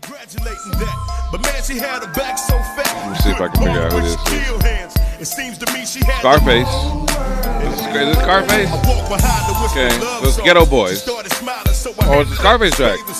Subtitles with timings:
[0.00, 1.28] congratulating that.
[1.30, 2.90] But man, she had a back so fat.
[3.06, 4.94] Let me see if I can figure out who this is.
[5.20, 6.66] It seems to me she had Scarface.
[6.66, 8.70] Is this, is this Scarface?
[8.70, 10.38] I walked behind her with Okay, so it's.
[10.42, 10.90] Geto Boys.
[11.00, 12.98] She started smiling, so I Oh, it's a Scarface track.
[12.98, 13.14] bathing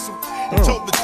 [0.65, 1.03] told her to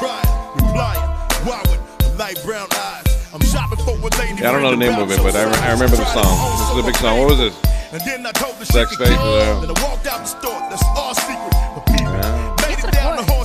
[0.58, 1.08] replying,
[1.46, 3.06] why with light brown eyes.
[3.32, 4.42] I'm shopping for a lady.
[4.42, 6.26] Yeah, I don't know the name of it, but I, re- I remember the song.
[6.58, 7.18] This is a big song.
[7.18, 7.54] What was this?
[7.92, 9.62] And then I told her Sex Face, uh,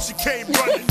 [0.05, 0.85] She came running.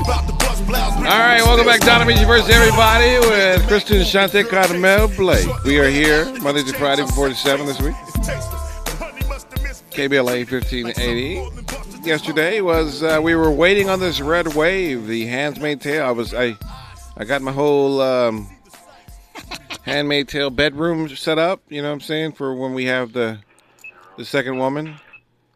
[0.00, 0.96] About the bus blouse.
[0.96, 5.46] All right, welcome back, Don Amiche versus everybody with Kristen Shante Carmel Blake.
[5.62, 7.94] We are here Monday to Friday from 4 to 7 this week.
[9.92, 12.04] KBLA 1580.
[12.04, 16.04] Yesterday was uh, we were waiting on this red wave, the Handmaid's Tale.
[16.04, 16.56] I was I
[17.16, 18.48] I got my whole um,
[19.82, 21.62] Handmaid's Tale bedroom set up.
[21.68, 23.38] You know what I'm saying for when we have the
[24.16, 24.96] the second woman.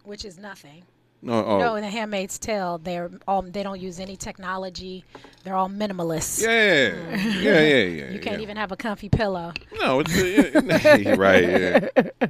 [0.05, 0.85] which is nothing.
[1.25, 5.05] No, oh, No, in The Handmaid's Tale, they're all they don't use any technology.
[5.43, 6.43] They're all minimalists.
[6.43, 8.11] yeah, yeah, yeah, yeah, yeah.
[8.11, 8.43] You can't yeah.
[8.43, 9.55] even have a comfy pillow.
[9.81, 11.43] No, it's uh, right.
[11.43, 12.29] Yeah.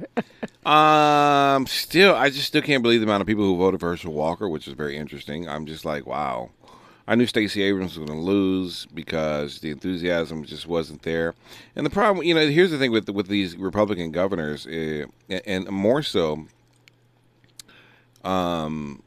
[0.65, 4.13] Um, still, I just still can't believe the amount of people who voted for Herschel
[4.13, 5.47] Walker, which is very interesting.
[5.47, 6.49] I'm just like, wow.
[7.07, 11.35] I knew Stacey Abrams was going to lose because the enthusiasm just wasn't there.
[11.75, 15.69] And the problem, you know, here's the thing with with these Republican governors, uh, and
[15.69, 16.47] more so,
[18.25, 19.01] um,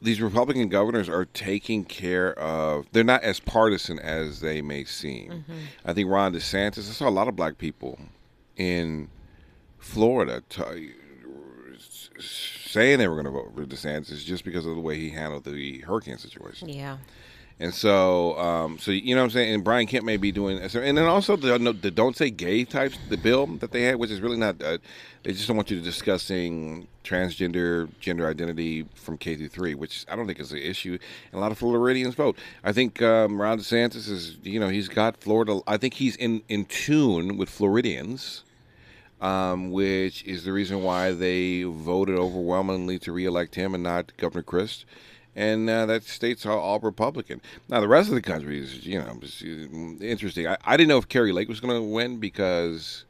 [0.00, 2.86] these Republican governors are taking care of.
[2.92, 5.44] They're not as partisan as they may seem.
[5.84, 6.88] I think Ron DeSantis.
[6.88, 7.98] I saw a lot of black people
[8.56, 9.08] in
[9.78, 10.92] Florida t-
[12.18, 15.44] saying they were going to vote for DeSantis just because of the way he handled
[15.44, 16.68] the hurricane situation.
[16.68, 16.96] Yeah.
[17.62, 19.54] And so, um, so you know what I'm saying.
[19.54, 22.98] And Brian Kemp may be doing, and then also the, the "Don't Say Gay" types,
[23.08, 24.60] the bill that they had, which is really not.
[24.60, 24.78] Uh,
[25.22, 30.04] they just don't want you to discussing transgender gender identity from K through three, which
[30.08, 30.98] I don't think is an issue.
[31.30, 32.36] And a lot of Floridians vote.
[32.64, 35.60] I think um, Ron DeSantis is, you know, he's got Florida.
[35.64, 38.42] I think he's in in tune with Floridians.
[39.20, 44.42] Um, which is the reason why they voted overwhelmingly to reelect him and not Governor
[44.42, 44.84] Crist
[45.34, 47.40] and uh, that state's all, all Republican.
[47.68, 50.46] Now the rest of the country is, you know, uh, interesting.
[50.46, 53.04] I, I didn't know if Kari Lake was going to win because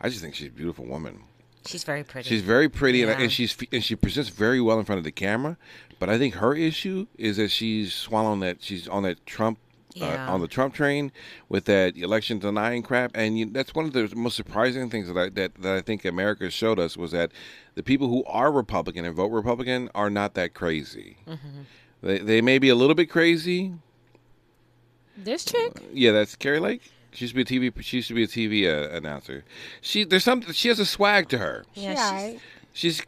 [0.00, 1.20] I just think she's a beautiful woman.
[1.66, 2.28] She's very pretty.
[2.28, 5.12] She's very pretty, and, and she's and she presents very well in front of the
[5.12, 5.56] camera.
[5.98, 9.58] But I think her issue is that she's swallowing that she's on that Trump.
[9.96, 10.28] Yeah.
[10.28, 11.10] Uh, on the Trump train
[11.48, 15.16] with that election denying crap, and you, that's one of the most surprising things that
[15.18, 17.32] I that, that I think America showed us was that
[17.76, 21.16] the people who are Republican and vote Republican are not that crazy.
[21.26, 21.60] Mm-hmm.
[22.02, 23.72] They they may be a little bit crazy.
[25.16, 26.92] This chick, Yeah, that's Kari Lake.
[27.12, 27.82] She used to be a TV.
[27.82, 29.44] She used to be a TV uh, announcer.
[29.80, 30.52] She there's something.
[30.52, 31.64] She has a swag to her.
[31.74, 32.40] yeah, she's-
[32.74, 33.02] She's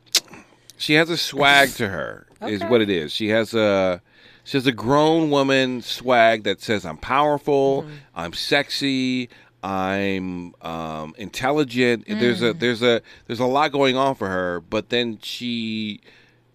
[0.78, 2.26] she has a swag to her.
[2.46, 3.12] Is what it is.
[3.12, 4.00] She has a
[4.48, 9.28] she has a grown woman swag that says I'm powerful, I'm sexy,
[9.62, 12.06] I'm um, intelligent.
[12.08, 16.00] There's a there's a there's a lot going on for her, but then she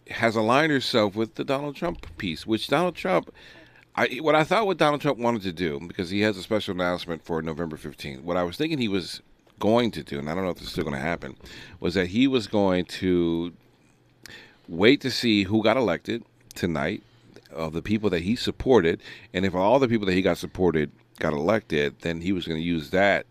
[0.10, 3.32] has aligned herself with the Donald Trump piece, which Donald Trump.
[3.96, 6.74] I, what I thought what Donald Trump wanted to do because he has a special
[6.74, 8.24] announcement for November 15th.
[8.24, 9.22] What I was thinking he was
[9.60, 11.38] going to do, and I don't know if this is still going to happen,
[11.80, 13.54] was that he was going to
[14.68, 16.24] wait to see who got elected
[16.56, 17.04] tonight
[17.54, 19.02] of the people that he supported,
[19.34, 22.60] and if all the people that he got supported got elected, then he was going
[22.60, 23.26] to use that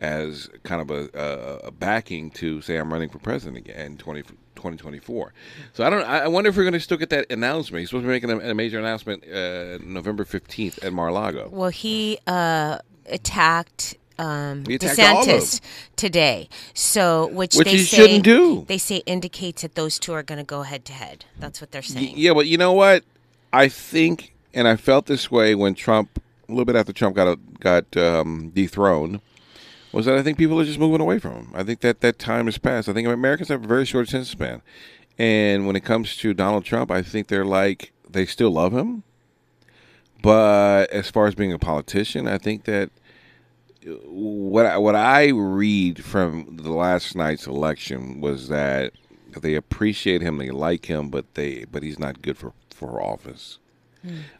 [0.00, 4.22] as kind of a, a, backing to say I'm running for president again in 20,
[4.22, 5.32] 2024.
[5.72, 6.04] So I don't.
[6.04, 7.80] I wonder if we're going to still get that announcement.
[7.80, 11.48] He's supposed to be making a, a major announcement uh, November 15th at Mar-a-Lago.
[11.50, 13.96] Well, he uh, attacked.
[14.20, 15.60] Um, He attacked all of DeSantis
[15.94, 18.64] today, so which, Which they he say shouldn't do.
[18.66, 21.24] they say indicates that those two are going to go head to head.
[21.38, 22.14] That's what they're saying.
[22.16, 23.04] Yeah, but you know what?
[23.52, 27.38] I think, and I felt this way when Trump, a little bit after Trump got
[27.60, 29.20] got um, dethroned,
[29.92, 31.52] was that I think people are just moving away from him.
[31.54, 32.88] I think that that time has passed.
[32.88, 34.62] I think Americans have a very short attention span,
[35.18, 39.02] and when it comes to Donald Trump, I think they're like they still love him,
[40.22, 42.90] but as far as being a politician, I think that
[44.04, 48.92] what I, what I read from the last night's election was that
[49.40, 53.58] they appreciate him, they like him, but they but he's not good for for office.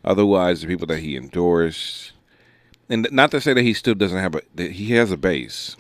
[0.05, 2.13] Otherwise, the people that he endorsed,
[2.89, 5.77] and not to say that he still doesn't have a he has a base,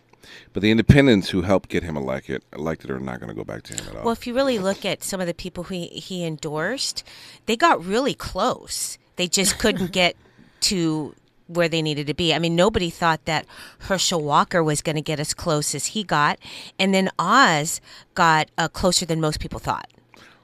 [0.52, 3.62] but the independents who helped get him elected elected are not going to go back
[3.64, 4.04] to him at all.
[4.04, 7.04] Well, if you really look at some of the people who he, he endorsed,
[7.46, 8.98] they got really close.
[9.16, 10.16] They just couldn't get
[10.62, 11.14] to
[11.46, 12.34] where they needed to be.
[12.34, 13.46] I mean, nobody thought that
[13.78, 16.38] Herschel Walker was going to get as close as he got,
[16.78, 17.80] and then Oz
[18.14, 19.88] got uh, closer than most people thought.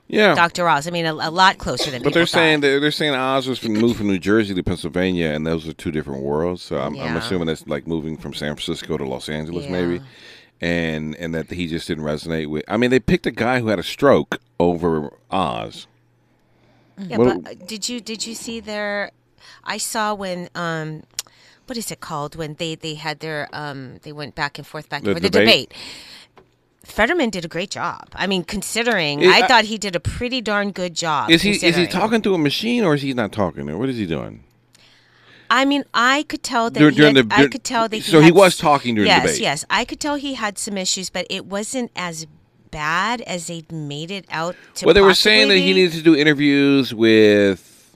[0.06, 0.34] Yeah.
[0.34, 0.68] Dr.
[0.68, 0.86] Oz.
[0.86, 2.02] I mean, a, a lot closer than.
[2.02, 5.28] But they're saying they're, they're saying Oz was from moved from New Jersey to Pennsylvania,
[5.30, 6.62] and those are two different worlds.
[6.62, 9.70] So I'm, I'm assuming that's like moving from San Francisco to Los Angeles, Yeah.
[9.72, 10.00] maybe,
[10.60, 12.64] and and that he just didn't resonate with.
[12.68, 15.86] I mean, they picked a guy who had a stroke over Oz.
[16.98, 19.10] Yeah, What- but uh, did you did you see their?
[19.64, 21.02] I saw when um,
[21.66, 24.88] what is it called when they they had their um they went back and forth
[24.90, 25.72] back and The forth the debate?
[26.84, 28.08] Fetterman did a great job.
[28.14, 31.30] I mean, considering Is- I I- thought he did a pretty darn good job.
[31.30, 33.68] Is he is he talking to a machine or is he not talking?
[33.68, 34.44] Or what is he doing?
[35.50, 37.96] I mean, I could tell that Dur- he during had, the- I could tell that
[37.96, 39.40] he so he was talking during the yes, debate.
[39.40, 42.26] Yes, I could tell he had some issues, but it wasn't as
[42.70, 44.86] bad as they made it out to.
[44.86, 47.94] well, they were saying that he needed to do interviews with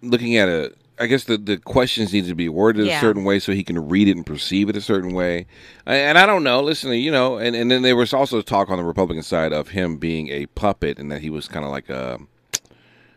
[0.00, 0.72] looking at a.
[1.00, 3.88] I guess the, the questions need to be worded a certain way so he can
[3.88, 5.46] read it and perceive it a certain way.
[5.86, 6.60] And- I don't know.
[6.62, 9.68] Listen, you know, and, and then there was also talk on the Republican side of
[9.68, 12.18] him being a puppet and that he was kind of like a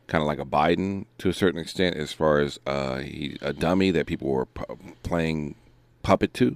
[0.08, 3.52] kind of like a Biden to a certain extent, as far as uh, he a
[3.54, 5.56] dummy that people were pu- playing
[6.04, 6.56] puppet to.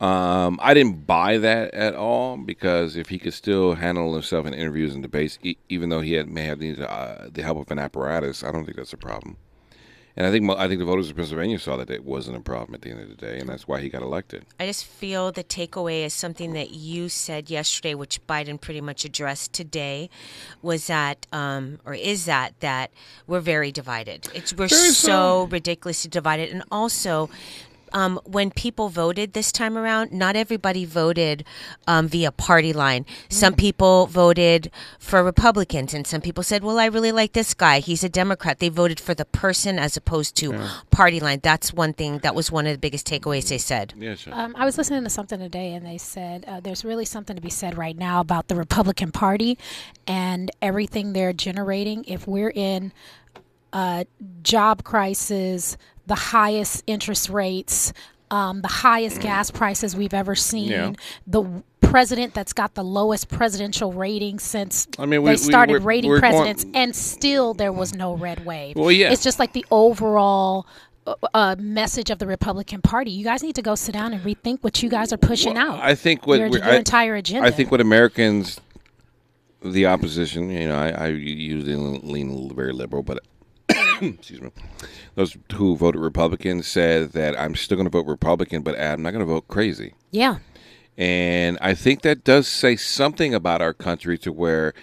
[0.00, 4.54] Um, I didn't buy that at all because if he could still handle himself in
[4.54, 7.70] interviews and debates, e- even though he had, may have needed uh, the help of
[7.70, 9.36] an apparatus, I don't think that's a problem.
[10.16, 12.74] And I think I think the voters of Pennsylvania saw that it wasn't a problem
[12.74, 14.44] at the end of the day, and that's why he got elected.
[14.60, 19.04] I just feel the takeaway is something that you said yesterday, which Biden pretty much
[19.04, 20.10] addressed today,
[20.60, 22.90] was that, um, or is that, that
[23.26, 24.28] we're very divided.
[24.34, 27.30] It's we're Very so ridiculously divided, and also.
[27.92, 31.44] Um, when people voted this time around, not everybody voted
[31.86, 33.06] um, via party line.
[33.28, 37.80] Some people voted for Republicans, and some people said, "Well, I really like this guy.
[37.80, 40.54] He's a Democrat." They voted for the person as opposed to
[40.90, 41.40] party line.
[41.42, 42.18] That's one thing.
[42.18, 43.94] That was one of the biggest takeaways they said.
[43.96, 44.34] Yeah, sure.
[44.34, 47.42] Um, I was listening to something today, and they said uh, there's really something to
[47.42, 49.58] be said right now about the Republican Party
[50.06, 52.04] and everything they're generating.
[52.04, 52.92] If we're in
[53.72, 54.06] a
[54.42, 55.76] job crisis,
[56.06, 57.92] the highest interest rates,
[58.30, 60.92] um, the highest gas prices we've ever seen, Yeah.
[61.26, 61.44] the
[61.80, 66.10] president that's got the lowest presidential rating since I mean, we- they started we're- rating
[66.10, 68.76] we're going- presidents, and still there was no red wave.
[68.76, 69.10] Well, yeah.
[69.12, 70.66] It's just like the overall
[71.04, 73.10] uh, uh, message of the Republican Party.
[73.10, 75.72] You guys need to go sit down and rethink what you guys are pushing Well,
[75.72, 75.80] out.
[75.82, 77.46] I think what your, your I- entire agenda.
[77.46, 78.60] I think what Americans,
[79.64, 83.18] the opposition, you know, I, I usually lean very liberal, but
[84.00, 84.50] excuse me,
[85.14, 89.12] those who voted Republican said that I'm still going to vote Republican, but I'm not
[89.12, 89.94] going to vote crazy.
[90.10, 90.38] yeah.
[90.98, 94.74] And I think that does say something about our country to where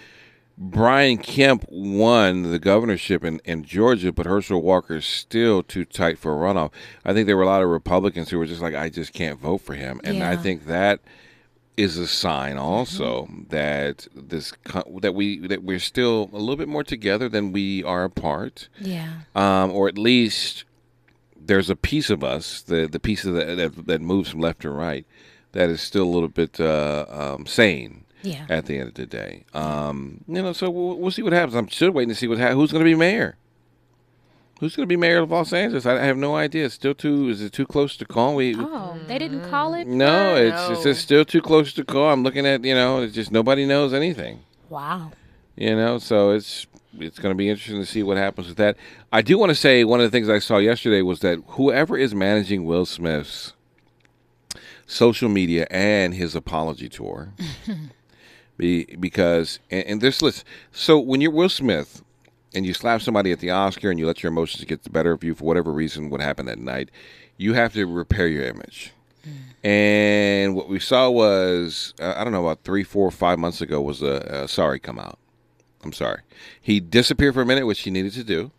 [0.58, 6.18] Brian Kemp won the governorship in, in Georgia, but Herschel Walker is still too tight
[6.18, 6.72] for a runoff.
[7.04, 9.38] I think there were a lot of Republicans who were just like, I just can't
[9.38, 10.00] vote for him.
[10.04, 11.00] And I think that
[11.76, 14.52] is a sign also that this
[15.00, 19.20] that we that we're still a little bit more together than we are apart Yeah.
[19.34, 20.64] um, or at least
[21.42, 24.60] there's a piece of us, the the piece of that that, that moves from left
[24.60, 25.06] to right,
[25.52, 28.04] that is still a little bit uh, um, sane.
[28.22, 28.44] Yeah.
[28.50, 31.54] At the end of the day, um, you know, so we'll, we'll see what happens.
[31.54, 33.36] I'm still waiting to see what ha- who's going to be mayor.
[34.60, 35.86] Who's going to be mayor of Los Angeles?
[35.86, 36.66] I, I have no idea.
[36.66, 37.30] It's still too.
[37.30, 38.34] Is it too close to call?
[38.34, 39.86] We Oh, they didn't call it?
[39.86, 42.12] no, it's it's just still too close to call.
[42.12, 44.40] I'm looking at you know, it's just nobody knows anything.
[44.68, 45.12] Wow.
[45.56, 46.66] You know, so it's
[46.98, 48.76] it's going to be interesting to see what happens with that.
[49.10, 51.96] I do want to say one of the things I saw yesterday was that whoever
[51.96, 53.54] is managing Will Smith's
[54.86, 57.32] social media and his apology tour,
[58.58, 60.44] be, because and, and this list.
[60.70, 62.02] So when you're Will Smith
[62.54, 65.12] and you slap somebody at the Oscar and you let your emotions get the better
[65.12, 66.90] of you for whatever reason, what happened that night,
[67.36, 68.92] you have to repair your image.
[69.62, 73.80] And what we saw was, uh, I don't know, about three, four, five months ago
[73.82, 75.18] was a, a sorry come out.
[75.84, 76.20] I'm sorry.
[76.60, 78.50] He disappeared for a minute, which he needed to do.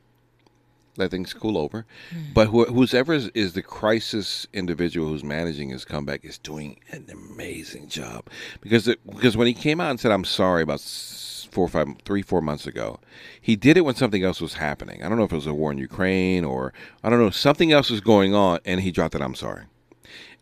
[0.97, 1.85] Let things cool over.
[2.33, 7.07] But who, whoever is, is the crisis individual who's managing his comeback is doing an
[7.11, 8.25] amazing job.
[8.61, 11.87] Because it, because when he came out and said I'm sorry about s- four, five,
[12.05, 12.99] three, four months ago,
[13.39, 15.03] he did it when something else was happening.
[15.03, 17.71] I don't know if it was a war in Ukraine or I don't know something
[17.71, 19.65] else was going on, and he dropped that I'm sorry.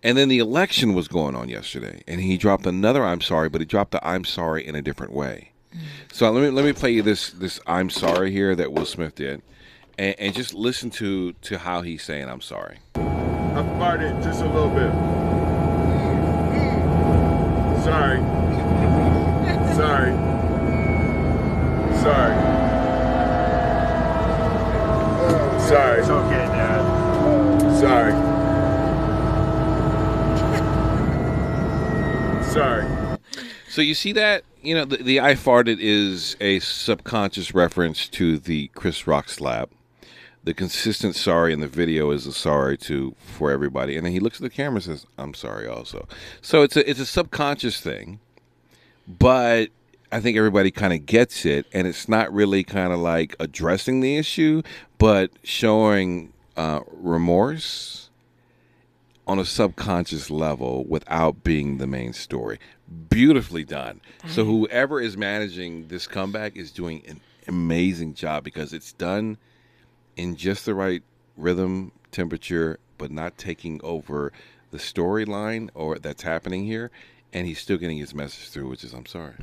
[0.02, 3.60] And then the election was going on yesterday, and he dropped another "I'm sorry," but
[3.60, 5.52] he dropped the "I'm sorry" in a different way.
[5.76, 5.80] Mm.
[6.14, 9.16] So let me let me play you this this "I'm sorry" here that Will Smith
[9.16, 9.42] did,
[9.98, 14.48] and, and just listen to to how he's saying "I'm sorry." I farted just a
[14.48, 14.92] little bit.
[17.84, 18.20] Sorry.
[19.76, 20.29] Sorry.
[22.02, 22.36] Sorry.
[25.62, 26.00] Sorry.
[26.00, 26.84] It's okay, Dad.
[27.80, 28.14] Sorry.
[32.52, 33.18] Sorry.
[33.70, 38.38] So you see that You know, the, the I farted is a subconscious reference to
[38.38, 39.70] the Chris Rock slap.
[40.44, 44.20] The consistent sorry in the video is a sorry to for everybody, and then he
[44.20, 46.08] looks at the camera and says, "I'm sorry." Also,
[46.42, 48.20] so it's a it's a subconscious thing,
[49.08, 49.70] but
[50.12, 54.00] I think everybody kind of gets it, and it's not really kind of like addressing
[54.02, 54.64] the issue,
[54.98, 58.10] but showing uh, remorse
[59.28, 62.60] on a subconscious level without being the main story.
[63.10, 64.02] Beautifully done.
[64.28, 69.38] So whoever is managing this comeback is doing an amazing job because it's done
[70.18, 71.04] in just the right
[71.38, 74.34] rhythm, temperature, but not taking over
[74.72, 76.90] the storyline or that's happening here.
[77.32, 79.36] And he's still getting his message through, which is I'm sorry.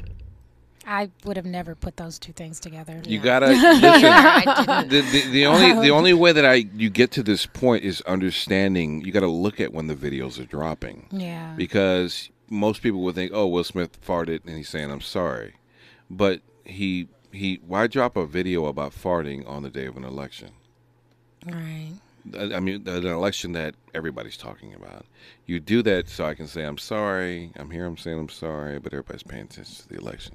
[0.87, 3.03] I would have never put those two things together.
[3.05, 4.89] You gotta listen.
[4.89, 7.83] the, the, the only the um, only way that I you get to this point
[7.85, 9.01] is understanding.
[9.05, 11.55] You got to look at when the videos are dropping Yeah.
[11.57, 15.55] because most people would think, "Oh, Will Smith farted and he's saying I'm sorry,"
[16.09, 20.51] but he he why drop a video about farting on the day of an election?
[21.45, 21.93] Right.
[22.39, 25.05] I I mean, an election that everybody's talking about.
[25.47, 27.51] You do that so I can say I'm sorry.
[27.57, 27.87] I'm here.
[27.87, 30.35] I'm saying I'm sorry, but everybody's paying attention to the election.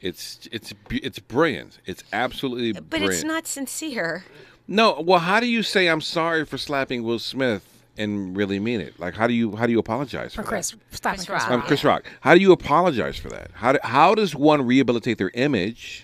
[0.00, 1.78] It's it's it's brilliant.
[1.86, 3.14] It's absolutely But brilliant.
[3.14, 4.24] it's not sincere.
[4.68, 8.80] No, well, how do you say I'm sorry for slapping Will Smith and really mean
[8.80, 8.98] it?
[8.98, 11.02] Like, how do you how do you apologize for, For Chris, that?
[11.14, 11.50] Chris Chris Rock.
[11.50, 12.04] Um, Chris Rock.
[12.20, 13.50] How do you apologize for that?
[13.54, 16.03] How do, how does one rehabilitate their image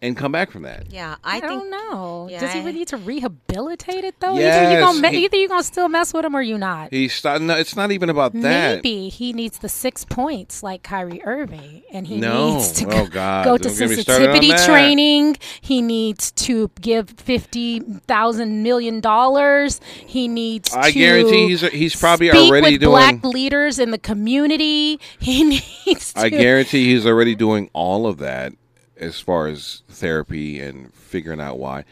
[0.00, 0.92] and come back from that?
[0.92, 2.28] Yeah, I, I, think don't know.
[2.30, 4.34] Yeah, Does he really need to rehabilitate it though?
[4.34, 6.92] either Yes, you gonna he- either you're gonna still mess with him or you're not.
[6.92, 8.76] He's st- no, it's not even about that.
[8.84, 12.54] Maybe he needs the six points like Kyrie Irving, and he No.
[12.54, 13.44] needs to Oh, go, God.
[13.44, 15.36] go to Don't get me started on sensitivity training.
[15.60, 19.80] He needs to give fifty thousand million dollars.
[20.06, 20.72] He needs.
[20.74, 25.00] I to guarantee he's- he's probably speak already with doing- black leaders in the community.
[25.20, 26.12] He needs.
[26.14, 28.52] To, I guarantee he's already doing all of that
[28.98, 31.84] as far as therapy and figuring out why.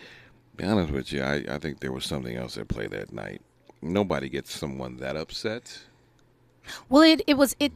[0.57, 3.43] Be honest with you, I, I think there was something else at play that night.
[3.83, 5.81] Nobody gets someone that upset.
[6.89, 7.73] Well, it, it was it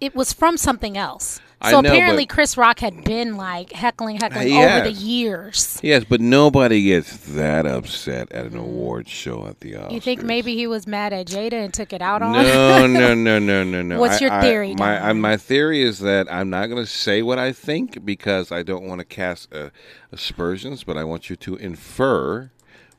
[0.00, 1.40] it was from something else.
[1.58, 4.80] I So know, apparently, Chris Rock had been like heckling, heckling Yes.
[4.82, 5.80] over the years.
[5.82, 9.92] Yes, but nobody gets that upset at an award show at the Oscars.
[9.92, 12.32] You think maybe he was mad at Jada and took it out on?
[12.32, 13.98] No, no, no, no, no, no.
[13.98, 16.90] What's I- your I- theory, my I, my theory is that I'm not going to
[16.90, 19.70] say what I think because I don't want to cast uh,
[20.12, 22.50] aspersions, but I want you to infer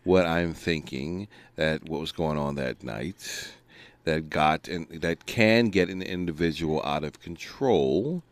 [0.04, 3.52] what I'm thinking that what was going on that night
[4.06, 8.24] that got and that can get an individual out of control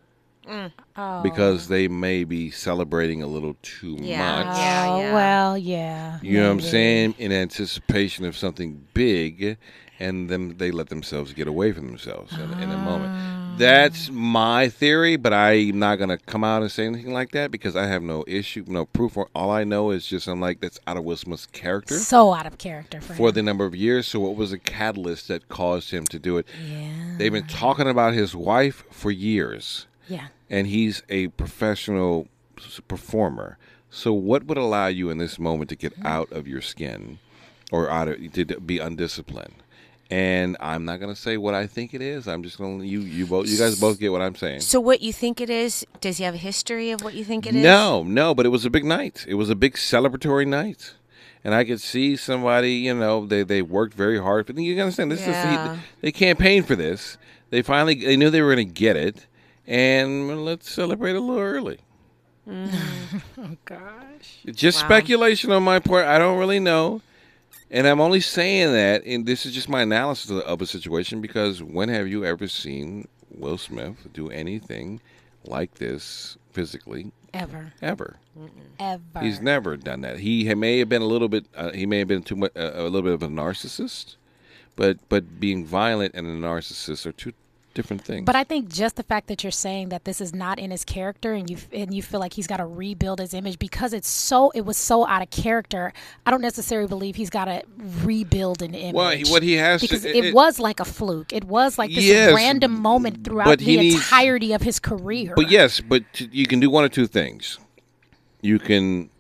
[0.98, 1.22] Oh.
[1.24, 4.44] because they may be celebrating a little too Yeah.
[4.46, 4.58] much.
[4.58, 5.14] Yeah, Oh, yeah.
[5.14, 6.20] well, yeah.
[6.22, 7.16] You know what I'm saying?
[7.18, 9.58] In anticipation of something big,
[10.00, 12.84] and then they let themselves get away from themselves in, in a Ah.
[12.86, 13.32] moment.
[13.58, 17.78] That's my theory, but I'm not gonna come out and say anything like that because
[17.78, 19.16] I have no issue, no proof.
[19.16, 22.34] Or all I know is just I'm like that's out of Will Smith's character So
[22.34, 23.36] out of character for, for him.
[23.36, 24.08] the number of years.
[24.08, 26.46] So what was the catalyst that caused him to do it?
[26.70, 30.28] yeah, They've been talking about his wife for years yeah.
[30.50, 32.28] And he's a professional
[32.88, 33.58] performer.
[33.90, 36.08] So, what would allow you in this moment to get mm-hmm.
[36.08, 37.20] out of your skin,
[37.72, 39.56] or out of to be undisciplined?
[40.12, 42.28] And I'm not going to say what I think it is.
[42.28, 44.62] I'm just going to you you both you guys both get what I'm saying.
[44.62, 45.86] So what you think it is?
[46.00, 47.64] Does he have a history of what you think it is?
[47.64, 49.26] No, no, but it was a big night.
[49.28, 50.94] It was a big celebratory night.
[51.44, 54.48] And I could see somebody, you know, they, they worked very hard.
[54.48, 55.74] But you understand, this Yeah.
[55.74, 57.18] is they campaigned for this.
[57.52, 59.28] They finally they knew they were going to get it,
[59.68, 61.80] and let's celebrate a little early.
[63.38, 64.40] Oh gosh.
[64.54, 64.88] Just Wow.
[64.88, 66.06] speculation on my part.
[66.06, 67.02] I don't really know.
[67.72, 71.20] And I'm only saying that, and this is just my analysis of, of a situation
[71.22, 75.02] because when have you ever seen Will Smith do anything
[75.46, 78.18] like this physically Ever, ever?
[78.80, 79.02] ever.
[79.22, 80.20] He's never done that.
[80.20, 81.46] He ha- may have been a little bit.
[81.56, 84.16] Uh, he may have been too much, uh, a little bit of a narcissist,
[84.76, 87.34] but but being violent and a narcissist are two
[87.76, 88.26] different things.
[88.26, 90.84] But I think just the fact that you're saying that this is not in his
[90.84, 94.08] character, and you and you feel like he's got to rebuild his image because it's
[94.10, 95.94] so it was so out of character.
[96.26, 97.62] I don't necessarily believe he's got to
[98.04, 98.96] rebuild an image.
[98.96, 101.32] Well, what he has because it- it, it- was like a fluke.
[101.32, 105.34] It was like this Yes, random moment throughout the needs- entirety of his career.
[105.36, 107.60] But yes, but you can do one of two things.
[108.42, 109.12] You can.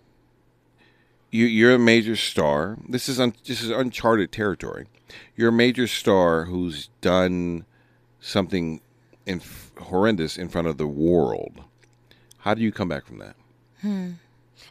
[1.31, 2.77] You, you're a major star.
[2.87, 4.87] This is un, this is uncharted territory.
[5.35, 7.65] You're a major star who's done
[8.29, 8.81] something
[9.25, 11.61] inf- horrendous in front of the world.
[12.39, 13.35] How do you come back from that?
[13.81, 14.11] Hmm.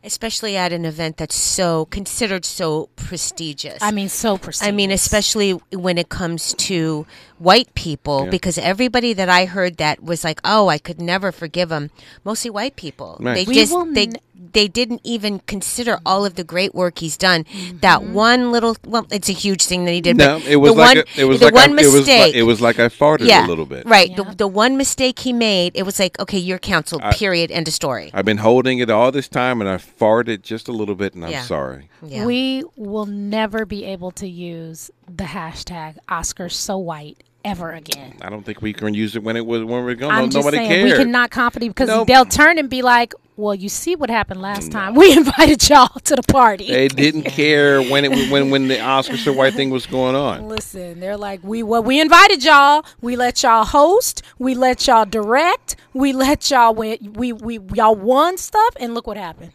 [0.03, 3.79] especially at an event that's so considered so prestigious.
[3.81, 4.69] I mean, so prestigious.
[4.69, 7.07] I mean, especially when it comes to
[7.39, 8.31] white people, Yeah.
[8.31, 11.91] because everybody that I heard that was like, "Oh, I could never forgive them."
[12.25, 13.17] mostly white people.
[13.21, 13.35] Right.
[13.35, 14.17] They We just will they n-
[14.53, 17.45] they didn't even consider all of the great work he's done.
[17.81, 18.13] That mm-hmm.
[18.15, 20.17] one little, well, it's a huge thing that he did.
[20.17, 21.87] No, but it was the like one, a, it was the like one I, it
[21.87, 22.21] was mistake.
[22.21, 23.87] like, it was like I farted yeah, a little bit.
[23.87, 24.11] Right.
[24.11, 24.17] Yeah.
[24.17, 27.03] The, the one mistake he made, it was like, okay, you're canceled.
[27.13, 27.51] period.
[27.51, 28.11] End of story.
[28.13, 31.25] I've been holding it all this time, and I farted just a little bit, and
[31.25, 31.43] I'm Yeah.
[31.43, 31.89] sorry.
[32.03, 32.27] yeah.
[32.27, 38.15] we will never be able to use the hashtag Oscars so white ever again.
[38.23, 40.13] I don't think we can use it when it was when we're going.
[40.13, 40.99] I'm No, just nobody saying cared.
[40.99, 42.09] we cannot company because Nope.
[42.09, 44.95] they'll turn and be like, "Well, you see what happened last time?
[45.05, 49.17] We invited y'all to the party." They didn't care when it when when the Oscar
[49.17, 50.49] so white thing was going on.
[50.49, 52.85] Listen, they're like, "We well, we invited y'all.
[53.01, 54.23] We let y'all host.
[54.39, 55.77] We let y'all direct.
[55.93, 57.15] We let y'all win.
[57.15, 59.53] We we y'all won stuff, and look what happened."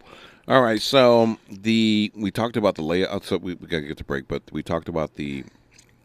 [0.49, 3.23] All right, so the we talked about the layout.
[3.23, 5.43] So we, we got to get to break, but we talked about the.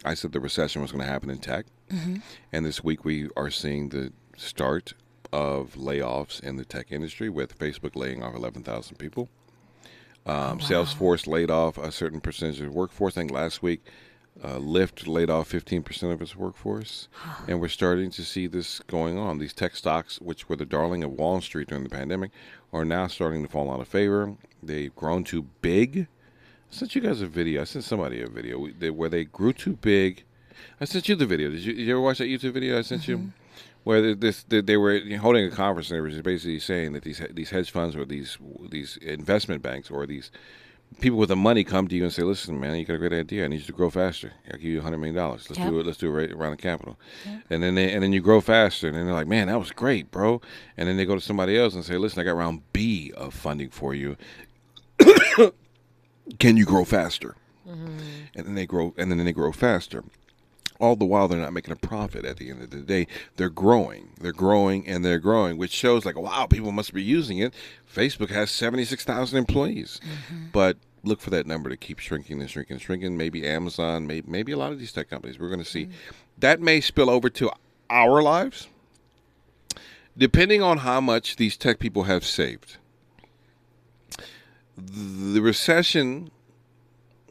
[0.04, 2.16] I said the recession was going to happen in tech, mm-hmm.
[2.52, 4.92] and this week we are seeing the start
[5.32, 9.28] of layoffs in the tech industry, with Facebook laying off eleven thousand people.
[10.26, 13.16] Um, Salesforce laid off a certain percentage of workforce.
[13.16, 13.84] I think last week,
[14.42, 17.08] uh, Lyft laid off 15% of its workforce.
[17.46, 19.38] and we're starting to see this going on.
[19.38, 22.30] These tech stocks, which were the darling of Wall Street during the pandemic,
[22.72, 24.34] are now starting to fall out of favor.
[24.62, 26.08] They've grown too big.
[26.70, 27.60] I sent you guys a video.
[27.60, 28.58] I sent somebody a video
[28.92, 30.24] where they grew too big.
[30.80, 31.50] I sent you the video.
[31.50, 33.32] Did you, did you ever watch that YouTube video I sent you?
[33.84, 37.02] Where they- this they, were holding a conference and they were just basically saying that
[37.04, 38.38] these these hedge funds or these
[38.70, 40.30] these investment banks or these
[41.00, 43.12] people with the money come to you and say, "Listen, man, you got a great
[43.12, 43.44] idea.
[43.44, 44.32] I need you to grow faster.
[44.50, 45.50] I'll give you hundred million dollars.
[45.50, 45.68] Let's Yep.
[45.70, 45.86] do it.
[45.86, 46.98] Let's do it right around the capital."
[47.50, 49.70] And then they, and then you grow faster, and then they're like, "Man, that was
[49.72, 50.40] great, bro."
[50.76, 53.34] And then they go to somebody else and say, "Listen, I got round B of
[53.34, 54.16] funding for you.
[56.38, 57.36] Can you grow faster?"
[57.68, 57.98] Mm-hmm.
[58.36, 60.04] And then they grow, and then they grow faster.
[60.80, 62.24] All the while, they're not making a profit.
[62.24, 66.04] At the end of the day, they're growing, they're growing, and they're growing, which shows
[66.04, 67.54] like, wow, people must be using it.
[67.92, 70.46] Facebook has seventy six thousand employees, mm-hmm.
[70.52, 73.16] but look for that number to keep shrinking and shrinking and shrinking.
[73.16, 75.38] Maybe Amazon, maybe maybe a lot of these tech companies.
[75.38, 76.14] We're going to see mm-hmm.
[76.38, 77.50] that may spill over to
[77.88, 78.68] our lives,
[80.18, 82.78] depending on how much these tech people have saved.
[84.76, 86.30] The recession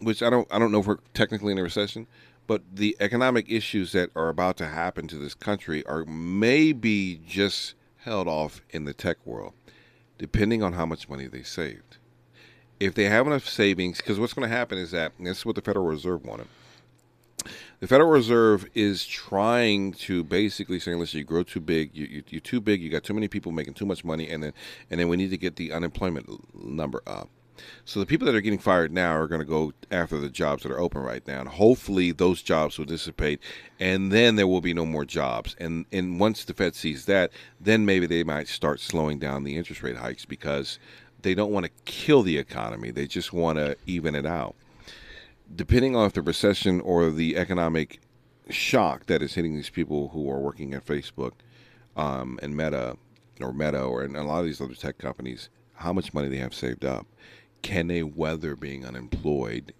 [0.04, 2.08] which I don't I don't know if we're technically in a recession,
[2.48, 7.76] but the economic issues that are about to happen to this country are maybe just
[7.98, 9.54] held off in the tech world,
[10.18, 11.98] depending on how much money they saved.
[12.80, 15.56] If they have enough savings, because what's going to happen is that this is what
[15.56, 16.48] the Federal Reserve wanted.
[17.80, 21.92] The Federal Reserve is trying to basically saying, "Listen, you grow too big.
[21.94, 22.82] You, you, you're too big.
[22.82, 24.54] You got too many people making too much money, and then
[24.90, 27.30] and then we need to get the unemployment number up."
[27.86, 30.64] So the people that are getting fired now are going to go after the jobs
[30.64, 31.42] that are open right now.
[31.42, 33.40] And hopefully those jobs will dissipate
[33.80, 35.56] and then there will be no more jobs.
[35.60, 39.58] And and once the Fed sees that, then maybe they might start slowing down the
[39.58, 40.80] interest rate hikes because
[41.22, 42.92] they don't want to kill the economy.
[42.92, 44.56] They just want to even it out.
[45.56, 48.00] Depending on if the recession or the economic
[48.50, 51.34] shock that is hitting these people who are working at Facebook
[51.96, 52.98] um, and Meta
[53.40, 56.38] or Meta or in a lot of these other tech companies, how much money they
[56.38, 57.06] have saved up.
[57.64, 59.74] Can they weather being unemployed?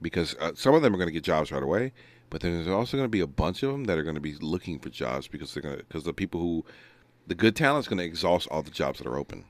[0.00, 1.92] Because uh, some of them are going to get jobs right away,
[2.30, 4.20] but then there's also going to be a bunch of them that are going to
[4.20, 6.64] be looking for jobs because they're going to because the people who
[7.26, 9.44] the good talent is going to exhaust all the jobs that are open.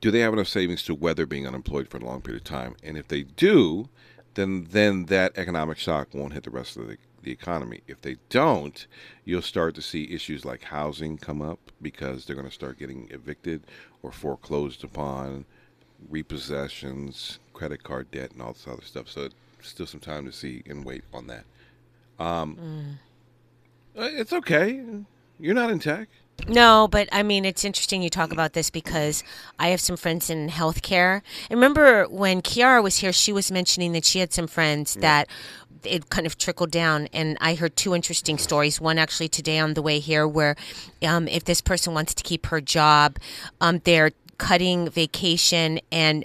[0.00, 2.74] Do they have enough savings to weather being unemployed for a long period of time?
[2.82, 3.88] And if they do,
[4.34, 7.82] then then that economic shock won't hit the rest of the, the economy.
[7.86, 8.86] If they don't,
[9.24, 13.08] you'll start to see issues like housing come up because they're going to start getting
[13.10, 13.64] evicted
[14.02, 15.44] or foreclosed upon,
[16.10, 19.08] repossessions, credit card debt, and all this other stuff.
[19.08, 19.28] So
[19.60, 21.44] still some time to see and wait on that.
[22.18, 22.98] Um,
[23.96, 24.82] uh, It's okay.
[25.38, 26.08] You're not in tech.
[26.48, 29.22] No, but I mean, it's interesting you talk about this because
[29.58, 31.22] I have some friends in healthcare.
[31.50, 35.28] And remember when Kiara was here, she was mentioning that she had some friends that
[35.84, 37.08] it kind of trickled down.
[37.12, 38.80] And I heard two interesting stories.
[38.80, 40.56] One actually today on the way here, where
[41.06, 43.18] um, if this person wants to keep her job,
[43.60, 44.12] um, they're
[44.48, 46.16] cutting vacation and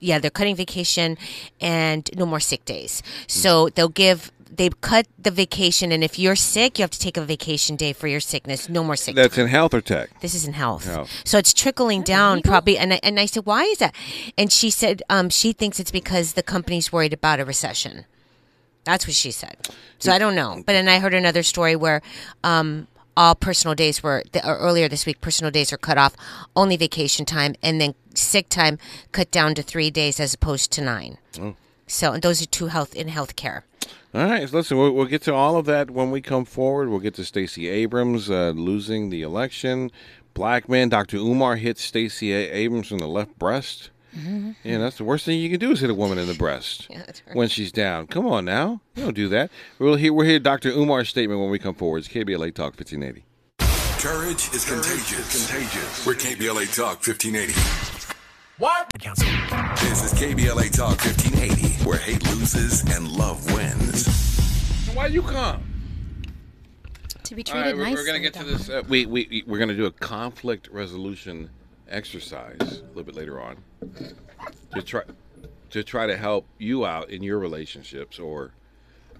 [0.00, 1.16] yeah, they're cutting vacation
[1.60, 3.02] and no more sick days.
[3.26, 4.32] So they'll give.
[4.58, 7.92] They cut the vacation, and if you're sick, you have to take a vacation day
[7.92, 8.68] for your sickness.
[8.70, 10.08] No more sick That's in health or tech.
[10.20, 10.84] this is in health.
[10.86, 11.10] Health.
[11.24, 12.78] So it's trickling down probably.
[12.78, 13.94] And I, and I said, why is that?
[14.38, 18.06] And she said, um, she thinks it's because the company's worried about a recession.
[18.84, 19.56] That's what she said.
[19.98, 20.62] So I don't know.
[20.64, 22.00] But then I heard another story where
[22.44, 25.20] um, all personal days were the, or earlier this week.
[25.20, 26.14] Personal days are cut off,
[26.54, 28.78] only vacation time, and then sick time
[29.12, 31.18] cut down to three days as opposed to nine.
[31.86, 33.64] So and those are two health in health care
[34.12, 36.88] All right, so listen, we'll, we'll get to all of that when we come forward.
[36.88, 39.90] We'll get to Stacey Abrams uh, losing the election.
[40.34, 41.16] Black man, Dr.
[41.16, 43.90] Umar hits Stacey Abrams in the left breast.
[44.64, 46.86] Yeah, that's the worst thing you can do is hit a woman in the breast
[46.90, 47.36] Yeah, that's right.
[47.36, 48.06] when she's down.
[48.06, 49.50] Come on now, you don't do that.
[49.78, 50.70] We'll hear we'll hear Dr.
[50.70, 51.98] Umar's statement when we come forward.
[51.98, 53.24] It's KBLA Talk 1580.
[54.00, 55.48] Courage is contagious.
[55.48, 56.06] Contagious.
[56.06, 57.52] We're KBLA Talk 1580.
[58.58, 58.90] What?
[59.80, 64.06] This is KBLA Talk 1580, where hate loses and love wins.
[64.94, 65.62] Why you come?
[67.24, 67.96] To be treated right, we're, nicely.
[67.96, 68.70] we're gonna get to this.
[68.70, 71.50] Uh, we we we're gonna do a conflict resolution
[71.88, 73.56] exercise a little bit later on
[74.74, 75.02] to try
[75.70, 78.52] to try to help you out in your relationships or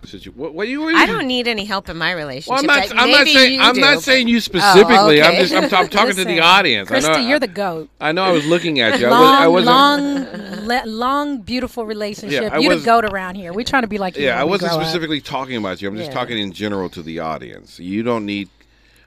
[0.05, 0.83] situ- what, what you?
[0.83, 2.51] What you I don't need any help in my relationship.
[2.51, 2.99] Well, I'm not.
[2.99, 3.55] I'm not saying.
[3.55, 5.23] you I'm do, not saying you specifically.
[5.23, 5.55] I'm just.
[5.55, 6.91] I'm, I'm talking to the Listen, audience.
[6.91, 7.09] I know.
[7.09, 7.91] Krista, you're the goat.
[8.01, 8.25] I know.
[8.25, 9.09] I was looking at you.
[9.09, 9.67] Long, I wasn't.
[9.77, 12.43] long, le- long, beautiful relationship.
[12.43, 13.53] Yeah, I you was- the goat around here.
[13.53, 14.25] We're trying to be like you.
[14.25, 14.85] Yeah, I wasn't grow up.
[14.87, 15.89] specifically talking about you.
[15.89, 16.15] I'm just Yeah.
[16.15, 17.79] talking in general to the audience.
[17.81, 18.49] You don't need.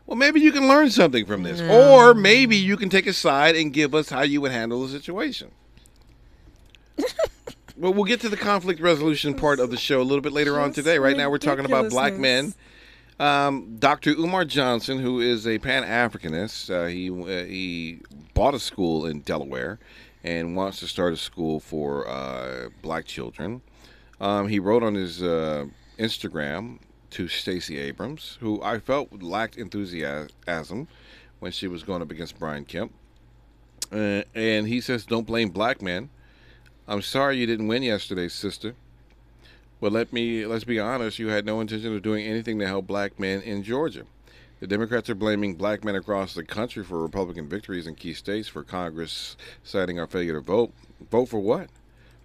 [0.10, 3.56] Well, maybe you can learn something from this, or maybe you can take a side
[3.56, 5.52] and give us how you would handle the situation.
[7.78, 10.60] well, we'll get to the conflict resolution part of the show a little bit later
[10.60, 10.98] on today.
[10.98, 12.56] Right now, we're talking about black men.
[13.20, 14.10] Um, Dr.
[14.14, 18.02] Umar Johnson, who is a Pan Africanist, uh, he uh, he
[18.34, 19.78] bought a school in Delaware
[20.24, 23.62] and wants to start a school for uh, black children.
[24.20, 25.66] Um, he wrote on his uh,
[26.00, 26.80] Instagram
[27.12, 30.88] to Stacey Abrams, who I felt lacked enthusiasm
[31.40, 32.94] when she was going up against Brian Kemp.
[33.92, 36.10] Uh, and he says, "Don't blame black men.
[36.88, 38.76] I'm sorry you didn't win yesterday, sister.
[39.82, 41.20] But let me let's be honest.
[41.20, 44.06] You had no intention of doing anything to help black men in Georgia.
[44.60, 48.50] The Democrats are blaming black men across the country for Republican victories in key states
[48.50, 50.74] for Congress citing our failure to vote.
[51.10, 51.70] Vote for what?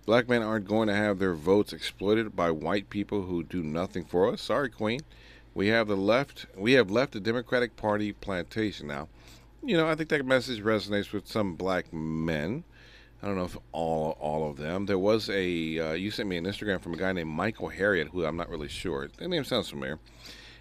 [0.07, 4.05] Black men aren't going to have their votes exploited by white people who do nothing
[4.05, 4.43] for us.
[4.43, 5.01] Sorry, Queen.
[5.55, 6.47] We have the left.
[6.57, 9.09] We have left the Democratic Party plantation now.
[9.63, 12.65] You know, I think that message resonates with some black men.
[13.23, 14.85] I don't know if all all of them.
[14.85, 18.09] There was a uh, you sent me an Instagram from a guy named Michael Harriot,
[18.09, 19.09] who I'm not really sure.
[19.17, 19.99] That name sounds familiar.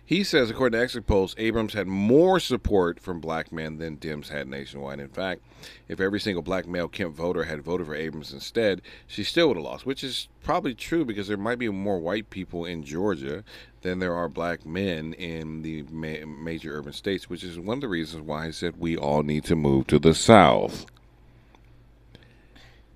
[0.06, 4.28] He says, according to exit polls, Abrams had more support from black men than Dems
[4.28, 5.00] had nationwide.
[5.00, 5.42] In fact,
[5.88, 9.56] if every single black male Kemp voter had voted for Abrams instead, she still would
[9.56, 13.46] have lost, which is probably true because there might be more white people in Georgia
[13.82, 17.82] than there are black men in the ma- major urban states, which is one of
[17.82, 20.86] the reasons why I said we all need to move to the South.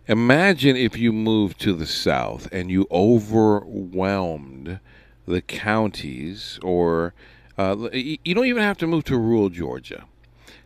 [0.10, 4.80] Imagine if you moved to the South and you overwhelmed
[5.28, 7.14] the counties, or
[7.58, 10.06] uh, you don't even have to move to rural Georgia.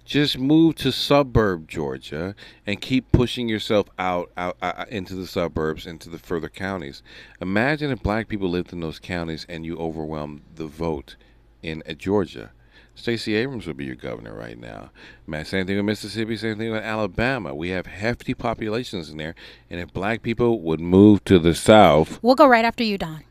[0.05, 5.85] Just move to suburb Georgia and keep pushing yourself out, out, out into the suburbs,
[5.85, 7.01] into the further counties.
[7.39, 11.15] Imagine if black people lived in those counties and you overwhelmed the vote
[11.63, 12.51] in uh, Georgia.
[12.93, 14.91] Stacey Abrams would be your governor right now.
[15.25, 17.55] Man, same thing with Mississippi, same thing with Alabama.
[17.55, 19.33] We have hefty populations in there,
[19.69, 23.23] and if black people would move to the South, We'll go right after you, Don.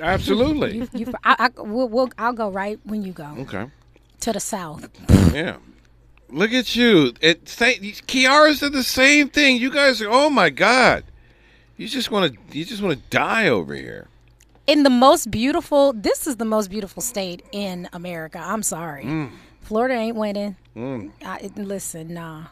[0.00, 0.76] Absolutely.
[0.78, 3.70] You, you, I, I, we'll, we'll, I'll go right when you go okay.
[4.20, 4.88] to the south.
[5.34, 5.56] Yeah.
[6.28, 7.12] Look at you.
[7.20, 9.56] It say, Kiara said the same thing.
[9.56, 11.04] You guys are oh my god.
[11.76, 14.08] You just want to you just want to die over here.
[14.66, 18.38] In the most beautiful, this is the most beautiful state in America.
[18.42, 19.30] I'm sorry, Mm.
[19.60, 20.56] Florida ain't winning.
[20.76, 22.44] I, listen, nah,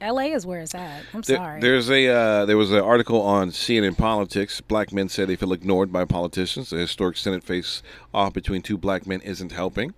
[0.00, 0.32] L.A.
[0.32, 1.02] is where it's at.
[1.14, 1.60] I'm There- sorry.
[1.60, 4.60] there's a uh, there was an article on CNN Politics.
[4.60, 6.70] Black men say they feel ignored by politicians.
[6.70, 7.82] The historic Senate face
[8.14, 9.94] off between two black men isn't helping.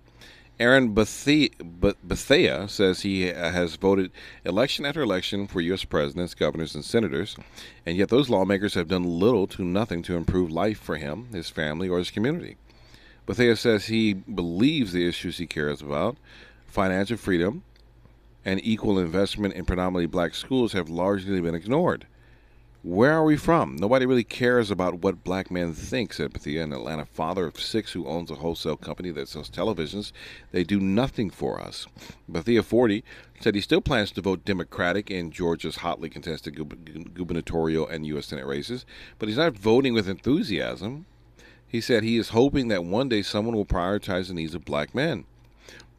[0.59, 4.11] Aaron Bethea, says he uh, has voted
[4.45, 5.83] election after election for U.S.
[5.85, 7.35] presidents, governors, and senators,
[7.83, 11.49] and yet those lawmakers have done little to nothing to improve life for him, his
[11.49, 12.57] family, or his community.
[13.25, 16.17] Bethea says he believes the issues he cares about,
[16.67, 17.63] financial freedom,
[18.43, 22.07] and equal investment in predominantly black schools have largely been ignored.
[22.83, 23.75] Where are we from?
[23.75, 27.91] Nobody really cares about what black men think, said Bethea, an Atlanta father of six
[27.91, 30.11] who owns a wholesale company that sells televisions.
[30.51, 31.85] They do nothing for us.
[32.27, 33.03] Bethea, 40,
[33.39, 38.25] said he still plans to vote Democratic in Georgia's hotly contested gub- gubernatorial and U.S.
[38.25, 38.83] Senate races,
[39.19, 41.05] but he's not voting with enthusiasm.
[41.67, 44.95] He said he is hoping that one day someone will prioritize the needs of black
[44.95, 45.25] men.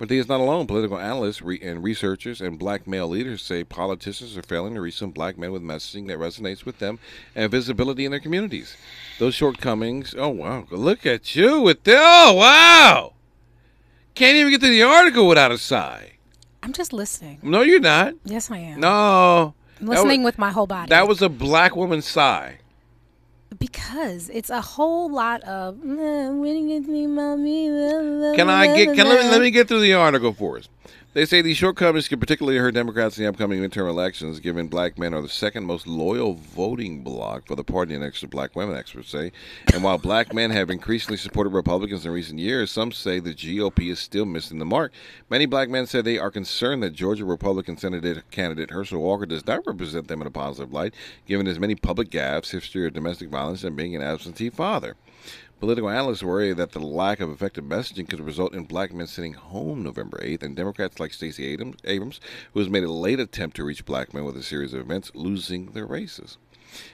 [0.03, 0.67] But he is not alone.
[0.67, 4.99] Political analysts re- and researchers and black male leaders say politicians are failing to reach
[4.99, 6.99] some black men with messaging that resonates with them
[7.37, 8.77] and visibility in their communities.
[9.21, 10.13] Those shortcomings.
[10.19, 10.67] Oh wow!
[10.73, 11.95] Look at you with the.
[11.97, 13.13] Oh wow!
[14.17, 16.15] Can't even get to the article without a sigh.
[16.65, 17.39] I'm just listening.
[17.41, 18.15] No, you're not.
[18.25, 18.81] Yes, I am.
[18.81, 19.55] No.
[19.81, 20.89] I'm listening wa- with my whole body.
[20.89, 22.59] That was a black woman's sigh.
[23.59, 25.75] Because it's a whole lot of.
[25.77, 28.95] "Uh, when you get me, mommy, blah, blah, Can I get?
[28.97, 30.69] Can let me, let me get through the article for us.
[31.15, 34.99] They say these shortcomings could particularly hurt Democrats in the upcoming midterm elections, given black
[34.99, 38.75] men are the second most loyal voting bloc for the party next to black women,
[38.75, 39.31] experts say.
[39.75, 43.91] And while black men have increasingly supported Republicans in recent years, some say the GOP
[43.91, 44.91] is still missing the mark.
[45.29, 49.47] Many black men said they are concerned that Georgia Republican Senate candidate Herschel Walker does
[49.47, 50.95] not represent them in a positive light,
[51.27, 54.97] given his many public gaffes, history of domestic violence, and being an absentee father.
[55.63, 59.35] Political analysts worry that the lack of effective messaging could result in black men sitting
[59.35, 62.21] home November 8th, and Democrats like Stacey Abrams,
[62.53, 65.13] who has made a late attempt to reach black men with a series of events,
[65.15, 66.37] losing their races.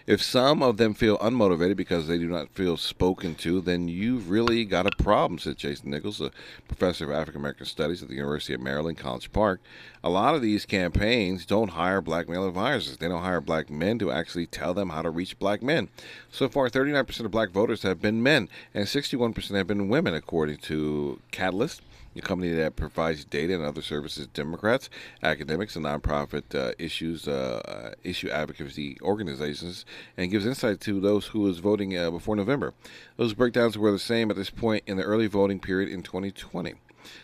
[0.07, 4.31] If some of them feel unmotivated because they do not feel spoken to, then you've
[4.31, 6.31] really got a problem, said Jason Nichols, a
[6.67, 9.61] professor of African American Studies at the University of Maryland, College Park.
[10.03, 12.97] A lot of these campaigns don't hire black male advisors.
[12.97, 15.89] They don't hire black men to actually tell them how to reach black men.
[16.31, 20.59] So far, 39% of black voters have been men, and 61% have been women, according
[20.59, 21.81] to Catalist
[22.17, 24.91] a company that provides data and other services to Democrats,
[25.23, 29.85] academics, and nonprofit uh, issues uh, uh, issue advocacy organizations,
[30.17, 32.75] and gives insight to those who is voting uh, before November.
[33.17, 36.75] Those breakdowns were the same at this point in the early voting period in 2020.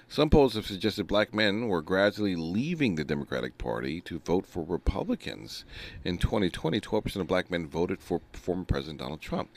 [0.09, 4.63] Some polls have suggested black men were gradually leaving the Democratic Party to vote for
[4.63, 5.65] Republicans.
[6.05, 9.51] In 2020, 12% of black men voted for former President Donald Trump.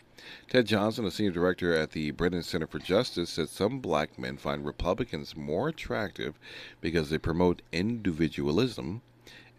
[0.49, 4.37] Ted Johnson, a senior director at the Brennan Center for Justice, said some black men
[4.37, 6.39] find Republicans more attractive
[6.81, 9.01] because they promote individualism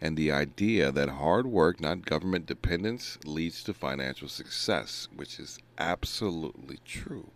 [0.01, 5.59] and the idea that hard work, not government dependence, leads to financial success, which is
[5.77, 7.31] absolutely true.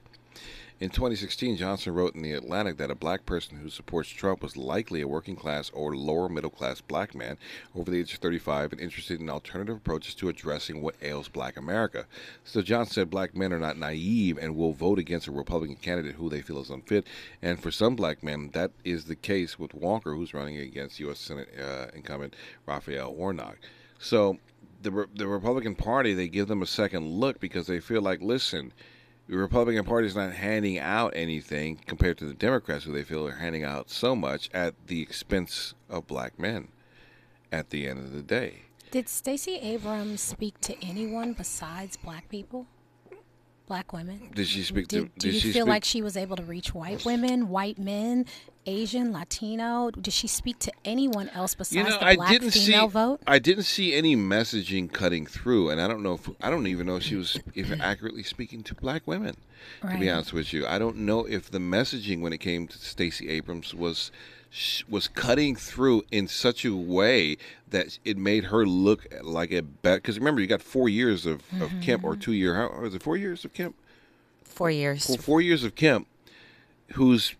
[0.79, 4.57] In 2016, Johnson wrote in The Atlantic that a black person who supports Trump was
[4.57, 7.37] likely a working class or lower middle class black man
[7.75, 11.57] over the age of 35 and interested in alternative approaches to addressing what ails black
[11.57, 12.05] America.
[12.43, 16.15] So Johnson said black men are not naive and will vote against a Republican candidate
[16.15, 17.05] who they feel is unfit.
[17.41, 21.19] And for some black men, that is the case with Walker, who's running against U.S.
[21.19, 23.57] Senate uh, incumbent Raphael Warnock.
[23.99, 24.39] So
[24.81, 28.73] the, the Republican Party, they give them a second look because they feel like, listen,
[29.27, 33.27] the Republican Party is not handing out anything compared to the Democrats, who they feel
[33.27, 36.69] are handing out so much at the expense of black men
[37.51, 38.63] at the end of the day.
[38.91, 42.67] Did Stacey Abrams speak to anyone besides black people?
[43.65, 44.29] Black women?
[44.35, 45.03] Did she speak to?
[45.03, 47.79] Did, do you she feel speak, like she was able to reach white women, white
[47.79, 48.25] men,
[48.65, 49.91] Asian, Latino?
[49.91, 52.93] Did she speak to anyone else besides you know, the I black didn't female see.
[52.93, 53.19] vote?
[53.27, 56.87] I didn't see any messaging cutting through, and I don't know if I don't even
[56.87, 59.35] know if she was even accurately speaking to black women.
[59.81, 62.77] To be honest with you, I don't know if the messaging when it came to
[62.77, 64.11] Stacey Abrams was
[64.87, 67.37] was cutting through in such a way
[67.69, 70.01] that it made her look like a bet.
[70.01, 72.05] Because remember, you got four years of, of Kemp, Mm-hmm.
[72.05, 72.55] or two year.
[72.55, 73.01] How was it?
[73.01, 73.75] Four years of Kemp.
[74.43, 75.07] Four years.
[75.09, 76.07] Well, four years of Kemp,
[76.93, 77.33] who's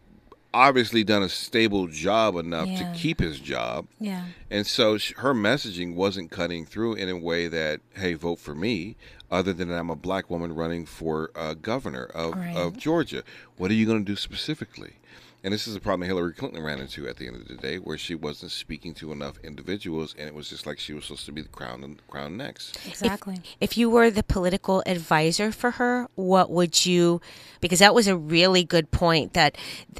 [0.54, 2.92] obviously done a stable job enough Yeah.
[2.94, 3.88] to keep his job.
[4.00, 4.26] Yeah.
[4.52, 8.54] And so sh- her messaging wasn't cutting through in a way that, hey, vote for
[8.54, 8.96] me,
[9.32, 12.56] other than I'm a black woman running for uh, governor of, Right.
[12.56, 13.24] of Georgia.
[13.58, 14.94] What are you going to do specifically?
[15.44, 17.76] And this is a problem Hillary Clinton ran into at the end of the day,
[17.76, 21.26] where she wasn't speaking to enough individuals, and it was just like she was supposed
[21.26, 22.80] to be the crown and crown next.
[22.88, 23.42] Exactly.
[23.60, 27.20] If you were the political advisor for her, what would you?
[27.60, 29.34] Because that was a really good point.
[29.34, 29.58] That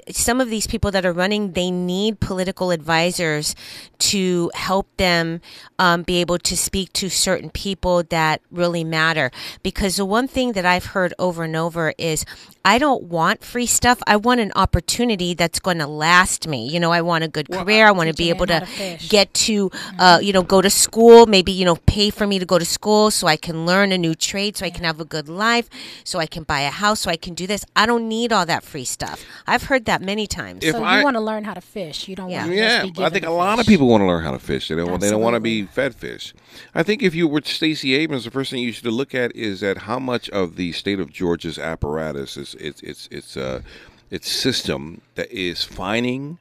[0.10, 3.54] some of these people that are running, they need political advisors
[4.00, 5.42] to help them
[5.78, 9.30] um, be able to speak to certain people that really matter.
[9.62, 12.26] Because the one thing that I've heard over and over is,
[12.66, 14.02] I don't want free stuff.
[14.08, 16.70] I want an opportunity that's going to last me.
[16.70, 17.88] You know, I want a good career.
[17.88, 21.26] I want to be able to to get to, uh, you know, go to school.
[21.26, 23.98] Maybe you know, pay for me to go to school so I can learn a
[23.98, 25.70] new trade, so I can have a good life,
[26.06, 27.66] so I can buy a house, so I can do this.
[27.76, 29.26] I don't need all that free stuff.
[29.46, 30.64] I've heard that many times.
[30.64, 32.08] If so I- you want to learn how to fish.
[32.08, 32.44] You don't Yeah.
[32.44, 34.06] want to Yeah, just be given I think a the lot of people want to
[34.08, 34.70] learn how to fish.
[34.70, 34.90] They don't.
[34.90, 36.34] want They don't want to be fed fish.
[36.74, 39.62] I think if you were Stacey Abrams, the first thing you should look at is
[39.64, 43.62] at how much of the state of Georgia's apparatus is its its its uh
[44.10, 46.40] its system that is fining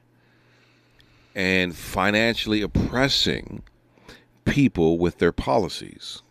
[1.35, 3.63] and financially oppressing
[4.45, 6.22] people with their policies.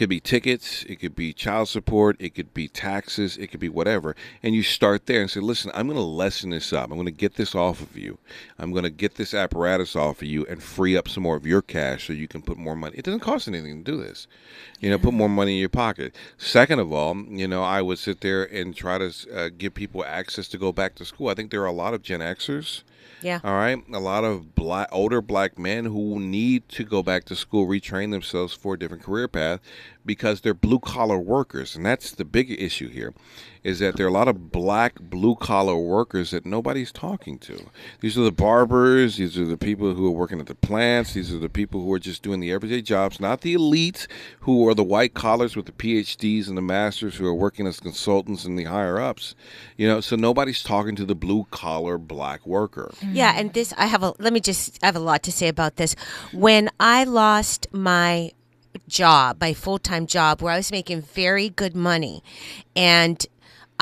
[0.00, 3.68] Could be tickets, it could be child support, it could be taxes, it could be
[3.68, 4.16] whatever.
[4.42, 6.84] And you start there and say, listen, I'm going to lessen this up.
[6.84, 8.16] I'm going to get this off of you.
[8.58, 11.46] I'm going to get this apparatus off of you and free up some more of
[11.46, 12.96] your cash so you can put more money.
[12.96, 14.26] It doesn't cost anything to do this.
[14.80, 16.14] You know, put more money in your pocket.
[16.38, 20.02] Second of all, you know, I would sit there and try to uh, give people
[20.02, 21.28] access to go back to school.
[21.28, 22.84] I think there are a lot of Gen Xers.
[23.22, 23.40] Yeah.
[23.44, 23.78] All right.
[23.92, 28.10] A lot of black, older black men who need to go back to school, retrain
[28.10, 29.60] themselves for a different career path
[30.04, 31.76] because they're blue collar workers.
[31.76, 33.12] And that's the big issue here
[33.62, 37.66] is that there are a lot of black blue collar workers that nobody's talking to.
[38.00, 41.32] These are the barbers, these are the people who are working at the plants, these
[41.32, 44.06] are the people who are just doing the everyday jobs, not the elite
[44.40, 47.80] who are the white collars with the PhDs and the masters who are working as
[47.80, 49.34] consultants and the higher ups.
[49.76, 52.92] You know, so nobody's talking to the blue collar black worker.
[53.02, 55.48] Yeah, and this I have a let me just I have a lot to say
[55.48, 55.94] about this.
[56.32, 58.32] When I lost my
[58.88, 62.22] job, my full-time job where I was making very good money
[62.74, 63.26] and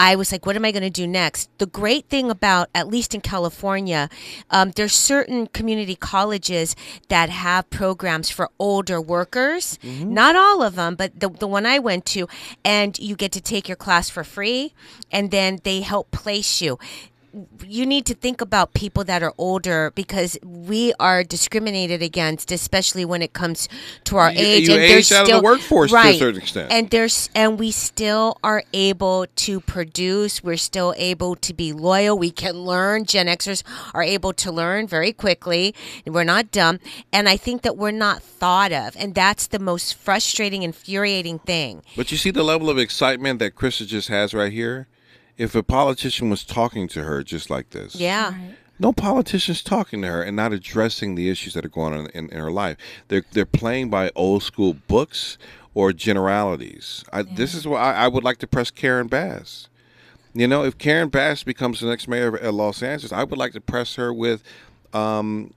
[0.00, 1.50] I was like, what am I going to do next?
[1.58, 4.08] The great thing about, at least in California,
[4.48, 6.76] um, there's certain community colleges
[7.08, 9.76] that have programs for older workers.
[9.82, 12.28] Not all of them, but the, the one I went to,
[12.64, 14.72] and you get to take your class for free,
[15.10, 16.78] and then they help place you
[17.66, 23.04] you need to think about people that are older because we are discriminated against, especially
[23.04, 23.68] when it comes
[24.04, 24.68] to our You- age.
[24.68, 26.72] you and age there's out of the still, workforce to a certain extent.
[26.72, 30.42] And there's and we still are able to produce.
[30.42, 32.18] We're still able to be loyal.
[32.18, 33.04] We can learn.
[33.04, 33.62] Gen Xers
[33.94, 35.74] are able to learn very quickly.
[36.06, 36.80] We're not dumb,
[37.12, 41.82] and I think that we're not thought of, and that's the most frustrating, infuriating thing.
[41.96, 44.86] But you see the level of excitement that Chris just has right here?
[45.38, 48.34] If a politician was talking to her just like this, Yeah.
[48.78, 52.28] no politician's talking to her and not addressing the issues that are going on in,
[52.28, 52.76] in her life.
[53.08, 55.38] They're they're playing by old school books
[55.74, 57.04] or generalities.
[57.12, 59.68] I, This is why I, I would like to press Karen Bass.
[60.34, 63.52] You know, if Karen Bass becomes the next mayor of Los Angeles, I would like
[63.52, 64.42] to press her with
[64.92, 65.54] um,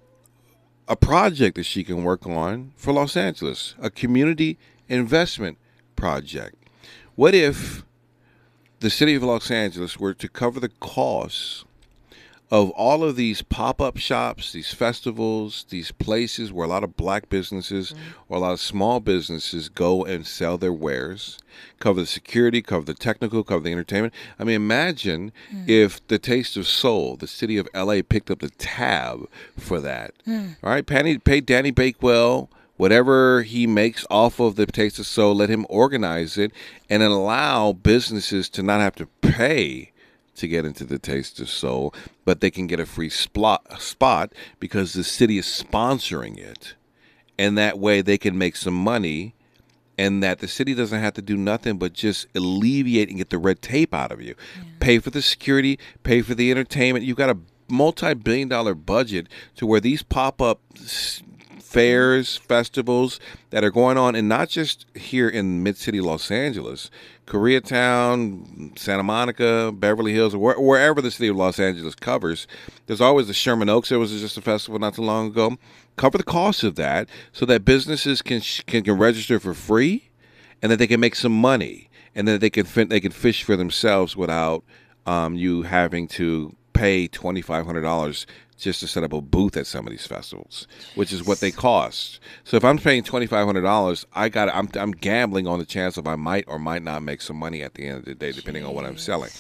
[0.88, 5.58] a project that she can work on for Los Angeles, a community investment
[5.96, 6.56] project.
[7.16, 7.84] What if
[8.82, 11.66] the city of Los Angeles were to cover the costs
[12.50, 17.30] of all of these pop-up shops, these festivals, these places where a lot of black
[17.30, 18.24] businesses mm-hmm.
[18.28, 21.38] or a lot of small businesses go and sell their wares,
[21.80, 24.14] cover the security, cover the technical, cover the entertainment.
[24.38, 25.70] I mean, imagine mm.
[25.70, 30.14] if the Taste of Soul, the city of LA, picked up the tab for that.
[30.28, 30.58] Mm.
[30.62, 32.50] All right, Penny, pay Danny Bakewell
[32.82, 36.52] whatever he makes off of the Taste of Soul, let him organize it
[36.90, 39.92] and allow businesses to not have to pay
[40.34, 41.94] to get into the Taste of Soul,
[42.26, 46.74] but they can get a free spot, spot because the city is sponsoring it.
[47.38, 49.36] And that way they can make some money
[49.96, 53.38] and that the city doesn't have to do nothing but just alleviate and get the
[53.38, 54.34] red tape out of you.
[54.80, 57.06] Pay for the security, pay for the entertainment.
[57.06, 57.38] You've got a
[57.70, 60.62] multi billion dollar budget to where these pop up
[61.72, 63.18] fairs, festivals
[63.50, 66.92] that are going on, and not just here in Mid City Los Angeles,
[67.26, 72.46] Koreatown, Santa Monica, Beverly Hills, wherever the city of Los Angeles covers.
[72.88, 73.88] There's always the Sherman Oaks.
[73.88, 75.58] There was just a festival not too long ago.
[75.96, 80.10] Cover the cost of that so that businesses can can, can register for free,
[80.62, 83.56] and that they can make some money, and that they can they can fish for
[83.56, 84.66] themselves without
[85.06, 88.28] um, you having to pay twenty five hundred dollars
[88.62, 91.52] just to set up a booth at some of these festivals, which is what they
[91.52, 92.20] cost.
[92.44, 95.66] So if I'm paying twenty five hundred dollars, I got I'm I'm gambling on the
[95.66, 98.16] chance of I might or might not make some money at the end of the
[98.16, 99.32] day, depending on what I'm selling.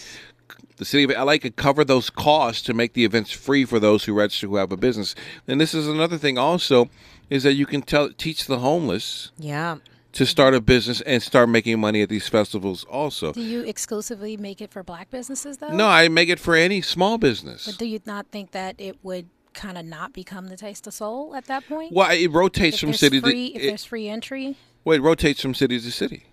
[0.77, 4.05] The city of LA could cover those costs to make the events free for those
[4.05, 5.13] who register who have a business.
[5.47, 6.89] And this is another thing also
[7.29, 9.77] is that you can tell teach the homeless Yeah.
[10.13, 13.31] To start a business and start making money at these festivals also.
[13.33, 15.73] Do you exclusively make it for black businesses though?
[15.73, 17.65] No, I make it for any small business.
[17.65, 20.93] But do you not think that it would kind of not become the taste of
[20.93, 21.93] soul at that point?
[21.93, 24.57] Well, it rotates if from city free, to if it, there's free entry.
[24.83, 26.25] well, it rotates from city to city.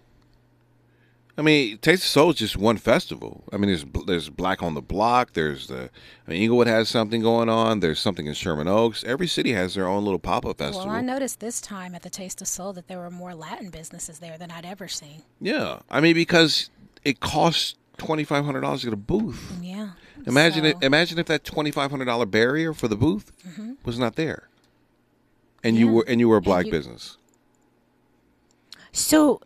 [1.39, 3.45] I mean, Taste of Soul is just one festival.
[3.53, 5.35] I mean, there's there's Black on the Block.
[5.35, 5.89] There's the
[6.27, 7.79] I mean, Inglewood has something going on.
[7.79, 9.05] There's something in Sherman Oaks.
[9.05, 10.89] Every city has their own little pop up festival.
[10.89, 13.71] Well, I noticed this time at the Taste of Soul that there were more Latin
[13.71, 15.23] businesses there than I'd ever seen.
[15.41, 16.71] yeah, I mean because
[17.05, 19.59] it costs twenty five hundred dollars to get a booth.
[19.63, 19.91] Yeah.
[20.27, 20.77] Imagine So- it.
[20.83, 23.31] Imagine if that twenty five hundred dollar barrier for the booth
[23.85, 24.49] was not there,
[25.63, 25.95] and you Mm-hmm.
[25.95, 27.17] Were and you were a black you- business.
[28.91, 29.41] So,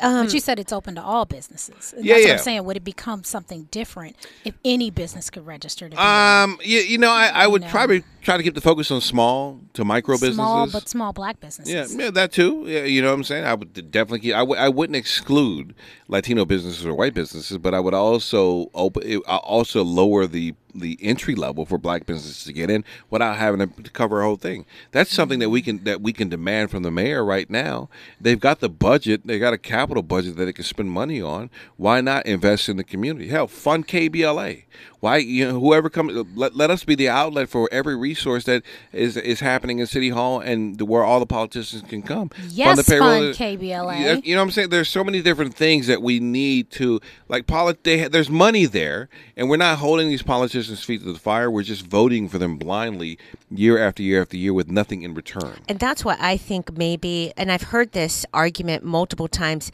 [0.00, 1.92] but you said it's open to all businesses.
[1.96, 2.32] And Yeah, that's yeah.
[2.32, 2.64] what I'm saying.
[2.64, 7.10] Would it become something different if any business could register to Um, you, you know,
[7.10, 10.36] I, I would probably try to keep the focus on small to micro small, businesses.
[10.36, 11.72] Small, but small black businesses?
[11.96, 12.64] Yeah, yeah, that too.
[12.66, 13.44] Yeah, you know what I'm saying.
[13.44, 14.20] I would definitely.
[14.20, 15.74] Keep, I w- I wouldn't exclude
[16.08, 19.22] Latino businesses or white businesses, but I would also open.
[19.26, 23.60] I also lower the the entry level for black businesses to get in without having
[23.60, 24.66] to, cover a whole thing.
[24.92, 27.88] That's something that we can that we can demand from the mayor right now.
[28.20, 29.26] They've got the budget.
[29.26, 31.50] They got a capital budget that they can spend money on.
[31.76, 33.28] Why not invest in the community?
[33.28, 34.64] Hell, fund KBLA.
[35.00, 38.62] Why you know whoever comes let, let us be the outlet for every resource that
[38.92, 42.30] is is happening in City Hall and where all the politicians can come.
[42.48, 43.08] Yes, the payroll.
[43.08, 44.24] fund KBLA.
[44.24, 44.70] You know what I'm saying?
[44.70, 47.46] There's so many different things that we need to like.
[47.46, 51.50] Polit- they, there's money there, and we're not holding these politicians' feet to the fire.
[51.50, 53.18] We're just voting for them blindly
[53.50, 55.60] year after year after year with nothing in return.
[55.68, 59.72] And that's what I think maybe, and I've heard this argument multiple times.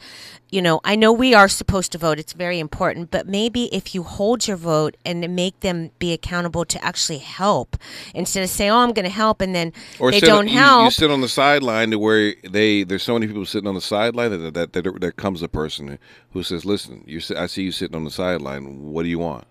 [0.49, 3.93] You know, I know we are supposed to vote, it's very important, but maybe if
[3.93, 7.77] you hold your vote and make them be accountable to actually help
[8.13, 10.59] instead of saying, oh, I'm going to help, and then Or they don't on, you-
[10.59, 10.85] help.
[10.85, 13.81] You, sit on the sideline to where they there's so many people sitting on the
[13.81, 15.97] sideline that that, that there comes a person
[16.31, 18.91] who says, "Listen, you I see you sitting on the sideline.
[18.91, 19.45] What do you want?"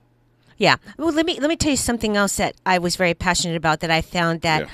[0.57, 0.77] Yeah.
[0.99, 3.81] Well, let me let me tell you something else that I was very passionate about
[3.81, 4.69] that I found that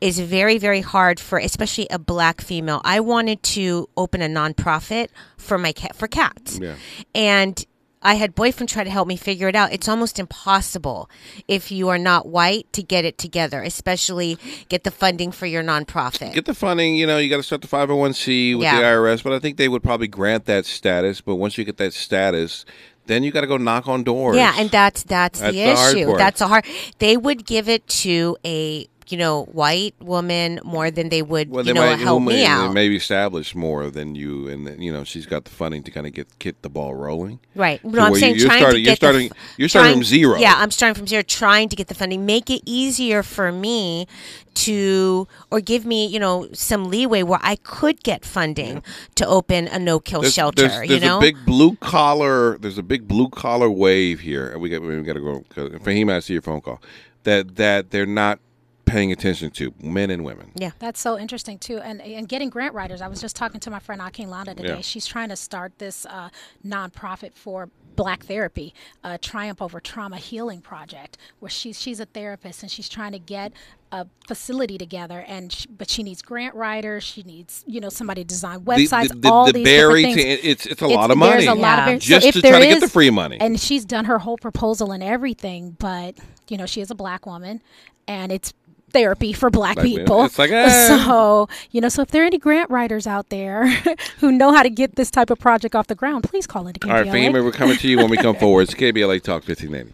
[0.00, 0.24] is Yeah.
[0.26, 2.80] very very hard for especially a black female.
[2.84, 6.58] I wanted to open a nonprofit for my cat for cats.
[6.58, 6.76] Yeah.
[7.14, 7.62] And
[8.06, 9.72] I had boyfriend try to help me figure it out.
[9.72, 11.10] It's almost impossible
[11.48, 14.38] if you are not white to get it together, especially
[14.68, 16.32] get the funding for your nonprofit.
[16.32, 16.94] Get the funding.
[16.94, 18.76] You know, you got to start the 501c with Yeah.
[18.76, 21.20] the IRS, but I think they would probably grant that status.
[21.20, 22.64] But once you get that status,
[23.06, 24.36] then you got to go knock on doors.
[24.36, 26.16] Yeah, and that's that's, That's the the issue.
[26.16, 26.64] That's a hard.
[27.00, 31.64] They would give it to a you know white woman more than they would well,
[31.64, 32.72] you they know might help who me out.
[32.72, 36.06] Maybe establish more than you, and then, you know she's got the funding to kind
[36.06, 37.38] of get get the ball rolling.
[37.54, 37.82] Right.
[37.84, 40.04] No, I'm saying you- you're trying starting- to you're starting- the, you're starting trying- from
[40.04, 40.38] zero.
[40.38, 42.26] Yeah, I'm starting from zero, trying to get the funding.
[42.26, 44.06] Make it easier for me
[44.54, 48.82] to, or give me, you know, some leeway where I could get funding
[49.16, 50.68] to open a no-kill There's, shelter.
[50.68, 51.18] there's, you know.
[51.18, 52.56] a big blue collar.
[52.58, 55.44] There's a big blue collar wave here, and we got we got to go.
[55.80, 56.80] Fahima, I see your phone call.
[57.24, 58.38] That that they're not
[58.86, 60.52] paying attention to men and women.
[60.54, 60.70] yeah.
[60.78, 63.02] That's so interesting too, and and getting grant writers.
[63.02, 64.68] I was just talking to my friend Akin Landa today.
[64.76, 64.80] Yeah.
[64.80, 66.30] She's trying to start this uh,
[66.66, 68.74] nonprofit for Black therapy,
[69.04, 73.18] uh, Triumph Over Trauma Healing Project, where she's she's a therapist and she's trying to
[73.18, 73.52] get
[73.90, 75.24] a facility together.
[75.26, 77.04] And sh but she needs grant writers.
[77.04, 79.08] She needs you know somebody to design websites.
[79.08, 80.40] the, the, all the these barrier different to things.
[80.44, 81.32] it's it's a It's- lot of money.
[81.44, 81.84] There's a lot of Yeah.
[81.86, 82.04] barriers.
[82.04, 83.38] Just so if to there try to get the free money.
[83.40, 86.16] and she's done her whole proposal and everything, but
[86.48, 87.62] you know she is a black woman,
[88.06, 88.52] and it's
[88.96, 89.98] therapy for black Black women.
[89.98, 90.24] people.
[90.24, 90.68] It's like, eh.
[91.04, 93.66] so you know, so if there are any grant writers out there
[94.20, 96.78] who know how to get this type of project off the ground, please call it.
[96.84, 98.62] All right, Fahima, we're coming to you when we come forward.
[98.62, 99.92] It's KBLA Talk 1580.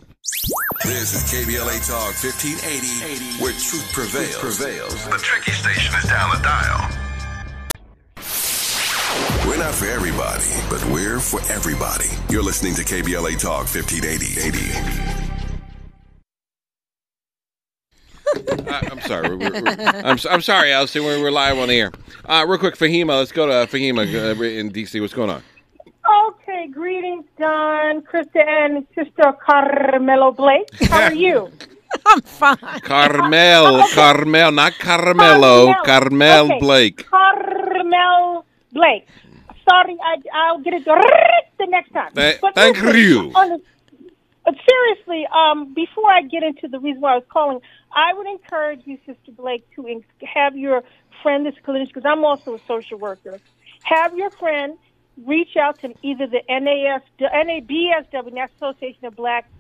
[0.85, 4.37] This is KBLA Talk 1580, where truth prevails.
[4.39, 5.05] prevails.
[5.07, 6.91] The tricky station is down the dial.
[9.47, 12.07] We're not for everybody, but we're for everybody.
[12.31, 14.41] You're listening to KBLA Talk 1580.
[14.41, 15.32] 80.
[18.35, 19.37] I, I'm sorry.
[19.37, 21.05] We're, we're, we're- I'm, s- I'm sorry, Allison.
[21.05, 21.93] We're, we're live on the air.
[22.25, 23.19] Uh, real quick, Fahima.
[23.19, 24.01] Let's go to Fahima
[24.39, 25.01] uh, in DC.
[25.01, 25.43] What's going on?
[26.29, 30.69] Okay, greetings, Don, Krista, and Sister Carmelo Blake.
[30.89, 31.51] How are you?
[32.07, 32.57] I'm fine.
[32.83, 37.07] Carmel, Carmel, not Carmelo, Carmel Okay, Blake.
[37.09, 39.07] Carmel Blake.
[39.69, 42.13] Sorry, I, I'll get it the next time.
[42.15, 43.31] Th- thank listen, you.
[43.35, 43.61] on a-
[44.45, 47.61] but seriously, um, before I get into the reason why I was calling,
[47.95, 50.83] I would encourage you, Sister Blake, to en- have your
[51.23, 53.41] friend, this clinician, because I'm also a social worker.
[53.83, 54.79] Have your friend
[55.27, 59.51] reach out to either the NAS, the NABSW, National Association of Black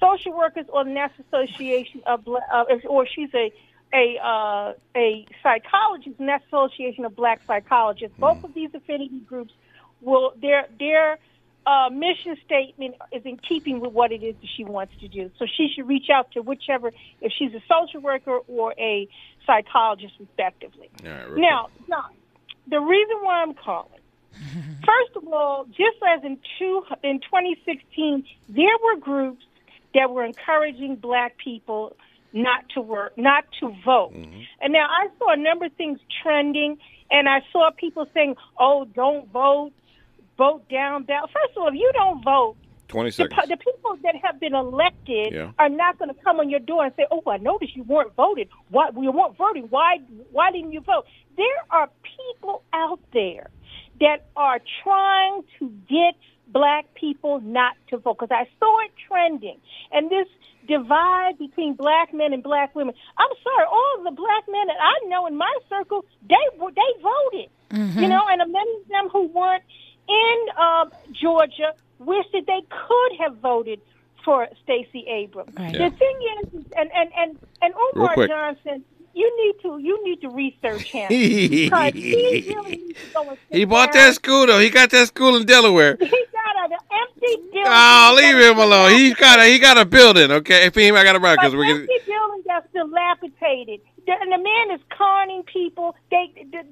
[0.00, 3.52] Social Workers, or the National Association of, Bla- uh, or she's a
[3.92, 8.14] a uh, a psychologist, National Association of Black Psychologists.
[8.20, 9.52] Both of these affinity groups
[10.00, 11.18] will their their
[11.68, 15.30] uh, mission statement is in keeping with what it is that she wants to do.
[15.38, 19.06] So she should reach out to whichever, if she's a social worker or a
[19.46, 20.88] psychologist, respectively.
[21.04, 22.14] All right, real Now, John,
[22.68, 24.00] the reason why I'm calling,
[24.32, 29.44] first of all, just as in two in 2016, there were groups
[29.94, 31.94] that were encouraging black people
[32.32, 34.12] not to work, not to vote.
[34.14, 36.78] And now I saw a number of things trending,
[37.10, 39.72] and I saw people saying, "Oh, don't vote,
[40.38, 42.56] vote down ballot." First of all, if you don't vote,
[42.88, 43.34] 20 the, seconds.
[43.38, 45.52] po- the people that have been elected Yeah.
[45.58, 48.14] are not going to come on your door and say, "Oh, I noticed you weren't
[48.14, 48.48] voted.
[48.70, 49.64] Why you weren't voting?
[49.70, 49.98] Why
[50.32, 53.50] why didn't you vote?" There are people out there
[54.00, 56.14] that are trying to get
[56.48, 58.18] black people not to vote.
[58.18, 59.60] Because I saw it trending,
[59.92, 60.26] and this
[60.66, 62.94] divide between black men and black women.
[63.16, 67.50] I'm sorry, all the black men that I know in my circle, they they voted.
[67.70, 68.00] You mm-hmm.
[68.08, 69.62] know, and many of them who weren't
[70.08, 73.80] in um, Georgia wish that they could have voted
[74.24, 75.52] for Stacey Abrams.
[75.56, 75.72] Right.
[75.72, 78.26] The thing is, and and and and Umar.
[78.26, 78.84] Johnson,
[79.14, 83.56] you need to you need to research him he really needs to go and sit
[83.58, 84.08] He bought down.
[84.08, 84.58] that school though.
[84.60, 85.96] He got that school in Delaware.
[85.98, 87.64] He got an empty building.
[87.66, 88.90] Oh, leave him alone.
[88.92, 90.30] He's got a he got a building.
[90.30, 92.06] Okay, Fahim, I got to run because we're empty getting.
[92.14, 93.80] building that's dilapidated.
[94.06, 95.96] The, and the man is conning people.
[96.10, 96.64] They, the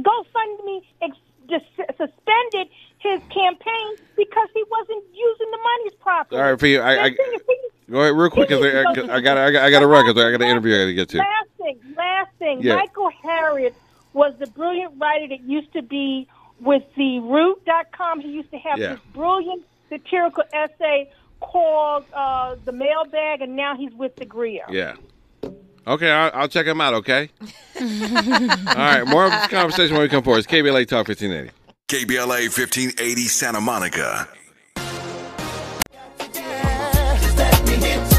[0.00, 1.16] GoFundMe ex,
[1.50, 1.62] dis,
[1.98, 6.40] suspended his campaign because he wasn't using the monies properly.
[6.40, 8.48] All right, Fahim, I, I, is, he- go ahead real quick.
[8.48, 10.74] 'cause I, I, I got I got I got run because I got an interview
[10.74, 11.18] I got to get to.
[11.18, 12.62] Last thing, last thing.
[12.62, 12.76] Yeah.
[12.76, 13.74] Michael Harriot
[14.12, 16.26] was the brilliant writer that used to be
[16.60, 18.20] with the Root.com.
[18.20, 18.92] He used to have Yeah.
[18.94, 24.64] this brilliant satirical essay called uh, The Mailbag, and now he's with the Grio.
[24.68, 24.94] Yeah.
[25.86, 26.94] Okay, I'll, I'll check him out.
[26.94, 27.30] Okay.
[27.80, 27.86] All
[28.76, 30.38] right, more of this conversation when we come forward.
[30.38, 31.50] It's KBLA Talk 1580.
[31.88, 34.28] KBLA 1580 Santa Monica.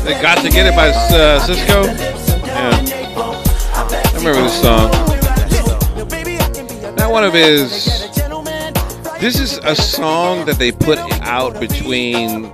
[0.04, 1.86] They got to get it by uh, Sisqó.
[2.46, 2.72] Yeah.
[3.74, 4.90] I remember this song.
[6.96, 8.10] Not one of his.
[9.22, 12.52] This is a song that they put out between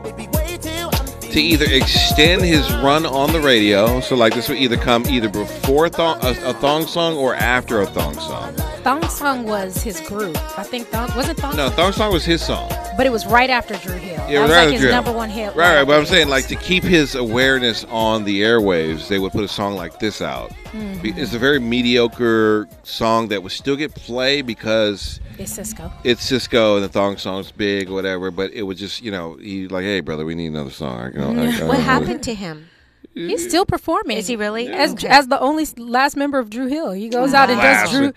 [1.31, 3.99] to either extend his run on the radio.
[4.01, 7.81] So like this would either come either before thong, a, a thong song or after
[7.81, 8.55] a thong song.
[8.87, 10.37] Thong Song was his group.
[10.57, 12.69] I think Thong wasn't Thong, No, thong song was his song.
[12.95, 14.13] but it was right after Dru Hill.
[14.29, 15.53] Yeah, that was right like after his Drew number one hit.
[15.57, 19.19] Right, right, but I'm after saying like to keep his awareness on the airwaves, they
[19.19, 20.51] would put a song like this out.
[20.71, 21.19] Mm-hmm.
[21.19, 25.91] It's a very mediocre song that would still get play because it's Sisqó.
[26.05, 28.31] it's Sisqó and the thong song's big or whatever.
[28.31, 30.97] But it would just, you know, he like, hey brother, we need another song.
[30.97, 32.69] I, know, I- I What don't happened to him?
[33.13, 34.17] He's still performing.
[34.17, 34.67] Is he really?
[34.71, 35.07] As Okay.
[35.07, 38.13] as the only last member of Dru Hill, he goes out and does Drew.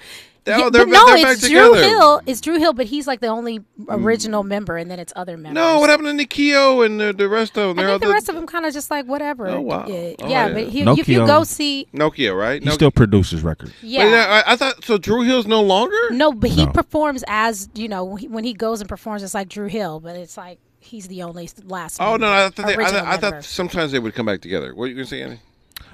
[0.51, 1.89] No, Yeah, they're- but no, they're back it's Drew together.
[1.89, 2.21] Hill.
[2.27, 5.55] It's Dru Hill, but he's like the only original member, and then it's other members.
[5.55, 7.79] No, what happened to Nokio and the, the rest of them?
[7.79, 9.49] I They're think the all rest of them kind of just like whatever.
[9.49, 9.87] Oh, wow.
[9.87, 10.53] Yeah, Oh, yeah, yeah.
[10.53, 12.63] but he, Nokio- if you go see, Nokio, right?
[12.63, 12.73] He Nokio.
[12.75, 13.73] still produces records.
[13.83, 14.99] yeah, But yeah, I, I thought so.
[14.99, 15.97] Dru Hill's no longer.
[16.11, 16.73] no, but he No.
[16.73, 20.37] performs as you know when he- goes and performs, it's like Dru Hill, but it's
[20.37, 22.01] like he's the only last.
[22.01, 24.75] Oh no, I thought, they, I, thought, I thought sometimes they would come back together.
[24.75, 25.41] What are you gonna say, Annie?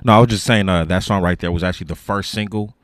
[0.05, 2.75] No, I was just saying uh, that song right there was actually the first single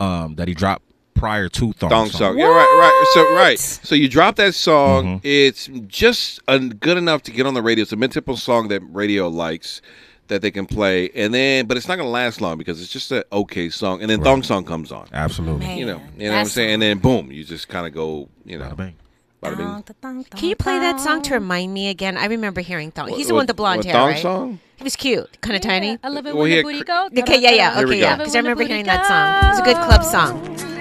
[0.00, 0.84] um, that he dropped
[1.22, 2.18] prior to Thong, Thong Song.
[2.18, 2.38] song.
[2.38, 3.10] Yeah, right, right.
[3.14, 3.58] So right.
[3.58, 5.04] So you drop that song.
[5.04, 5.18] Mm-hmm.
[5.22, 7.82] It's just uh, good enough to get on the radio.
[7.82, 9.80] It's a mid-tempo song that radio likes
[10.26, 13.12] that they can play, and then but it's not gonna last long because it's just
[13.12, 15.06] an okay song, and then Thong song comes on.
[15.12, 15.64] Absolutely.
[15.66, 17.92] Man, You know, you know what I'm saying, and then boom, you just kind of
[17.94, 18.94] go, you know, Bada bing.
[19.42, 19.66] bada bing.
[19.66, 22.16] Dun, dun, dun, Can you play that song to remind me again?
[22.16, 23.08] I remember hearing Thong.
[23.10, 24.22] He's the one with the blonde what, hair, Thong right?
[24.22, 24.58] song?
[24.76, 25.98] He was cute, kind of tiny.
[26.02, 27.08] I love it Well, when he the booty cr- go.
[27.18, 28.16] Okay, yeah, yeah, okay, yeah.
[28.16, 29.44] Because I remember hearing that song.
[29.44, 30.71] It was a good club song.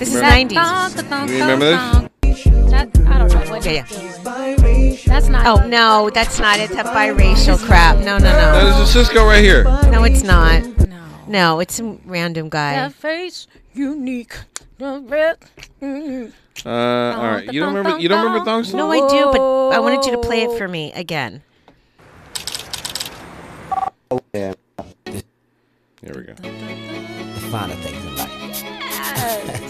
[0.00, 1.28] This is Remember- '90s.
[1.28, 2.44] You remember this?
[2.70, 5.04] That, I don't know what Yeah, he's.
[5.04, 5.46] That's not.
[5.46, 6.70] Oh no, that's not it.
[6.70, 7.98] That biracial crap.
[7.98, 8.80] No, no, That no.
[8.80, 9.64] is a Sisqó right here.
[9.64, 10.62] No, it's not.
[10.88, 11.00] No.
[11.28, 12.76] No, it's some random guy.
[12.76, 14.38] That face unique.
[14.78, 15.36] The red-
[15.82, 16.32] mm.
[16.64, 17.98] Uh, all right, you don't remember?
[18.00, 18.78] You don't remember Thong song?
[18.78, 21.42] No, I do, but I wanted you to play it for me again.
[24.32, 24.54] Here
[26.02, 26.32] we go.
[26.32, 29.66] the finer things in life.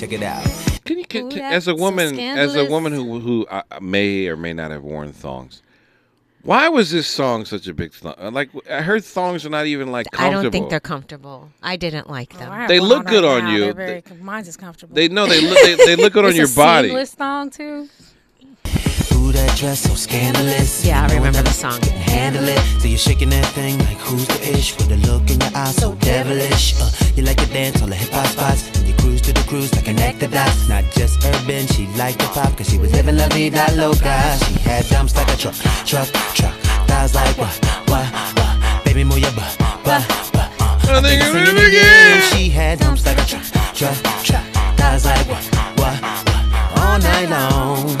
[0.00, 0.42] Check it out.
[0.86, 3.62] Can you, can, can- that's as a so woman, as a woman who who uh,
[3.82, 5.60] may or may not have worn thongs,
[6.42, 8.14] why was this song such a big song?
[8.32, 10.38] Like I heard thongs are not even like comfortable.
[10.38, 11.50] I don't think they're comfortable.
[11.62, 12.50] I didn't like them.
[12.50, 13.54] have They look good right on now.
[13.54, 13.60] you.
[13.60, 14.94] They're very, mine's is comfortable.
[14.94, 16.88] They know they look they, they look good on your body.
[16.88, 17.90] Seamless song too.
[19.30, 20.84] Ooh, that dress so scandalous.
[20.84, 21.78] Yeah, I remember the song.
[21.80, 22.58] can Handle it.
[22.80, 25.76] So you're shaking that thing like who's the ish with a look in your eyes
[25.76, 26.74] so devilish.
[26.80, 28.66] Uh, you like to dance on the hip hop spots.
[28.78, 30.68] And you cruise to the cruise like connect the dots.
[30.68, 34.18] Not just urban, she liked the pop cause she was living la vida loca.
[34.46, 35.54] She had dumps like a truck,
[35.86, 36.54] truck, truck.
[36.88, 37.54] Thighs like what,
[37.86, 38.84] what, what.
[38.84, 39.54] Baby, move your butt,
[39.84, 40.02] butt,
[40.32, 40.50] butt.
[40.90, 42.18] I think baby, I'm sing in again.
[42.18, 42.32] again.
[42.34, 43.46] She had dumps like a truck,
[43.78, 44.44] truck, truck.
[44.76, 45.44] Thighs like what,
[45.78, 46.78] what, what.
[46.82, 47.99] All night long.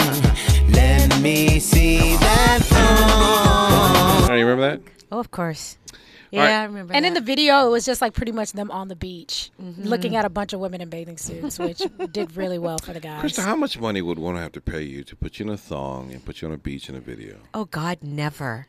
[4.60, 4.92] Remember that?
[5.12, 5.76] Oh, of course.
[6.32, 6.48] All right.
[6.48, 6.94] Yeah, I remember.
[6.94, 7.08] And that.
[7.08, 9.82] in the video, it was just like pretty much them on the beach, Mm-hmm.
[9.82, 11.82] looking at a bunch of women in bathing suits, which
[12.12, 13.22] did really well for the guys.
[13.22, 15.56] Krista, how much money would one have to pay you to put you in a
[15.56, 17.38] thong and put you on a beach in a video?
[17.54, 18.66] oh God, never.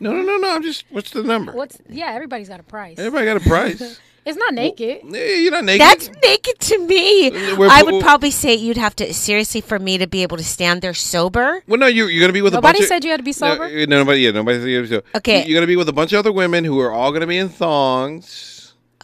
[0.00, 0.56] No, no, no, no.
[0.56, 0.84] I'm just.
[0.90, 1.52] What's the number?
[1.52, 2.10] What's yeah?
[2.12, 2.98] Everybody's got a price.
[2.98, 4.00] Everybody got a price.
[4.26, 5.00] It's not naked.
[5.14, 5.80] Eh, You're not naked.
[5.82, 7.30] That's naked to me.
[7.56, 10.36] We're- I we're- would probably say you'd have to seriously for me to be able
[10.38, 11.62] to stand there sober.
[11.66, 12.88] Well, no, you're, you're going to be with Nobody a bunch of.
[12.88, 13.64] said you had to be No, sober?
[13.64, 15.06] eh, nobody, yeah, nobody said you had to be sober.
[15.16, 15.38] Okay.
[15.44, 17.26] You're going to be with a bunch of other women who are all going to
[17.26, 18.53] be in thongs.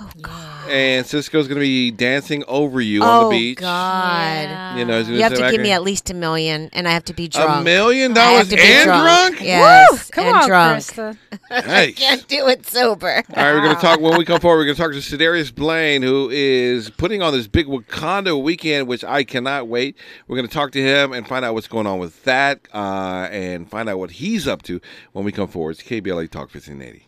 [0.03, 0.71] Oh God.
[0.71, 3.59] And Sisqó's going to be dancing over you on the beach.
[3.59, 4.79] Oh god.
[4.79, 6.15] You know, he's gonna You have sit to back give me and- at least a
[6.15, 7.61] million, and I have to be drunk.
[7.61, 9.41] A million I have dollars to be and drunk?
[9.43, 10.79] Yes, Come and on, drunk.
[10.79, 11.17] Krista.
[11.51, 11.95] Nice.
[11.99, 13.09] Can't do it sober.
[13.09, 14.59] All right, we're going to talk when we come forward.
[14.59, 18.87] We're going to talk to Ser'Darius Blain, who is putting on this big Wakanda weekend,
[18.87, 19.97] which I cannot wait.
[20.29, 23.29] We're going to talk to him and find out what's going on with that, uh,
[23.33, 24.81] and find out what he's up to
[25.13, 25.73] when we come forward.
[25.73, 27.07] It's KBLA Talk 1580.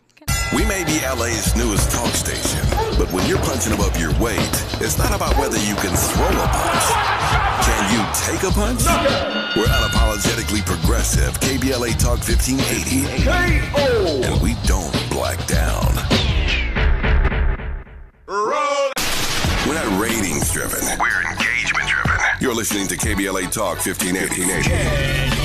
[0.55, 2.62] We may be LA's newest talk station,
[3.03, 4.39] but when you're punching above your weight,
[4.79, 6.85] it's not about whether you can throw a punch.
[7.67, 8.85] Can you take a punch?
[9.57, 11.37] We're unapologetically progressive.
[11.41, 13.03] KBLA Talk 1580.
[14.23, 15.93] And we don't black down.
[19.67, 20.79] We're not ratings driven.
[20.97, 22.21] We're engagement driven.
[22.39, 25.42] You're listening to KBLA Talk 1580.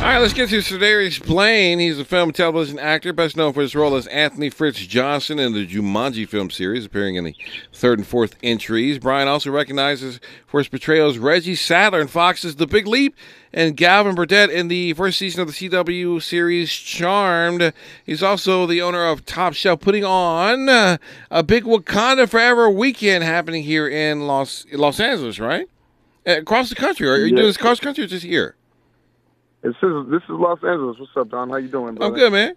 [0.00, 1.78] All right, let's get to Ser'Darius Blain.
[1.78, 5.38] He's a film and television actor, best known for his role as Anthony Fridge Johnson
[5.38, 7.36] in the Jumanji film series, appearing in the
[7.74, 8.98] third and fourth entries.
[8.98, 13.14] Brian also recognizes for his portrayals Reggie Sadler in Fox's The Big Leap
[13.52, 17.70] and Galvin Burdette in the first season of the CW series Charmed.
[18.06, 20.96] He's also the owner of Top Shelf, putting on uh,
[21.30, 25.68] a big Wakanda Forever weekend happening here in Los Los Angeles, right?
[26.26, 27.06] Uh, Across the country.
[27.06, 27.30] Are you Yeah.
[27.36, 28.56] doing this across the country or just here?
[29.62, 30.98] This is this is Los Angeles.
[30.98, 31.50] What's up, Don?
[31.50, 32.14] How you doing, brother?
[32.14, 32.54] I'm good, man.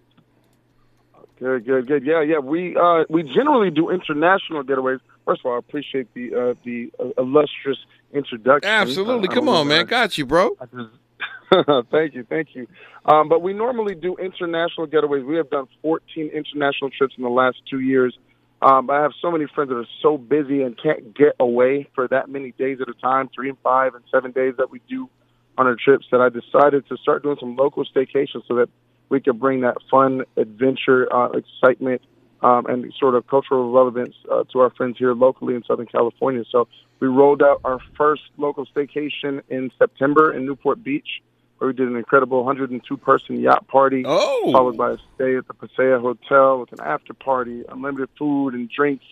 [1.38, 2.04] Good, good, good.
[2.04, 2.38] Yeah, yeah.
[2.38, 5.00] We uh, we generally do international getaways.
[5.26, 7.78] First of all, I appreciate the uh, the uh, illustrious
[8.14, 8.70] introduction.
[8.70, 9.28] Absolutely.
[9.28, 9.84] Uh, Come on, man.
[9.84, 10.56] Got you, bro.
[11.90, 12.66] thank you, thank you.
[13.04, 15.26] Um, but we normally do international getaways.
[15.26, 18.16] We have done 14 international trips in the last two years.
[18.62, 22.08] Um, I have so many friends that are so busy and can't get away for
[22.08, 25.10] that many days at a time, three and five and seven days that we do
[25.56, 28.68] on our trips, that I decided to start doing some local staycations so that
[29.08, 32.02] we could bring that fun, adventure, uh, excitement,
[32.42, 36.44] um, and sort of cultural relevance uh, to our friends here locally in Southern California.
[36.50, 36.68] So
[37.00, 41.22] we rolled out our first local staycation in September in Newport Beach,
[41.58, 44.52] where we did an incredible 102 person yacht party, oh.
[44.52, 48.68] followed by a stay at the Paseo Hotel with an after party, unlimited food and
[48.70, 49.06] drinks,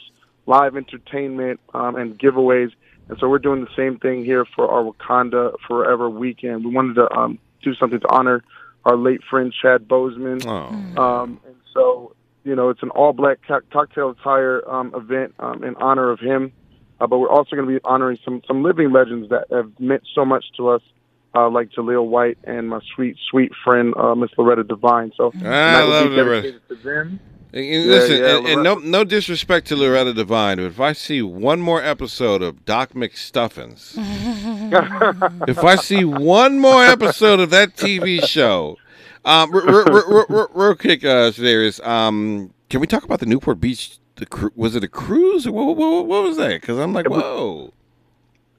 [0.47, 2.72] live entertainment, um, and giveaways.
[3.13, 6.65] And so we're doing the same thing here for our Wakanda Forever weekend.
[6.65, 8.43] We wanted to um, do something to honor
[8.87, 10.47] our late friend Chad Boseman.
[10.99, 15.63] Um, and so, you know, it's an all black co- cocktail attire um, event um,
[15.63, 16.53] in honor of him.
[17.03, 20.05] Uh, but we're also going to be honoring some, some living legends that have meant
[20.15, 20.81] so much to us,
[21.35, 25.13] uh, like Jaleel White and my sweet, sweet friend, uh, Miss Loretta Devine.
[25.19, 26.43] So I tonight will love be Loretta.
[26.53, 27.21] dedicated to them.
[27.53, 30.80] And- and Yeah, listen, yeah, and, and no, no disrespect to Loretta Devine, but if
[30.80, 33.94] I see one more episode of Doc McStuffins,
[35.48, 38.76] if I see one more episode of that TV show,
[39.24, 41.30] um, real quick, uh,
[41.84, 43.98] um, can we talk about the Newport Beach?
[44.16, 46.61] The cru- was it a cruise or what, what, what was that?
[46.61, 47.72] Because I'm like, whoa.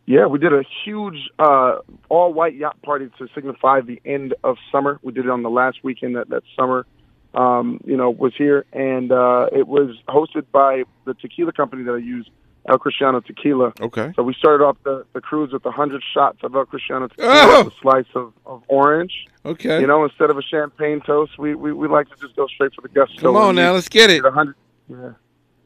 [0.05, 1.77] Yeah, we did a huge uh,
[2.09, 4.99] all white yacht party to signify the end of summer.
[5.01, 6.85] We did it on the last weekend that that summer,
[7.33, 11.93] um, you know, was here, and uh, it was hosted by the tequila company that
[11.93, 12.29] I use,
[12.69, 13.73] El Cristiano Tequila.
[13.81, 14.13] Okay.
[14.15, 17.29] So we started off the, the cruise with a hundred shots of El Cristiano Tequila,
[17.33, 17.63] Oh!
[17.65, 19.25] with a slice of, of orange.
[19.45, 19.81] Okay.
[19.81, 22.73] You know, instead of a champagne toast, we, we, we like to just go straight
[22.75, 23.19] for the gusto.
[23.19, 24.21] Come on now, let's get it.
[24.23, 24.55] did hundred-
[24.87, 25.11] Yeah.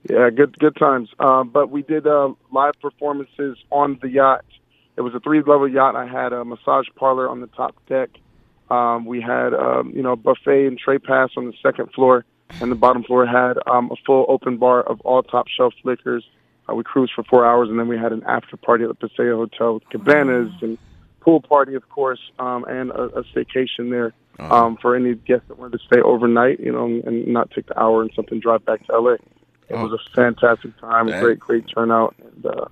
[0.09, 1.09] Yeah, good good times.
[1.19, 4.45] Um, but we did uh, live performances on the yacht.
[4.95, 5.95] It was a three level yacht.
[5.97, 8.09] I had a massage parlor on the top deck.
[8.69, 12.25] Um, we had um, you know buffet and tray pass on the second floor,
[12.61, 16.23] and the bottom floor had um, a full open bar of all top shelf liquors.
[16.69, 18.95] Uh, we cruised for four hours, and then we had an after party at the
[19.07, 20.77] Paseo Hotel with cabanas and
[21.21, 25.57] pool party, of course, um, and a, a staycation there um, for any guests that
[25.57, 28.85] wanted to stay overnight, you know, and not take the hour and something drive back
[28.87, 29.13] to LA.
[29.69, 32.65] It was a fantastic time, That- great, great turnout, and uh,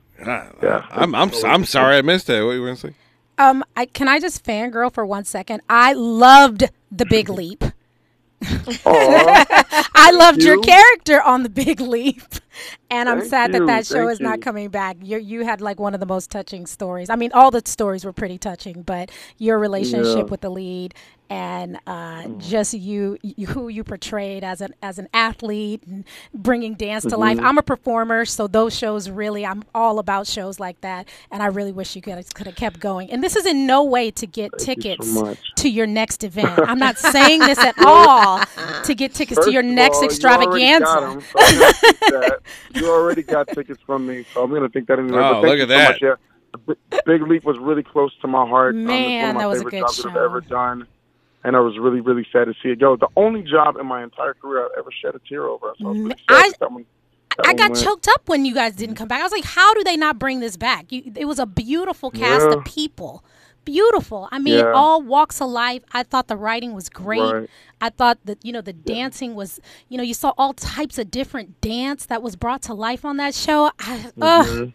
[0.64, 2.40] yeah, I'm I'm I'm sorry I missed that.
[2.40, 2.94] What were you gonna say?
[3.38, 5.62] Um, I can I just fangirl for one second?
[5.70, 7.64] I loved the Big Leap.
[8.86, 12.22] I loved your character on the Big Leap.
[12.90, 14.98] And I'm Thank sad that you, that show thank is not coming back.
[15.02, 17.10] You you had like one of the most touching stories.
[17.10, 20.24] I mean, all the stories were pretty touching, but your relationship Yeah.
[20.32, 20.94] with the lead
[21.30, 26.04] and uh, just you, you who you portrayed as an as an athlete and
[26.34, 27.38] bringing dance to life.
[27.38, 27.44] Mhm.
[27.46, 31.48] I'm a performer, so those shows really I'm all about shows like that, and I
[31.48, 33.10] really wish you could could have kept going.
[33.12, 36.24] And this is in no way to get Thank you so tickets to your next
[36.30, 36.60] event.
[36.68, 38.42] I'm not saying this at all
[38.84, 40.86] to get tickets to your next all, you extravaganza.
[40.88, 42.40] already got 'em, so I'm gonna take that.
[42.76, 45.18] You already got tickets from me, so I'm going to take that anyway.
[45.20, 45.90] Oh, but look you at so that.
[46.02, 46.76] Much, yeah.
[47.06, 48.76] Big Leap was really close to my heart.
[48.76, 50.24] Um, Man, one of my that was a good jobs that I've show.
[50.24, 50.88] ever done.
[51.46, 52.96] And I was really, really sad to see it go.
[52.98, 55.74] The only job in my entire career I've ever shed a tear over.
[55.80, 56.86] So I really I- that one,
[57.38, 57.84] that I got went.
[57.84, 59.20] choked up when you guys didn't come back.
[59.22, 60.92] I was like, how do they not bring this back?
[60.92, 62.56] You, it was a beautiful cast Yeah.
[62.58, 63.24] of people.
[63.64, 64.28] Beautiful.
[64.32, 64.72] I mean, Yeah.
[64.74, 65.82] all walks of life.
[65.92, 67.22] I thought the writing was great.
[67.22, 67.50] Right.
[67.82, 71.10] I thought that, you know, the dancing was, you know, you saw all types of
[71.12, 73.72] different dance that was brought to life on that show.
[73.80, 74.46] I, ugh.
[74.48, 74.74] Mhm.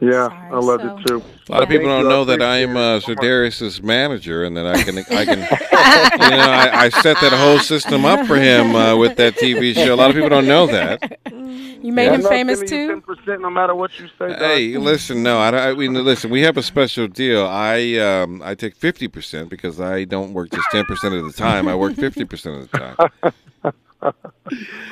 [0.00, 1.22] Yeah, I loved so- it too.
[1.48, 3.14] A lot of people don't know that I'm it uh, so Sir.
[3.16, 7.58] Darius's manager, and that I can, I can, you know, I, I set that whole
[7.58, 9.94] system up for him uh, with that TV show.
[9.94, 11.18] A lot of people don't know that.
[11.30, 12.14] You made Yeah.
[12.14, 13.14] him I'm famous giving too?
[13.16, 14.28] 10% no matter what you say.
[14.30, 14.38] dog.
[14.38, 17.46] Hey, listen, no, I, don't- I mean, listen, we have a special deal.
[17.46, 21.32] I, um, I take fifty percent because I don't work just ten percent of the
[21.32, 21.68] time.
[21.68, 23.72] I work fifty percent of the time.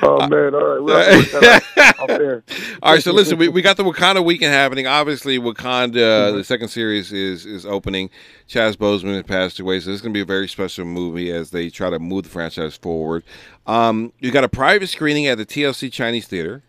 [0.01, 2.43] Oh man, all right, we'll have to work that out out there.
[2.81, 4.87] All right, so listen, we, we got the Wakanda weekend happening.
[4.87, 8.09] Obviously, Wakanda, the second series is is opening.
[8.49, 11.31] Chaz Boseman has passed away, so this is going to be a very special movie
[11.31, 13.23] as they try to move the franchise forward.
[13.67, 16.63] Um, you got a private screening at the TCL Chinese Theater.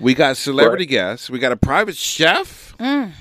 [0.00, 1.30] We got celebrity guests.
[1.30, 2.76] We got a private chef.
[2.78, 3.12] Mm.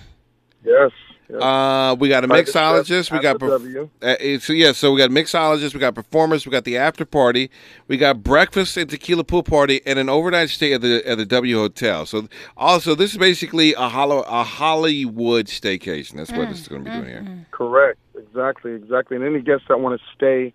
[0.63, 0.91] Yes.
[1.31, 1.41] Yes.
[1.41, 3.11] Uh, we got a mixologist.
[3.11, 4.71] We got perf- uh, so yeah.
[4.71, 5.73] So we got mixologists.
[5.73, 6.45] We got performers.
[6.45, 7.49] We got the after party.
[7.87, 11.25] We got breakfast and tequila pool party and an overnight stay at the at the
[11.25, 12.05] W Hotel.
[12.05, 12.27] So
[12.57, 16.15] also this is basically a hollow a Hollywood staycation.
[16.17, 17.45] That's what this is going to be doing here.
[17.51, 17.99] Correct.
[18.15, 18.73] Exactly.
[18.73, 19.17] Exactly.
[19.17, 20.53] And any guests that want to stay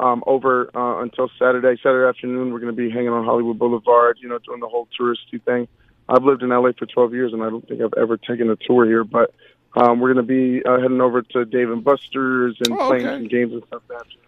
[0.00, 4.18] um, over uh, until Saturday, Saturday afternoon, we're going to be hanging on Hollywood Boulevard.
[4.20, 5.68] You know, doing the whole touristy thing.
[6.08, 8.56] I've lived in LA for 12 years, and I don't think I've ever taken a
[8.56, 9.04] tour here.
[9.04, 9.34] But
[9.74, 13.06] um, we're going to be uh, heading over to Dave and Buster's and Oh, playing
[13.06, 13.16] okay.
[13.16, 14.22] some games and stuff that afternoon.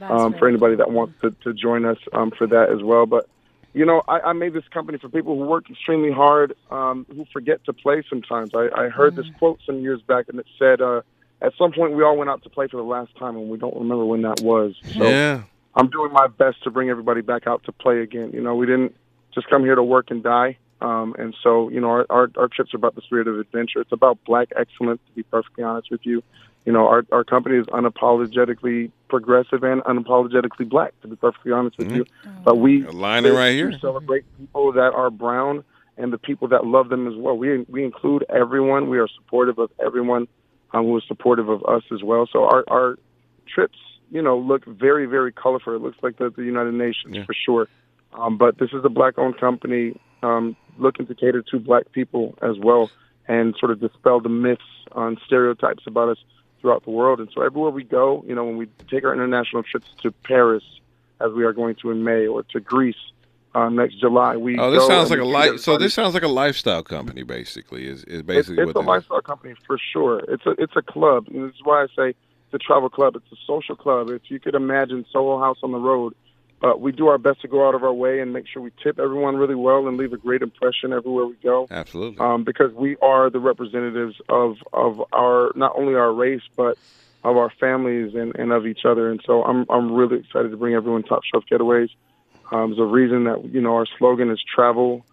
[0.00, 3.06] That's um, for anybody that wants to, to join us um, for that as well.
[3.06, 3.28] But
[3.74, 7.26] you know, I, I made this company for people who work extremely hard, um, who
[7.32, 8.50] forget to play sometimes.
[8.54, 11.02] I, I heard this quote some years back, and it said, uh,
[11.42, 13.58] "At some point, we all went out to play for the last time, and we
[13.58, 15.42] don't remember when that was." So Yeah.
[15.74, 18.30] I'm doing my best to bring everybody back out to play again.
[18.32, 18.96] You know, we didn't
[19.34, 20.56] just come here to work and die.
[20.80, 23.80] Um, and so, you know, our, our, our trips are about the spirit of adventure.
[23.80, 26.22] It's about black excellence, to be perfectly honest with you.
[26.64, 31.78] You know, our, our company is unapologetically progressive and unapologetically black, to be perfectly honest
[31.78, 32.04] with you.
[32.44, 33.70] But we Aligning right here.
[33.70, 35.64] we celebrate people that are brown
[35.96, 37.36] and the people that love them as well.
[37.36, 38.88] We we include everyone.
[38.88, 40.28] We are supportive of everyone
[40.72, 42.28] um, who is supportive of us as well.
[42.30, 42.98] So our our
[43.52, 43.78] trips,
[44.10, 45.74] you know, look very very colorful.
[45.74, 47.68] It looks like the, the United Nations for sure.
[48.12, 52.58] Um, but this is a black-owned company um, looking to cater to black people as
[52.58, 52.90] well
[53.26, 54.62] and sort of dispel the myths
[54.94, 56.18] and stereotypes about us
[56.60, 57.20] throughout the world.
[57.20, 60.64] And so everywhere we go, you know, when we take our international trips to Paris,
[61.20, 62.96] as we are going to in May, or to Greece
[63.54, 65.60] uh, next July, we Oh, this go sounds like a life.
[65.60, 67.86] So this sounds like a lifestyle company, basically.
[67.86, 68.86] Is is it's, basically it's a what this is.
[68.86, 70.20] lifestyle company for sure.
[70.28, 71.26] It's a it's a club.
[71.28, 73.16] And this is why I say it's a travel club.
[73.16, 74.10] It's a social club.
[74.10, 76.14] If you could imagine Soho House on the road,
[76.60, 78.72] but we do our best to go out of our way and make sure we
[78.82, 81.66] tip everyone really well and leave a great impression everywhere we go.
[81.70, 82.18] Absolutely.
[82.18, 86.76] Um, because we are the representatives of of our not only our race but
[87.24, 89.10] of our families and, and of each other.
[89.10, 91.90] And so I'm I'm really excited to bring everyone Top Shelf Getaways.
[92.50, 95.04] Um, there's a reason that you know our slogan is travel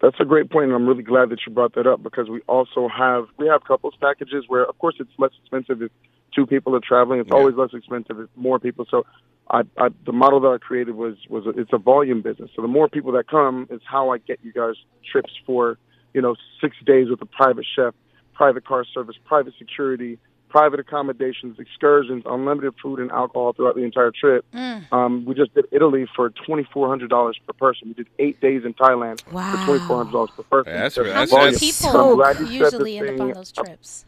[0.00, 2.40] That's a great point, and I'm really glad that you brought that up because we
[2.48, 5.90] also have we have couples packages where, of course, it's less expensive if
[6.34, 7.20] two people are traveling.
[7.20, 8.86] It's always less expensive if more people.
[8.90, 9.06] So,
[9.50, 12.50] I, I the model that I created was was a, it's a volume business.
[12.54, 14.74] So the more people that come is how I get you guys
[15.10, 15.78] trips for
[16.12, 17.94] you know six days with a private chef,
[18.34, 20.18] private car service, private security,
[20.48, 24.44] private accommodations, excursions, unlimited food and alcohol throughout the entire trip.
[24.92, 27.88] Um, we just did Italy for twenty four hundred dollars per person.
[27.88, 30.72] We did eight days in Thailand for twenty four hundred dollars per person.
[30.72, 31.52] That's- Just that's- volume.
[31.52, 34.04] that's- So I'm glad you usually end up on those trips.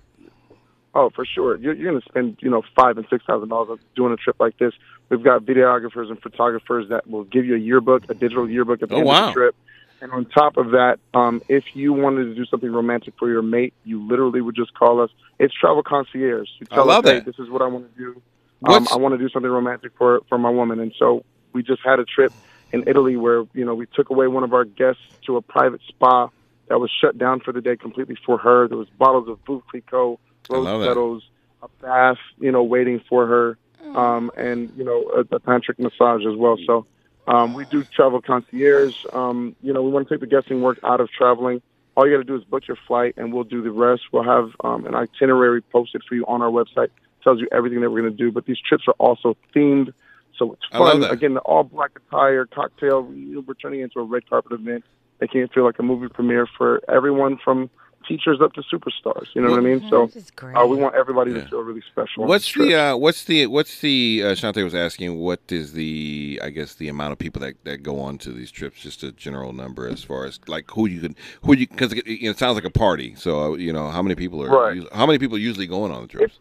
[0.95, 1.57] Oh, for sure.
[1.59, 4.36] You're, you're going to spend, you know, five and six thousand dollars doing a trip
[4.41, 4.72] like this.
[5.11, 8.89] We've got videographers and photographers that will give you a yearbook, a digital yearbook at
[8.89, 9.57] the Oh, end of the trip.
[10.01, 13.42] And on top of that, um, if you wanted to do something romantic for your
[13.42, 15.11] mate, you literally would just call us.
[15.38, 16.49] It's travel concierge.
[16.61, 18.22] You I love us, hey, this is what I want to do.
[18.66, 21.80] Um, I want to do something romantic for for my woman, and so we just
[21.84, 22.32] had a trip
[22.72, 25.80] in Italy where you know we took away one of our guests to a private
[25.88, 26.28] spa
[26.68, 28.68] that was shut down for the day completely for her.
[28.68, 30.18] There was bottles of Veuve Clicquot,
[30.51, 31.22] I rose petals,
[31.62, 33.59] a bath, you know, waiting for her,
[33.96, 36.57] um, and you know, a, a tantric massage as well.
[36.66, 36.86] So
[37.28, 38.96] um, we do travel concierge.
[39.12, 41.60] Um, you know, we want to take the guessing work out of traveling.
[41.94, 44.02] All you got to do is book your flight, and we'll do the rest.
[44.12, 46.88] We'll have um, an itinerary posted for you on our website.
[47.22, 48.32] Tells you everything that we're going to do.
[48.32, 49.92] But these trips are also themed,
[50.36, 51.04] so it's fun.
[51.04, 53.02] Again, the all black attire, cocktail.
[53.02, 54.84] We're turning into a red carpet event.
[55.20, 57.68] Making it feel like a movie premiere for everyone from
[58.09, 59.26] teachers up to superstars.
[59.34, 59.84] You know what I mean?
[59.90, 60.11] So
[60.56, 62.24] uh, we want everybody to feel really special.
[62.26, 65.18] What's this the uh, what's the what's the uh, Shante was asking?
[65.18, 68.50] What is the I guess the amount of people that, that go on to these
[68.50, 68.80] trips?
[68.80, 72.04] Just a general number as far as like who you can who you because it,
[72.06, 73.14] it sounds like a party.
[73.16, 74.82] So uh, you know how many people are Right.
[74.92, 76.38] how many people are usually going on the trips?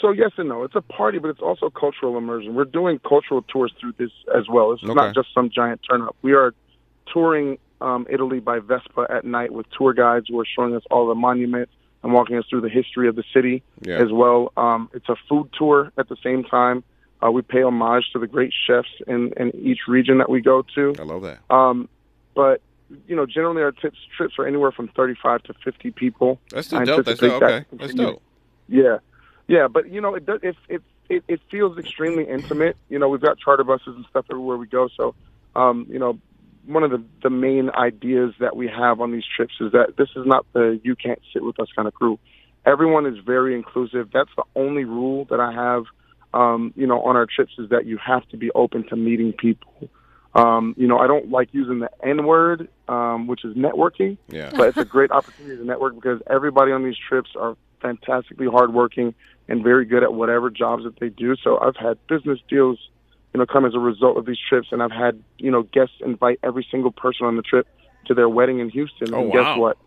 [0.00, 0.64] So yes and no.
[0.64, 2.54] It's a party, but it's also cultural immersion.
[2.54, 4.72] We're doing cultural tours through this as well.
[4.72, 4.94] It's Okay.
[4.94, 6.16] not just some giant turn up.
[6.22, 6.54] We are
[7.12, 11.06] touring um, Italy by Vespa at night with tour guides who are showing us all
[11.06, 11.72] the monuments
[12.02, 13.96] and walking us through the history of the city Yeah.
[14.02, 14.52] as well.
[14.56, 16.82] Um, it's a food tour at the same time.
[17.24, 20.62] Uh, we pay homage to the great chefs in, in each region that we go
[20.74, 20.94] to.
[20.98, 21.38] I love that.
[21.50, 21.88] Um,
[22.34, 22.60] but
[23.06, 26.40] you know, generally our tips trips are anywhere from thirty-five to fifty people.
[26.50, 27.06] That's still dope.
[27.06, 27.42] That's dope.
[27.42, 28.20] Okay, that's dope.
[28.68, 28.98] Yeah,
[29.48, 30.40] yeah, but you know, it does.
[30.42, 32.76] It it it, it feels extremely intimate.
[32.90, 34.88] You know, we've got charter buses and stuff everywhere we go.
[34.96, 35.14] So,
[35.54, 36.18] um, you know,
[36.66, 40.08] one of the the main ideas that we have on these trips is that this
[40.16, 42.18] is not the you can't sit with us kind of crew.
[42.64, 44.10] Everyone is very inclusive.
[44.12, 45.84] That's the only rule that I have.
[46.34, 49.32] Um, you know, on our trips is that you have to be open to meeting
[49.32, 49.90] people.
[50.34, 54.16] Um, you know, I don't like using the N word, um, which is networking.
[54.28, 54.50] Yeah.
[54.56, 59.14] But it's a great opportunity to network because everybody on these trips are fantastically hardworking
[59.48, 61.36] and very good at whatever jobs that they do.
[61.42, 62.78] So I've had business deals,
[63.32, 65.94] you know, come as a result of these trips, and I've had you know guests
[66.00, 67.66] invite every single person on the trip
[68.06, 69.14] to their wedding in Houston.
[69.14, 69.34] Oh, and wow.
[69.34, 69.78] guess what?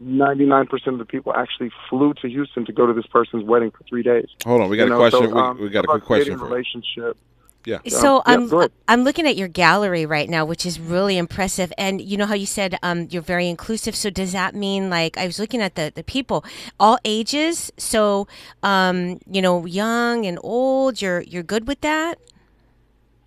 [0.00, 3.70] Ninety-nine percent of the people actually flew to Houston to go to this person's wedding
[3.70, 4.26] for three days.
[4.44, 5.28] Hold on, we got You a know, question.
[5.28, 6.52] so, we, um, we got a about quick question creating for you.
[6.52, 7.16] relationship.
[7.64, 7.78] Yeah.
[7.88, 8.72] So yeah, I'm go ahead.
[8.88, 11.72] I'm looking at your gallery right now, which is really impressive.
[11.78, 13.96] And you know how you said um, you're very inclusive.
[13.96, 16.44] So does that mean like I was looking at the, the people,
[16.78, 17.72] all ages?
[17.78, 18.28] So
[18.62, 21.00] um, you know, young and old.
[21.00, 22.18] You're you're good with that.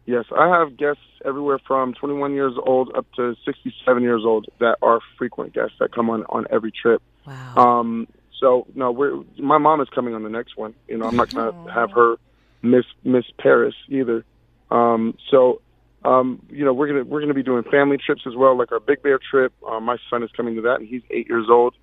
[0.08, 4.78] Yes, I have guests everywhere from 21 years old up to 67 years old that
[4.82, 7.01] are frequent guests that come on on every trip.
[7.26, 7.55] Wow.
[7.58, 8.08] Um,
[8.39, 10.74] so no, we're my mom is coming on the next one.
[10.88, 12.16] You know, I'm not going to have her
[12.62, 14.24] miss miss Paris either.
[14.72, 15.62] Um, so
[16.05, 18.80] um, you know, we're gonna we're gonna be doing family trips as well, like our
[18.80, 19.51] Big Bear trip.
[19.68, 21.76] Uh, my son is coming to that, and he's eight years old.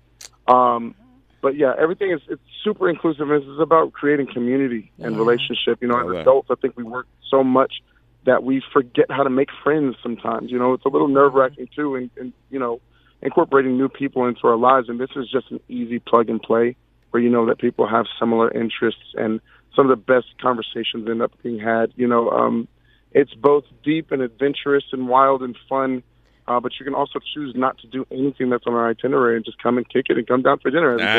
[0.47, 0.95] Um,
[1.43, 3.29] but yeah, everything is it's super inclusive.
[3.29, 5.79] and It's about creating community and relationship.
[5.79, 6.21] You know, Love as that.
[6.21, 7.83] adults, I think we work so much
[8.25, 10.51] that we forget how to make friends sometimes.
[10.51, 12.81] You know, it's a little nerve wracking too, and, and you know,
[13.21, 14.89] incorporating new people into our lives.
[14.89, 16.75] And this is just an easy plug and play
[17.11, 19.39] where you know that people have similar interests, and
[19.75, 21.93] some of the best conversations end up being had.
[21.95, 22.67] You know, um,
[23.11, 26.03] it's both deep and adventurous and wild and fun.
[26.47, 29.43] Uh, but you can also choose not to do anything that's on our itinerary and
[29.43, 31.03] just come and kick it and come down for dinner every.
[31.03, 31.09] If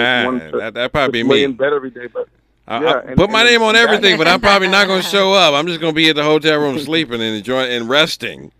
[0.44, 1.44] Ah, to that- that'd probably be lay me.
[1.44, 2.28] in bed every day, but
[2.68, 5.32] I, yeah, I put my name on everything, but I'm probably not going to show
[5.32, 5.54] up.
[5.54, 8.52] I'm just going to be at the hotel room sleeping and enjoying and resting.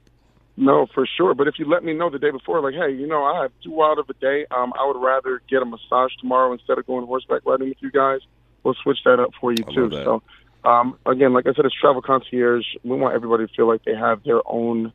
[0.57, 1.35] No, for sure.
[1.35, 3.53] But if you let me know the day before, like, hey, you know, I have
[3.63, 4.47] too wild of a day.
[4.51, 7.91] Um, I would rather get a massage tomorrow instead of going horseback riding with you
[7.91, 8.21] guys.
[8.63, 9.91] We'll switch that up for you I too.
[9.91, 10.23] So,
[10.65, 12.65] um, again, like I said, it's travel concierge.
[12.85, 14.93] We want everybody to feel like they have their own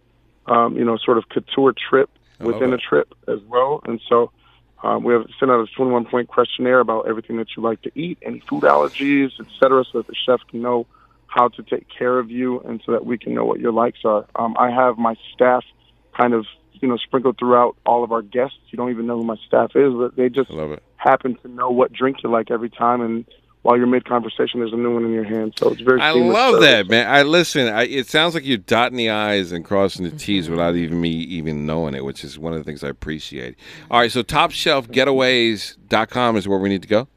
[0.48, 2.10] um, you know, sort of couture trip
[2.40, 3.82] within a trip as well.
[3.86, 4.32] And so
[4.84, 7.92] um, we have sent out a 21 point questionnaire about everything that you like to
[7.96, 10.88] eat, any food allergies, et cetera, so that the chef can know
[11.28, 14.00] how to take care of you and so that we can know what your likes
[14.04, 14.26] are.
[14.36, 15.64] Um, I have my staff
[16.18, 18.58] kind of, you know, sprinkled throughout all of our guests.
[18.70, 20.84] You don't even know who my staff is, but they just love it.
[20.98, 23.02] happen to know what drink you like every time.
[23.02, 23.26] And
[23.64, 25.54] while you're mid conversation, there's a new one in your hand.
[25.58, 26.68] So it's very I love service.
[26.68, 27.08] that, man.
[27.08, 27.68] I listen.
[27.68, 30.52] I, it sounds like you're dotting the i's and crossing the t's Mm-hmm.
[30.56, 33.56] without even me even knowing it, which is one of the things I appreciate.
[33.92, 37.08] All right, so TopShelfGetaways.com is where we need to go.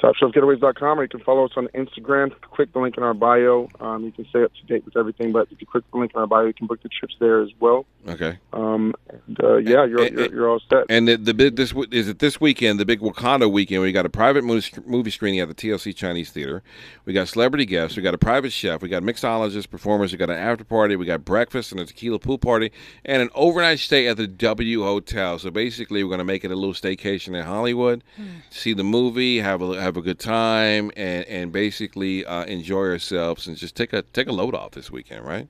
[0.00, 2.32] TopShelfGetaways.com, or you can follow us on Instagram.
[2.40, 3.68] Click the link in our bio.
[3.80, 6.12] Um, you can stay up to date with everything, but if you click the link
[6.14, 7.84] in our bio, you can book the trips there as well.
[8.08, 8.38] Okay.
[8.52, 10.84] Um, and uh, yeah, you're, And- you're, you're all set.
[10.88, 13.82] And the, the big this is it this weekend, the big Wakanda weekend.
[13.82, 16.62] We got a private movie, movie screening at the TCL Chinese Theater.
[17.04, 17.96] We got celebrity guests.
[17.96, 18.82] We got a private chef.
[18.82, 20.12] We got mixologists, performers.
[20.12, 20.96] We got an after party.
[20.96, 22.70] We got breakfast and a tequila pool party,
[23.04, 25.38] and an overnight stay at the W Hotel.
[25.38, 28.04] So basically, we're going to make it a little staycation in Hollywood,
[28.50, 33.46] see the movie, have a have a good time, and and basically uh, enjoy ourselves
[33.46, 35.48] and just take a take a load off this weekend, right?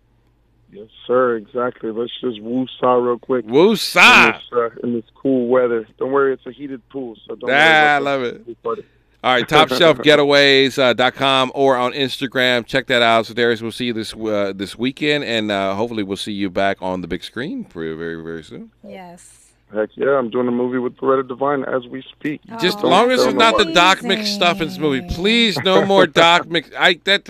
[0.70, 1.36] Yes, sir.
[1.36, 1.90] Exactly.
[1.90, 3.46] Let's just woo-saw real quick.
[3.46, 4.26] Woo-saw!
[4.26, 5.88] In this, uh, in this cool weather.
[5.98, 8.44] Don't worry, it's a heated pool, so don't worry Ah, I love the it.
[8.44, 8.84] pool party.
[9.24, 12.64] All right, topshelfgetaways.com or on Instagram.
[12.66, 13.26] Check that out.
[13.26, 16.50] So, Darius, we'll see you this uh, this weekend, and uh, hopefully, we'll see you
[16.50, 18.70] back on the big screen very, very, very soon.
[18.84, 19.37] Yes.
[19.72, 22.40] Heck yeah, I'm doing a movie with Loretta Devine as we speak.
[22.58, 23.74] Just as long as it's not the nobody.
[23.74, 25.58] Doc McStuffins movie, please.
[25.62, 26.72] No more Doc Mc.
[26.78, 27.28] I that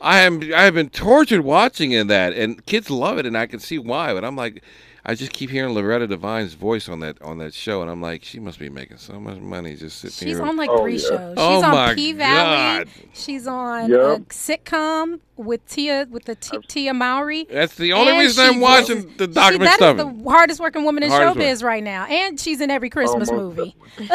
[0.00, 3.46] I am I have been tortured watching in that, and kids love it, and I
[3.46, 4.14] can see why.
[4.14, 4.62] But I'm like,
[5.04, 8.24] I just keep hearing Loretta Devine's voice on that on that show, and I'm like,
[8.24, 10.46] she must be making so much money just sitting She's here.
[10.46, 11.32] on like Oh, three shows.
[11.32, 12.84] She's Oh, on my P Valley.
[12.84, 12.88] God.
[13.12, 14.20] She's on uh, Yep.
[14.20, 17.46] a sitcom with Tia with the T- Tia Mowry.
[17.50, 20.24] That's the only And reason I'm watching was- the Doc she, That is McStuffins.
[20.24, 23.56] the hardest working woman in Hardest showbiz right now, and she's in every Christmas most
[23.56, 23.76] movie.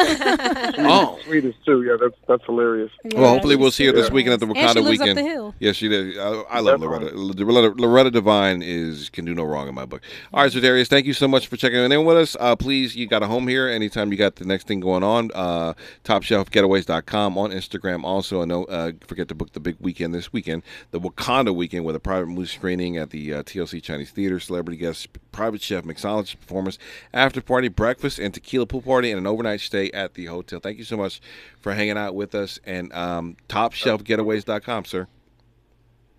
[0.80, 1.18] Oh.
[1.24, 1.82] Sweetest too.
[1.82, 2.90] Yeah, that's that's hilarious.
[3.14, 5.18] Well, hopefully we'll see her this weekend at the And Wakanda she lives up weekend.
[5.18, 5.54] the hill.
[5.58, 6.18] Yes, she did.
[6.18, 7.10] I, I love Loretta.
[7.14, 7.74] Loretta.
[7.80, 10.02] Loretta Devine is can do no wrong in my book.
[10.32, 12.36] All right, Ser'Darius, thank you so much for checking in with us.
[12.38, 15.30] Uh, please, you got a home here anytime you got the next thing going on.
[15.34, 18.04] Uh, TopShelfGetaways.com on Instagram.
[18.04, 21.84] Also, and don't uh, forget to book the big weekend this weekend, the Wakanda weekend,
[21.84, 25.84] with a private movie screening at the uh, TCL Chinese Theater, celebrity guests, private chef,
[25.84, 26.78] mixologist performance,
[27.12, 30.60] after party, breakfast, and tequila pool party, and an overnight stay at the hotel.
[30.60, 31.20] Thank you so much
[31.60, 32.58] for hanging out with us.
[32.64, 35.06] And um, TopShelfGetaways.com, sir.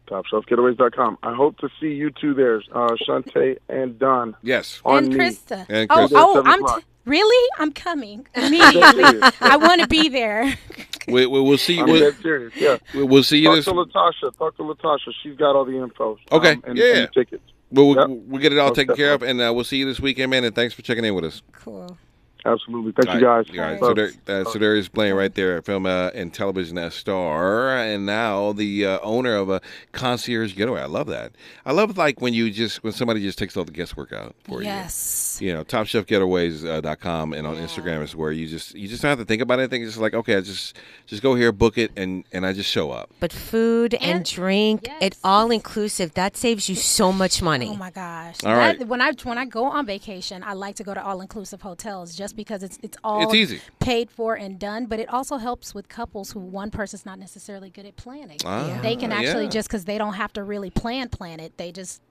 [0.07, 1.17] TopShelfGetaways.com.
[1.23, 4.35] I hope to see you two there, uh, Shante and Don.
[4.41, 4.81] Yes.
[4.85, 5.13] And.
[5.13, 5.65] Krista.
[5.69, 5.91] And Krista.
[5.91, 6.11] oh, Krista.
[6.15, 6.79] oh, Seven I'm o'clock.
[6.79, 7.49] t- really?
[7.59, 9.19] I'm coming immediately.
[9.41, 10.57] I want to be there.
[11.07, 11.79] We, we, we'll see.
[11.79, 12.53] I'm We'll, dead serious.
[12.55, 12.77] Yeah.
[12.93, 14.37] we- we'll see you Talk to Latasha.
[14.37, 15.11] Talk to Latasha.
[15.23, 16.17] She's got all the info.
[16.31, 16.51] Okay.
[16.53, 16.85] Um, and, Yeah.
[16.97, 17.43] and tickets.
[17.71, 18.19] We'll, we'll, Yep.
[18.27, 20.31] we'll get it all Most taken care of, and uh, we'll see you this weekend,
[20.31, 20.43] man.
[20.43, 21.41] And thanks for checking in with us.
[21.51, 21.97] Cool.
[22.45, 22.93] Absolutely.
[22.93, 23.45] Thank you All right.
[23.47, 23.59] guys.
[23.59, 23.79] All right.
[23.79, 28.53] So, there, uh, Ser'Darius Blain right there, film uh, and television uh, star, and now
[28.53, 29.59] the uh, owner of a
[29.91, 30.81] concierge getaway.
[30.81, 31.33] I love that.
[31.65, 34.61] I love like when you just when somebody just takes all the guesswork out for
[34.63, 34.63] Yes.
[34.63, 34.69] you.
[34.69, 35.49] Yes.
[35.49, 39.25] You know, TopShelfGetaways.com and on Instagram is where you just you just don't have to
[39.25, 39.81] think about anything.
[39.83, 40.75] It's just like okay, I just
[41.07, 43.09] just go here, book it, and and I just show up.
[43.19, 44.97] But food and, And- drink, yes.
[45.01, 46.13] it all inclusive.
[46.13, 47.69] That saves you so much money.
[47.69, 48.37] Oh my gosh!
[48.45, 48.77] All right.
[48.79, 51.61] That- when I when I go on vacation, I like to go to all inclusive
[51.61, 53.61] hotels just because it's it's all It's easy.
[53.79, 54.85] paid for and done.
[54.85, 58.37] But it also helps with couples who one person's not necessarily good at planning.
[58.45, 59.49] Ah, they can actually yeah.
[59.49, 61.57] just because they don't have to really plan plan it.
[61.57, 62.01] They just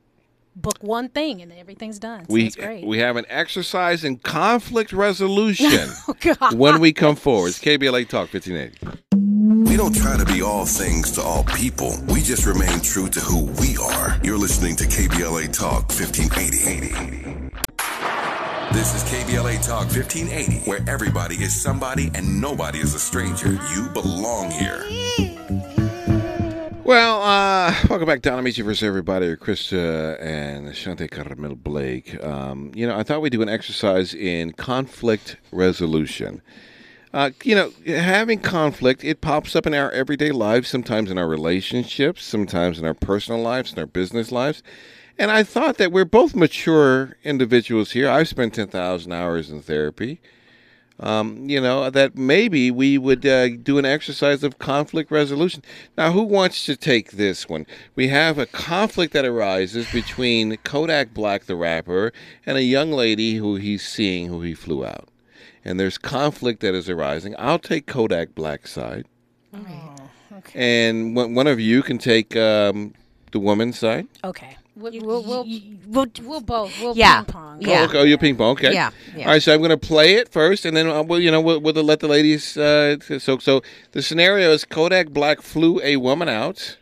[0.57, 2.25] book one thing and everything's done.
[2.25, 2.85] So we it's great.
[2.85, 5.71] we have an exercise in conflict resolution
[6.09, 6.55] oh God.
[6.55, 7.49] when we come forward.
[7.49, 9.05] It's KBLA Talk 1580.
[9.71, 11.95] We don't try to be all things to all people.
[12.09, 14.19] We just remain true to who we are.
[14.25, 17.48] You're listening to KBLA Talk 1580.
[18.79, 23.59] This is KBLA Talk 1580, where everybody is somebody and nobody is a stranger.
[23.75, 24.85] You belong here.
[26.85, 32.23] Well, uh, welcome back, Donna versus everybody, Krista and Shante Caramel Blake.
[32.23, 36.41] Um, you know, I thought we'd do an exercise in conflict resolution.
[37.13, 41.27] Uh, you know, having conflict, it pops up in our everyday lives, sometimes in our
[41.27, 44.63] relationships, sometimes in our personal lives, in our business lives.
[45.19, 48.09] And I thought that we're both mature individuals here.
[48.09, 50.21] I've spent 10,000 hours in therapy
[51.01, 55.63] um, you know, that maybe we would uh, do an exercise of conflict resolution.
[55.97, 57.67] Now, who wants to take this one?
[57.95, 62.13] We have a conflict that arises between Kodak Black, the rapper,
[62.45, 65.09] and a young lady who he's seeing who he flew out.
[65.65, 67.35] And there's conflict that is arising.
[67.39, 69.07] I'll take Kodak Black's side.
[70.55, 72.95] And one one of you can take um,
[73.33, 74.07] the woman's side.
[74.25, 74.57] Okay.
[74.79, 75.47] We'll, we'll, we'll,
[75.87, 76.81] we'll, we'll both.
[76.81, 77.23] We'll Yeah.
[77.23, 77.63] ping pong.
[77.63, 77.81] Yeah.
[77.81, 77.99] Oh, okay.
[77.99, 78.53] Oh, you're ping pong.
[78.53, 78.73] Okay.
[78.73, 79.25] Yeah, yeah.
[79.25, 79.43] All right.
[79.43, 81.75] So I'm going to play it first, and then uh, we'll, you know, we'll, we'll
[81.83, 82.57] let the ladies.
[82.57, 83.63] Uh, so, so
[83.93, 86.77] the scenario is Kodak Black flew a woman out.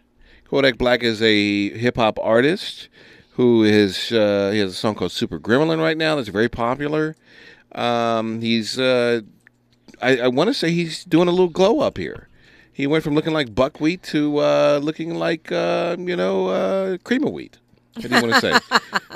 [0.49, 2.89] Kodak Black is a hip hop artist
[3.33, 7.17] who is uh, he has a song called Super Gremlin right now that's very popular.
[7.73, 9.21] Um, he's uh,
[10.01, 12.29] I, I want to say he's doing a little glow up here.
[12.73, 17.25] He went from looking like buckwheat to uh, looking like uh, you know uh, cream
[17.25, 17.59] of wheat.
[17.97, 18.53] What do you want to say?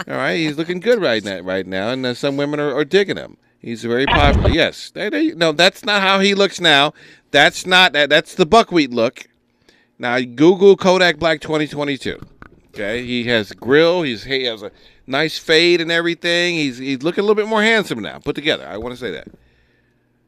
[0.09, 1.41] All right, he's looking good right now.
[1.41, 3.37] Right now, and uh, some women are, are digging him.
[3.61, 4.51] He's very popular.
[4.51, 6.95] Yes, there no, that's not how he looks now.
[7.31, 8.09] That's not that.
[8.09, 9.27] That's the buckwheat look.
[9.99, 12.19] Now Google Kodak Black 2022.
[12.69, 14.03] Okay, he has grill.
[14.03, 14.71] He's he has a
[15.07, 16.55] nice fade and everything.
[16.55, 18.19] He's he's looking a little bit more handsome now.
[18.19, 18.67] Put together.
[18.67, 19.29] I want to say that.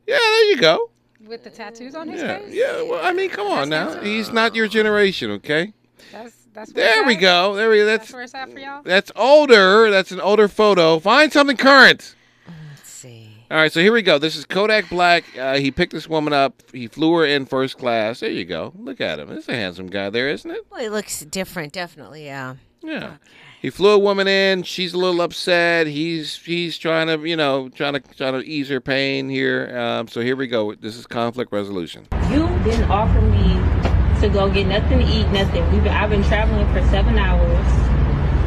[0.06, 0.90] Yeah, there you go.
[1.24, 2.52] With the tattoos on his Yeah, face?
[2.52, 2.82] yeah.
[2.82, 4.00] Well, I mean, come on now.
[4.02, 5.72] He's not your generation, okay?
[6.10, 7.20] That's, that's There we at?
[7.20, 7.54] go.
[7.56, 7.86] There we go.
[7.86, 8.82] That's That's where it's at for y'all?
[8.82, 9.90] that's older.
[9.90, 10.98] That's an older photo.
[10.98, 12.14] Find something current.
[12.70, 13.28] Let's see.
[13.50, 14.18] All right, so here we go.
[14.18, 15.24] This is Kodak Black.
[15.36, 16.62] Uh, he picked this woman up.
[16.72, 18.20] He flew her in first class.
[18.20, 18.72] There you go.
[18.78, 19.28] Look at him.
[19.28, 20.66] That's a handsome guy there, isn't it?
[20.70, 22.24] Well, it looks different, definitely.
[22.24, 22.56] Yeah.
[22.82, 23.16] Yeah.
[23.60, 24.64] He flew a woman in.
[24.64, 25.86] She's a little upset.
[25.86, 29.78] He's he's trying to you know trying to trying to ease her pain here.
[29.78, 30.74] Um, so here we go.
[30.74, 32.08] This is conflict resolution.
[32.28, 33.54] You didn't offer me
[34.22, 35.64] to go get nothing to eat, nothing.
[35.72, 37.66] We've been, I've been traveling for seven hours.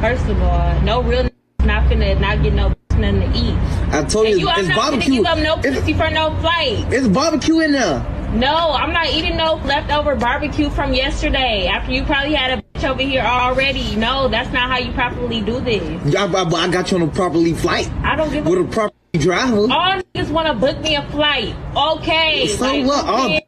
[0.01, 1.31] First of all, no real n-
[1.63, 3.55] not finna not get no nothing to eat.
[3.93, 5.13] I told you, you I'm it's not barbecue.
[5.13, 6.93] finna give up no pussy for no flight.
[6.93, 7.99] It's barbecue in there.
[8.33, 11.67] No, I'm not eating no leftover barbecue from yesterday.
[11.67, 13.95] After you probably had a bitch over here already.
[13.97, 15.83] No, that's not how you properly do this.
[16.05, 18.59] Yeah, but but I got you on a properly flight I don't give a with
[18.69, 19.57] a proper driver.
[19.71, 21.53] All niggas want to book me a flight.
[21.75, 22.47] Okay.
[22.47, 23.03] So like, what?
[23.07, 23.39] Oh,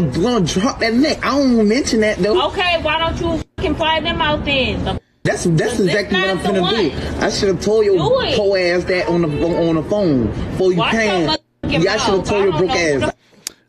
[0.00, 1.24] gonna, gonna drop that neck.
[1.24, 2.48] I don't wanna mention that though.
[2.48, 4.84] Okay, why don't you fucking fly them out then?
[4.84, 6.92] The That's that's exactly what I'm gonna do.
[7.18, 10.72] I should have told your Do poor ass that on the on the phone before
[10.72, 11.82] you Watch your came.
[11.82, 13.12] Yeah, I should have told I your broke ass.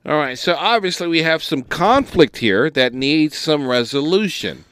[0.05, 4.63] All right, so obviously we have some conflict here that needs some resolution.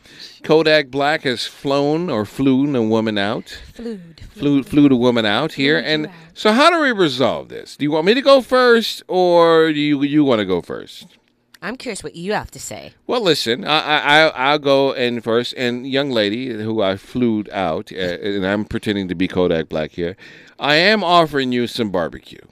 [0.44, 3.60] Kodak Black has flown or flew a woman out.
[3.74, 4.22] Flued.
[4.30, 5.78] Flew, flew the woman out here.
[5.78, 7.76] And so how do we resolve this?
[7.76, 11.08] Do you want me to go first or do you, you want to go first?
[11.66, 12.94] I'm curious what you have to say.
[13.08, 15.54] Well, listen, I, I, I'll go in first.
[15.58, 19.92] And young lady who I flew out, uh, and I'm pretending to be Kodak Black
[19.92, 20.16] here,
[20.60, 22.46] I am offering you some barbecue.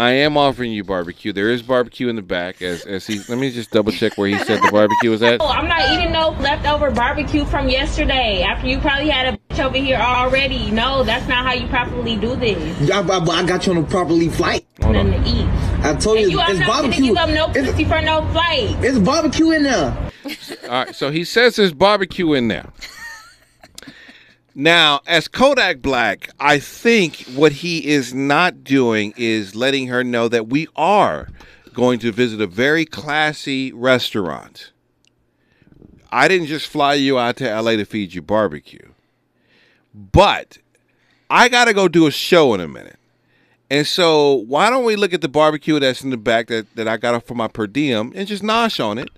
[0.00, 1.30] I am offering you barbecue.
[1.30, 2.62] There is barbecue in the back.
[2.62, 5.42] As as he, let me just double check where he said the barbecue was at.
[5.42, 8.42] Oh, I'm not eating no leftover barbecue from yesterday.
[8.42, 10.70] After you probably had a bitch over here already.
[10.70, 12.80] No, that's not how you properly do this.
[12.80, 14.66] Yeah, but but I got you on a properly flight.
[14.80, 15.44] Nothing to eat.
[15.84, 17.04] I told And you, you, it's not barbecue.
[17.08, 18.74] give up no pussy for no flight.
[18.82, 20.10] It's barbecue in there.
[20.64, 22.64] All right, so he says there's barbecue in there.
[24.60, 30.28] Now, as Kodak Black, I think what he is not doing is letting her know
[30.28, 31.28] that we are
[31.72, 34.72] going to visit a very classy restaurant.
[36.12, 38.86] I didn't just fly you out to LA to feed you barbecue.
[39.94, 40.58] But
[41.30, 42.98] I got to go do a show in a minute.
[43.70, 46.86] And so, why don't we look at the barbecue that's in the back that, that
[46.86, 49.08] I got for my per diem and just nosh on it?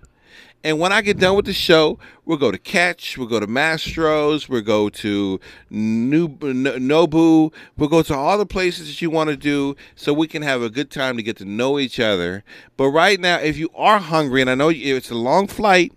[0.64, 3.48] And when I get done with the show, we'll go to Catch, we'll go to
[3.48, 5.40] Mastro's, we'll go to
[5.72, 10.42] Nobu, we'll go to all the places that you want to do so we can
[10.42, 12.44] have a good time to get to know each other.
[12.76, 15.92] But right now, if you are hungry, and I know it's a long flight,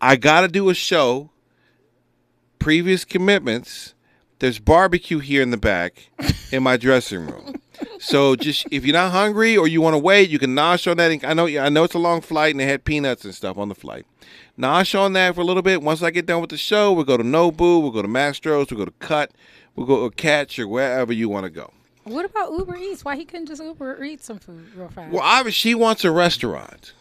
[0.00, 1.30] I got to do a show,
[2.58, 3.94] previous commitments.
[4.38, 6.10] There's barbecue here in the back
[6.50, 7.60] in my dressing room.
[8.00, 10.96] So just if you're not hungry or you want to wait, you can nosh on
[10.96, 11.22] that.
[11.22, 13.68] I know I know it's a long flight and they had peanuts and stuff on
[13.68, 14.06] the flight.
[14.58, 15.82] Nosh on that for a little bit.
[15.82, 18.70] Once I get done with the show, we'll go to Nobu, we'll go to Mastro's,
[18.70, 19.32] we'll go to Cut,
[19.76, 21.72] we'll go to Catch or wherever you want to go.
[22.04, 23.04] What about Uber Eats?
[23.04, 25.12] Why he couldn't just Uber Eat some food real fast?
[25.12, 26.94] Well, obviously she wants a restaurant.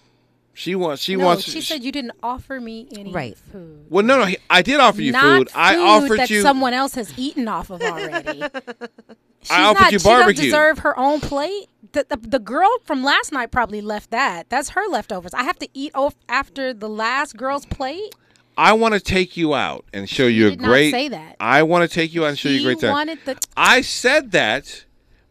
[0.59, 1.01] She wants.
[1.01, 1.43] She no, wants.
[1.45, 3.37] she said you didn't offer me any Right.
[3.37, 3.85] food.
[3.89, 4.29] well, no, no.
[4.49, 5.49] I did offer you Not food.
[5.55, 6.41] I offered that you.
[6.41, 8.41] someone else has eaten off of already.
[9.41, 11.69] She's I offered not, you She don't deserve her own plate.
[11.93, 14.49] The, the, the girl from last night probably left that.
[14.49, 15.33] That's her leftovers.
[15.33, 18.13] I have to eat off after the last girl's plate.
[18.57, 20.91] I want to take you out and show you a did not great.
[20.91, 21.37] say that.
[21.39, 22.91] I want to take you out and show you a great time.
[22.91, 24.83] wanted the I said that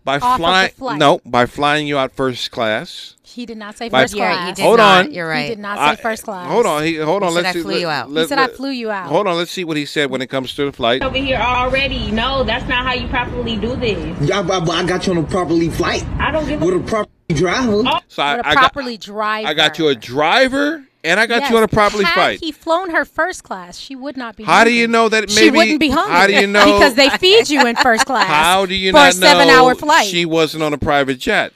[0.09, 0.99] by Off of the flying.
[0.99, 3.15] No, by flying you out first class.
[3.23, 4.59] He did not say By- first Yeah, class.
[4.59, 5.05] you Hold not.
[5.05, 5.13] on.
[5.13, 5.43] You're right.
[5.43, 6.49] He did not I- say first class.
[6.51, 6.83] Hold on.
[6.83, 7.29] He, hold on.
[7.29, 7.61] He let's I see.
[7.61, 8.07] flew let- you out.
[8.09, 9.09] He let- said I flew you out.
[9.09, 9.37] Hold on.
[9.37, 11.03] Let's see what he said when it comes to the flight.
[11.03, 12.11] Over here already.
[12.11, 13.99] No, that's not how you properly do this.
[14.23, 16.77] Yeah, but but I got you on a properly flight I don't give a with
[16.77, 17.83] a proper driver.
[18.09, 19.47] So I, With a I got, properly driver.
[19.47, 21.51] I got you a driver And I got Yes.
[21.51, 22.41] you on a properly Had fight.
[22.41, 24.43] he flown her first class, she would not be.
[24.45, 26.13] How do you know that she wouldn't be hungry?
[26.15, 28.27] how do you know- because they feed you in first class.
[28.27, 30.07] How do you for not a seven-hour flight?
[30.09, 31.53] she wasn't on a private jet?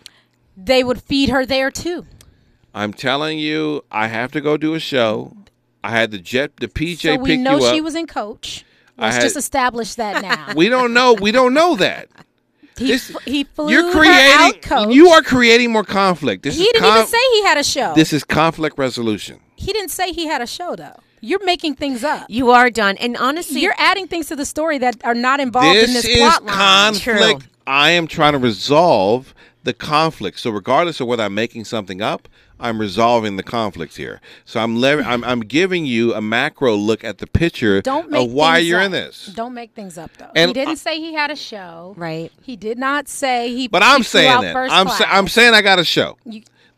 [0.57, 2.07] they would feed her there too.
[2.75, 5.37] I'm telling you, I have to go do a show.
[5.83, 7.75] I had the jet, the PJ so we pick know you up.
[7.75, 8.65] she was in coach.
[8.99, 10.53] I Let's had- just establish that now.
[10.57, 11.15] we don't know.
[11.15, 12.09] We don't know that.
[12.79, 14.33] he, this- f- he flew You're her creating.
[14.39, 14.95] out coach.
[14.95, 16.43] You are creating more conflict.
[16.43, 17.95] This he is didn't con- even say he had a show.
[17.95, 19.41] This is conflict resolution.
[19.57, 20.97] he didn't say he had a show though.
[21.25, 22.27] You're making things up.
[22.29, 22.97] You are done.
[22.97, 26.05] And honestly, You're adding things to the story that are not involved in This this
[26.07, 26.55] is plot line.
[26.57, 27.47] conflict.
[27.65, 29.33] I am trying to resolve
[29.63, 30.41] the conflict.
[30.41, 32.29] So regardless of whether I'm making something up,
[32.63, 34.21] I'm resolving the conflict here.
[34.45, 38.25] So I'm lev- I'm, I'm giving you a macro look at the picture Don't make
[38.27, 38.87] of why things you're up.
[38.87, 39.27] in this.
[39.35, 40.31] Don't make things up though.
[40.37, 41.95] And he didn't I- say he had a show.
[41.97, 42.31] Right.
[42.43, 43.69] He did not say he.
[43.69, 44.53] But I'm flew saying out that.
[44.55, 44.99] first I'm class.
[44.99, 46.17] sa- I'm saying I got a show.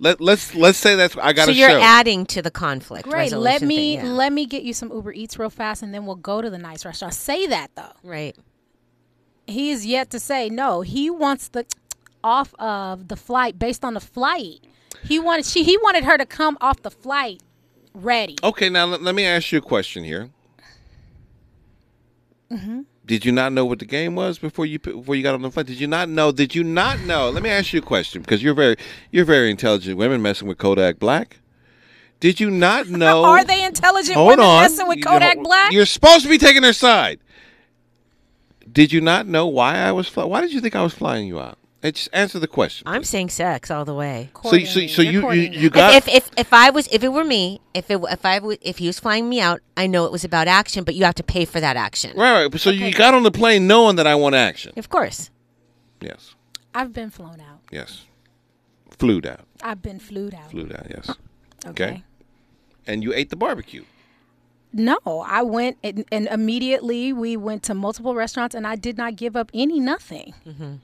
[0.01, 1.81] Let let's let's say that's I got so a you're show.
[1.81, 3.05] adding to the conflict.
[3.05, 3.31] Great.
[3.33, 4.13] Let resolution me thing, yeah.
[4.13, 6.59] let me get you some Uber Eats real fast, and then we'll go to the
[6.59, 7.15] nice restaurant.
[7.15, 7.93] Say that though.
[8.03, 8.37] Right.
[9.47, 10.81] He is yet to say no.
[10.81, 11.65] He wants the
[12.25, 14.61] off of the flight based on the flight.
[15.05, 17.43] He wanted she he wanted her to come off the flight
[17.95, 18.37] ready.
[18.43, 20.31] Okay, now let, let me ask you a question here.
[22.51, 25.43] hmm Did you not know what the game was before you before you got on
[25.43, 25.67] the flight?
[25.67, 26.33] Did you not know?
[26.33, 27.31] Did you not know?
[27.31, 28.77] Let me ask you a question because you're very
[29.11, 31.39] you're very intelligent women messing with Kodak Black.
[32.21, 33.25] Did you not know?
[33.25, 34.63] Are they intelligent Hold women on.
[34.63, 35.73] messing with You Kodak know, Black?
[35.73, 37.21] You're supposed to be taking their side.
[38.73, 41.29] Did you not know why I was fly- Why did you think I was flying
[41.29, 41.59] you out?
[41.85, 42.89] Hey, Just answer the question.
[42.89, 44.31] I'm saying sex all the way.
[44.43, 47.05] So, you- so, so you, you you got if, if if if I was if
[47.05, 49.87] it were me if it if I w- if he was flying me out, I
[49.87, 52.17] know it was about action, but you have to pay for that action.
[52.17, 52.59] right, right.
[52.61, 54.73] So you got on the plane knowing that I want action.
[54.79, 55.29] Of course.
[56.01, 56.35] Yes,
[56.75, 57.61] I've been flown out.
[57.71, 58.07] yes.
[58.99, 60.51] Flued out, I've been flued out.
[60.53, 60.87] flued out.
[60.89, 61.11] Yes.
[61.67, 62.03] Okay.
[62.87, 63.85] And you ate the barbecue.
[64.73, 69.17] No, I went and, and immediately we went to multiple restaurants, and I did not
[69.17, 70.33] give up any nothing.
[70.47, 70.75] Mm-hmm.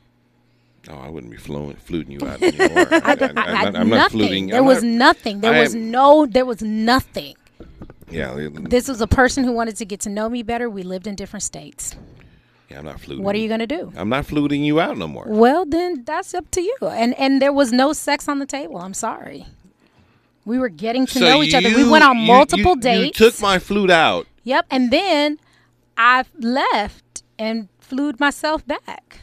[0.88, 2.86] Oh, I wouldn't be fluing, fluting you out anymore.
[2.90, 4.46] I, I, did- I had am not fluting.
[4.48, 5.40] There I'm was not- nothing.
[5.40, 6.26] There I was am- no.
[6.26, 7.34] There was nothing.
[8.10, 10.68] Yeah, This was a person who wanted to get to know me better.
[10.70, 11.94] We lived in different states.
[12.68, 13.24] yeah, I'm not fluting.
[13.24, 13.92] What are you gonna do?
[13.94, 15.26] I'm not fluting you out no more.
[15.28, 16.76] Well, then that's up to you.
[16.82, 18.78] And and there was no sex on the table.
[18.78, 19.46] I'm sorry.
[20.44, 21.68] We were getting to So know each other.
[21.72, 23.20] We went on you- multiple you- dates.
[23.20, 24.26] You took my flute out.
[24.44, 25.38] Yep, and then
[25.96, 29.20] I left and flew myself back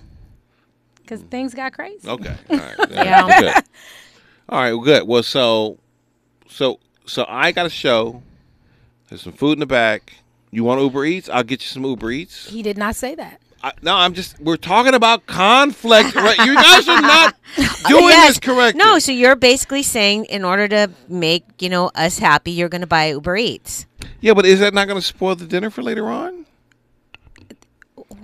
[1.07, 1.27] because hmm.
[1.27, 2.07] things got crazy.
[2.07, 2.35] Okay.
[2.49, 2.91] All right.
[2.91, 3.39] Yeah.
[3.39, 3.63] Good.
[4.49, 4.73] All right.
[4.73, 5.07] Well, good.
[5.07, 5.79] Well, so,
[6.49, 8.21] so, so I got a show.
[9.09, 10.13] There's some food in the back.
[10.51, 11.29] You want Uber Eats?
[11.29, 12.49] I'll get you some Uber Eats.
[12.49, 13.41] He did not say that.
[13.63, 14.39] I, no, I'm just.
[14.39, 16.15] We're talking about conflict.
[16.15, 16.38] Right?
[16.38, 17.35] You guys are not
[17.88, 18.27] doing Yes.
[18.29, 18.77] this correctly.
[18.77, 22.81] No, so you're basically saying in order to make you know us happy, you're going
[22.81, 23.85] to buy Uber Eats.
[24.21, 26.47] Yeah, but is that not going to spoil the dinner for later on?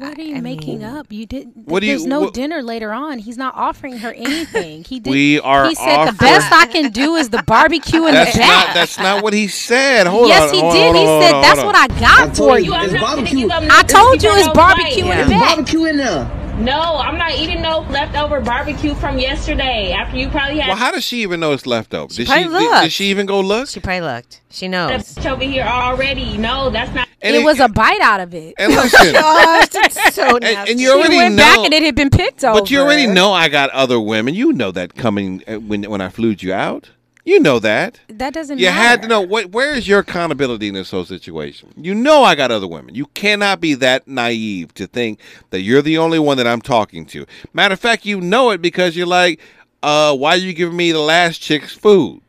[0.03, 1.07] What are you making up?
[1.11, 1.55] You didn't.
[1.65, 3.19] What do you- there's no what- dinner later on.
[3.19, 4.83] He's not offering her anything.
[4.83, 5.09] He did.
[5.11, 8.39] We are He said the best I can do is the barbecue in That's the
[8.39, 8.65] not.
[8.65, 8.73] back.
[8.73, 10.07] That's not what he said.
[10.07, 10.53] Hold yes, on.
[10.53, 10.87] he hold did.
[10.89, 11.91] on, he hold said on, that's hold what.
[11.91, 12.73] I got for you.
[12.73, 15.55] I'm not gonna give up I told you for it's no barbecue in the back.
[15.55, 16.29] Barbecue in there.
[16.59, 19.91] No, I'm not eating no leftover barbecue from yesterday.
[19.91, 22.13] After you probably had Well, how does she even know it's leftover?
[22.13, 22.67] Did probably she?
[22.69, 23.69] Did, did she even go look?
[23.69, 24.41] She probably looked.
[24.51, 25.13] She knows.
[25.15, 26.37] bunch over here already.
[26.37, 27.02] No, that's not.
[27.23, 28.53] And it, it- was a bite out of it.
[28.57, 30.71] And listen, Gosh, it's so and, nasty.
[30.71, 31.43] and She you already went know.
[31.43, 32.59] back and it had been picked over.
[32.59, 34.35] But you already know I got other women.
[34.35, 36.89] You know that coming uh, when when I flew you out.
[37.25, 38.01] You know that.
[38.09, 38.77] that doesn't You matter.
[38.77, 39.51] had to know what.
[39.53, 41.73] Where is your accountability in this whole situation?
[41.77, 42.95] You know I got other women.
[42.95, 45.21] You cannot be that naive to think
[45.51, 47.25] that you're the only one that I'm talking to.
[47.53, 49.39] Matter of fact, you know it because you're like,
[49.81, 52.19] uh, why are you giving me the last chick's food?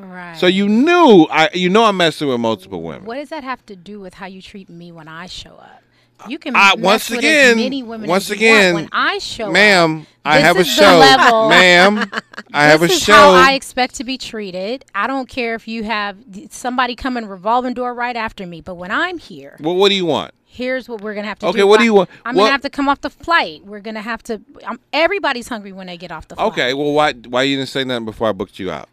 [0.00, 0.36] Right.
[0.36, 1.50] So you knew I.
[1.54, 3.04] You know I'm messing with multiple women.
[3.04, 5.82] What does that have to do with how you treat me when I show up?
[6.28, 8.58] You can mess once with again- many women once as you want.
[8.60, 10.06] again, when I show up, ma'am, up.
[10.26, 10.98] I have a show.
[10.98, 12.10] level- Ma'am,
[12.52, 13.12] I have a this is show.
[13.14, 14.84] how I expect to be treated.
[14.94, 16.18] I don't care if you have
[16.50, 20.04] somebody coming revolving door right after me, but when I'm here, Well, what do you
[20.04, 20.34] want?
[20.44, 21.62] here's what we're gonna have to Okay, do.
[21.62, 22.10] Okay, what do you want?
[22.26, 23.64] I'm What- gonna have to come off the flight.
[23.64, 24.42] We're gonna have to.
[24.66, 26.48] Um, everybody's hungry when they get off the flight.
[26.52, 28.90] Okay, well, why why you didn't say nothing before I booked you out?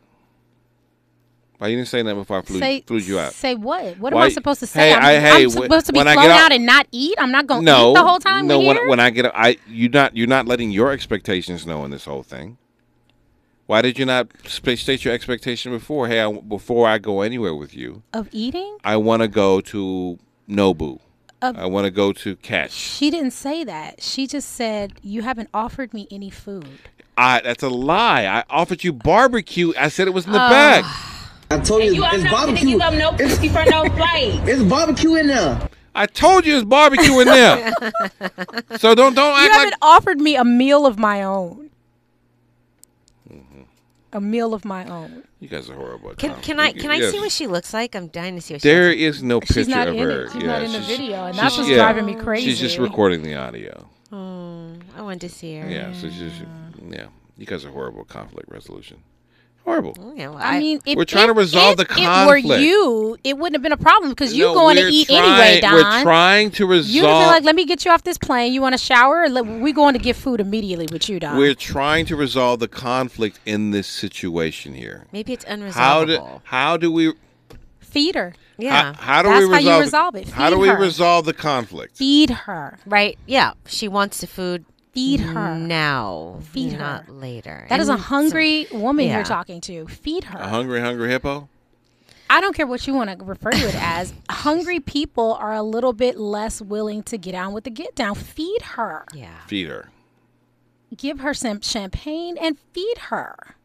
[1.57, 3.33] Why you didn't say nothing before I flew, say you out?
[3.33, 3.97] Say what?
[3.97, 4.89] What Why- am I supposed to say?
[4.89, 7.15] Hey, I'm, I- hey, I'm supposed to be flown out, out- and not eat.
[7.17, 8.45] I'm not gonna no, eat the whole time.
[8.45, 8.59] no.
[8.59, 12.05] When, when I get, I you not you're not letting your expectations know in this
[12.05, 12.57] whole thing.
[13.65, 16.07] Why did you not state your expectation before?
[16.07, 18.77] Hey, I, before I go anywhere with you, of eating.
[18.83, 20.99] I want to go to Nobu.
[21.41, 22.71] Of- I want to go to Catch.
[22.71, 24.01] She didn't say that.
[24.03, 26.67] She just said you haven't offered me any food.
[27.17, 28.25] I, that's a lie.
[28.25, 29.73] I offered you barbecue.
[29.77, 30.49] I said it was in the Oh.
[30.49, 30.85] bag.
[31.49, 32.69] I I told you, you are it's not gonna barbecue.
[32.71, 34.47] give up no pussy for no flight.
[34.47, 35.69] It's barbecue in there.
[35.95, 37.71] I told you it's barbecue in there.
[38.77, 41.69] so don't don't act You act haven't like offered me a meal of my own.
[43.31, 43.61] Mm-hmm.
[44.13, 45.23] A meal of my own.
[45.39, 46.13] you guys are horrible.
[46.15, 47.11] Can can I can I yes.
[47.11, 47.95] see what she looks like?
[47.95, 50.01] I'm dying to see what she There looks is no picture She's not of in
[50.01, 50.23] her.
[50.25, 50.31] it.
[50.33, 51.77] She's yeah, not in the video, and that's what's yeah.
[51.77, 52.49] driving me crazy.
[52.49, 53.87] She's just recording the audio.
[54.11, 55.69] Oh, I wanted to see her.
[55.69, 56.31] Yeah, so she's
[56.89, 57.07] yeah.
[57.37, 59.01] You guys are horrible conflict resolution.
[59.67, 59.97] Horrible.
[59.99, 62.47] Oh, yeah, well, I mean, if, We're trying to if- resolve if the It conflict.
[62.47, 65.23] were you, it wouldn't have been a problem because you No, going to eat trying-
[65.23, 65.73] anyway, Don.
[65.73, 66.89] We're trying to resolve.
[66.95, 67.31] You'd have been resolve.
[67.33, 68.53] like, "Let me get you off this plane.
[68.53, 69.23] You want to shower?
[69.23, 72.61] Or let- we going to get food immediately with you, Don." We're trying to resolve
[72.61, 75.05] the conflict in this situation here.
[75.11, 75.73] Maybe it's unresolvable.
[75.73, 77.11] How do how do we
[77.81, 78.35] Feed her.
[78.57, 78.93] yeah.
[78.93, 80.29] how, how do That's we how you resolve resolve the, it.
[80.29, 80.77] How do we her.
[80.77, 81.97] resolve the conflict?
[81.97, 82.79] Feed her.
[82.85, 83.17] Right.
[83.25, 83.51] Yeah.
[83.65, 84.63] She wants the food.
[84.97, 85.55] Feed her.
[85.55, 86.39] now.
[86.41, 86.79] Feed her.
[86.79, 87.67] not later.
[87.69, 89.17] That is a And so- hungry woman yeah.
[89.17, 89.85] you're talking to.
[89.87, 90.39] Feed her.
[90.39, 91.47] A hungry, hungry hippo.
[92.29, 94.13] I don't care what you want to refer to it as.
[94.29, 98.15] Hungry people are a little bit less willing to get on with the get down.
[98.15, 99.05] Feed her.
[99.13, 99.37] Yeah.
[99.45, 99.89] Feed her.
[100.97, 103.55] Give her some champagne and feed her.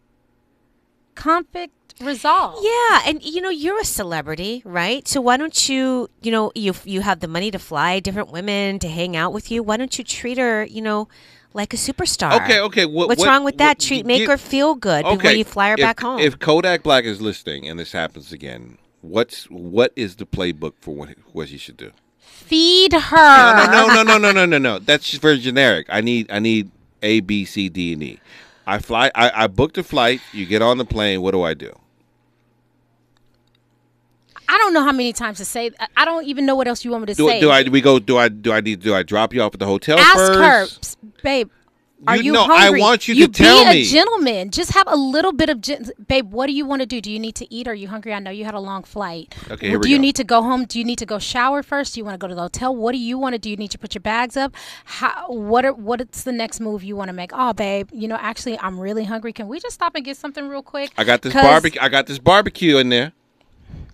[1.14, 1.72] Conflict
[2.02, 2.64] resolved.
[2.64, 5.06] Yeah, and you know you're a celebrity, right?
[5.08, 8.78] So why don't you, you know, you you have the money to fly different women
[8.80, 9.62] to hang out with you.
[9.62, 11.08] Why don't you treat her, you know,
[11.54, 12.32] like a superstar?
[12.42, 12.86] Okay, okay.
[12.86, 13.78] What, What's what- wrong with that?
[13.78, 16.18] what- treat, make gi- her feel good before you fly her if- back home.
[16.20, 20.94] If Kodak Black is listening and this happens again, what's what is the playbook for
[20.94, 21.92] what what he should do?
[22.18, 23.66] Feed her.
[23.72, 24.78] No, no, no, no, no, no, no, no.
[24.78, 25.86] That's just very generic.
[25.88, 26.70] I need I need
[27.02, 28.18] A, B, C, D, and E.
[28.66, 29.10] I fly.
[29.14, 30.20] I, I booked a flight.
[30.32, 31.20] You get on the plane.
[31.22, 31.72] What do I do?
[34.52, 35.70] I don't know how many times to say.
[35.80, 37.40] I- I don't even know what else you want me to Do, say.
[37.40, 37.62] do I?
[37.62, 37.98] Do we go?
[37.98, 38.28] Do I?
[38.28, 38.80] Do I need?
[38.80, 40.96] Do I drop you off at the hotel Ask first?
[41.02, 41.50] her, babe.
[42.04, 44.50] Are You you, know, I want you to you tell be a gentleman.
[44.50, 46.32] Just have a little bit of, gen- babe.
[46.32, 47.00] What do you want to do?
[47.00, 47.68] Do you need to eat?
[47.68, 48.12] Are you hungry?
[48.12, 49.32] I know you had a long flight.
[49.52, 50.02] Okay, here do we you go.
[50.02, 50.64] need to go home?
[50.64, 51.94] Do you need to go shower first?
[51.94, 52.74] Do you want to go to the hotel?
[52.74, 53.48] What do you want to do?
[53.50, 54.52] You need to put your bags up.
[54.84, 55.26] How?
[55.30, 55.64] What?
[55.64, 57.30] Are, what's the next move you want to make?
[57.32, 57.88] Oh, babe.
[57.92, 59.32] You know, actually, I'm really hungry.
[59.32, 60.90] Can we just stop and get something real quick?
[60.98, 61.80] I got this barbecue.
[61.80, 63.12] I got this barbecue in there.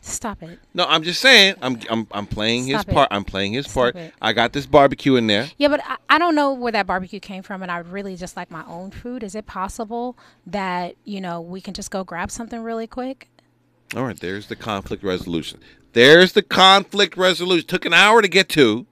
[0.09, 0.59] Stop it.
[0.75, 1.57] No, I'm just saying.
[1.63, 2.89] I'm I'm I'm playing his it.
[2.89, 3.09] part.
[3.11, 3.95] I'm playing his part.
[3.97, 4.15] it.
[4.23, 5.49] I got this barbecue in there.
[5.59, 8.17] Yeah, but I, I don't know where that barbecue came from, and I would really
[8.17, 9.23] just like my own food.
[9.23, 10.17] Is it possible
[10.47, 13.29] that you know we can just go grab something really quick?
[13.97, 15.61] All right, there's the conflict resolution.
[15.93, 17.67] There's the conflict resolution.
[17.67, 18.87] Took an hour to get to.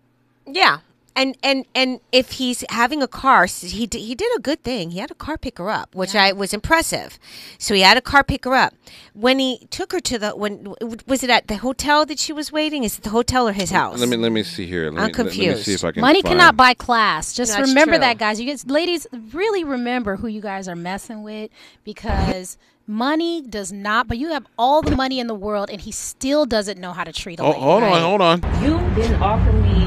[0.46, 0.78] yeah,
[1.16, 4.90] and and and if he's having a car, he d- he did a good thing.
[4.90, 7.18] He had a car pick her up, which I was impressive.
[7.58, 8.74] So he had a car pick her up.
[9.14, 10.74] When he took her to the when
[11.06, 12.84] was it at the hotel that she was waiting?
[12.84, 13.98] Is it the hotel or his house?
[13.98, 14.90] Let me let me see here.
[14.90, 15.64] Let I'm me, let- Let, me confused.
[15.64, 16.02] see if I can.
[16.02, 17.32] Money find- cannot buy class.
[17.32, 18.00] Just That's remember true.
[18.00, 18.38] that, guys.
[18.40, 21.50] You guys, ladies, really remember who you guys are messing with
[21.84, 24.06] because money does not.
[24.08, 27.04] But you have all the money in the world, and he still doesn't know how
[27.04, 27.60] to treat a Oh, lady.
[27.60, 28.62] hold on, hold on.
[28.62, 29.85] You didn't offer me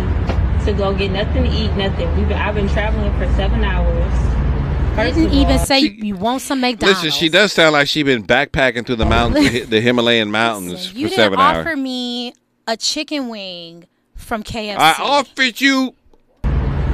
[0.65, 2.07] to go get nothing to eat, nothing.
[2.18, 4.14] We've been, I've been traveling for seven hours.
[4.95, 7.03] First Didn't even all- say you want some McDonald's.
[7.03, 10.30] Listen, she does sound like she's been backpacking through the mountains, the, Hi- the Himalayan
[10.31, 11.77] mountains You for didn't seven offer hours.
[11.77, 12.34] me
[12.68, 14.76] a chicken wing from KFC.
[14.77, 15.95] I offered you.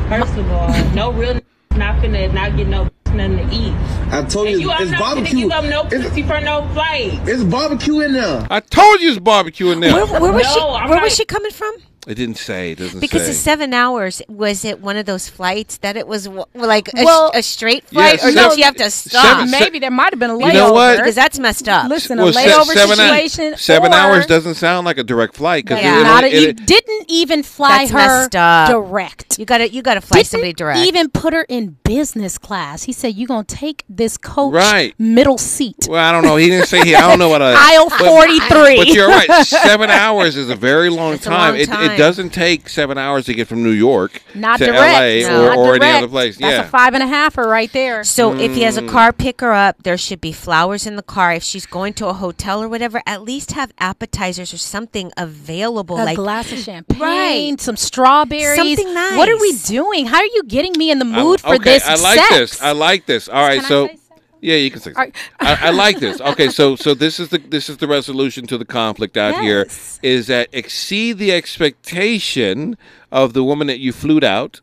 [0.10, 1.40] First of all, no real
[1.72, 3.74] not finna not get no nothing to eat.
[4.12, 5.40] I told And you, you are it's not finna barbecue.
[5.40, 7.20] give up no pussy for no flight.
[7.28, 8.46] It's barbecue in there.
[8.52, 9.94] I told you it's barbecue in there.
[9.94, 10.60] Where, where was she?
[10.60, 11.76] I'm Where was she coming from?
[12.08, 12.72] It didn't say.
[12.72, 13.28] It doesn't say Because say.
[13.30, 17.04] the seven hours was it one of those flights that it was w- like a,
[17.04, 19.24] Well- a straight Yeah, flight, or seven- did you have to stop?
[19.40, 20.48] seven- Maybe there might have been a layover.
[20.48, 20.98] You know what?
[20.98, 21.90] Because that's messed up.
[21.90, 23.58] Listen, Well, a se- layover seven, hou- situation.
[23.58, 26.04] seven or- hours doesn't sound like a direct flight because Yeah.
[26.04, 28.70] Not a- you didn't even fly That's her up.
[28.70, 29.40] direct.
[29.40, 30.80] You got to you got to fly Didn't somebody direct.
[30.88, 32.84] even put her in business class.
[32.84, 34.94] He said, you're gonna take this coach Right.
[35.00, 36.36] middle seat, Well, I don't know.
[36.36, 36.96] He didn't say he.
[36.96, 38.78] I don't know what a aisle but- forty three.
[38.78, 39.46] But you're right.
[39.46, 41.54] Seven hours is a very long It's a time.
[41.54, 45.24] long It, it doesn't take seven hours to get from New York Not to direct.
[45.24, 45.44] LA No.
[45.44, 45.98] or, Not or any direct.
[45.98, 46.38] other place.
[46.38, 46.66] That's yeah.
[46.66, 48.04] a five and a halfer right there.
[48.04, 49.18] so if he has a car hmm.
[49.18, 51.34] pick her up, there should be flowers in the car.
[51.34, 55.96] If she's going to a hotel or whatever, at least have appetizers or something available.
[55.96, 57.62] Like a like glass of champagne, Right.
[57.62, 58.58] some strawberries.
[58.58, 59.18] Something nice.
[59.18, 60.06] What are we doing?
[60.08, 61.88] How are you getting me in the I- mood for okay, this?
[61.88, 62.30] I like sex?
[62.30, 62.62] this.
[62.62, 63.28] I like this.
[63.30, 63.98] All right, Can I so say
[64.42, 64.92] yeah, you can say.
[64.92, 65.16] All right.
[65.40, 66.20] I, I like this.
[66.32, 69.64] Okay, so so this is the this is the resolution to the conflict out here
[69.68, 70.00] Yes.
[70.04, 72.78] is that exceed the expectation
[73.12, 74.62] of the woman that you flew out.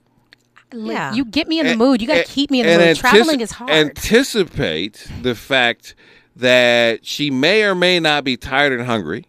[0.74, 1.12] Yeah.
[1.14, 2.00] You get me in the and- mood.
[2.00, 2.96] You got to keep me in the mood.
[2.96, 3.70] antici- Traveling is hard.
[3.70, 5.94] Anticipate the fact
[6.36, 9.26] that she may or may not be tired and hungry.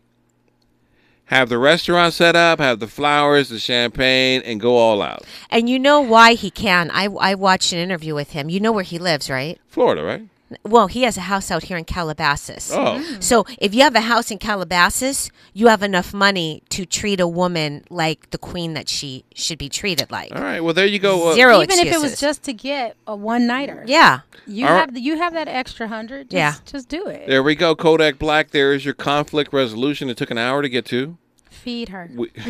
[1.25, 5.23] Have the restaurant set up, have the flowers, the champagne, and go all out.
[5.49, 6.91] and you know why he can.
[6.93, 8.49] I I watched an interview with him.
[8.49, 9.59] You know where he lives, right?
[9.67, 10.27] Florida, right?
[10.63, 12.71] Well, he has a house out here in Calabasas.
[12.73, 13.01] Oh.
[13.19, 17.27] So if you have a house in Calabasas, you have enough money to treat a
[17.27, 20.35] woman like the queen that she should be treated like.
[20.35, 20.61] All right.
[20.61, 21.29] Well, there you go.
[21.29, 23.83] Uh, Zero Even if it was just to get a one nighter.
[23.87, 24.21] Yeah.
[24.45, 24.79] You All right.
[24.89, 26.29] have you have that extra hundred.
[26.29, 26.55] Just, Yeah.
[26.65, 27.27] Just do it.
[27.27, 27.75] There we go.
[27.75, 28.51] Kodak Black.
[28.51, 30.09] There is your conflict resolution.
[30.09, 31.17] It took an hour to get to.
[31.49, 32.09] Feed her.
[32.13, 32.31] We-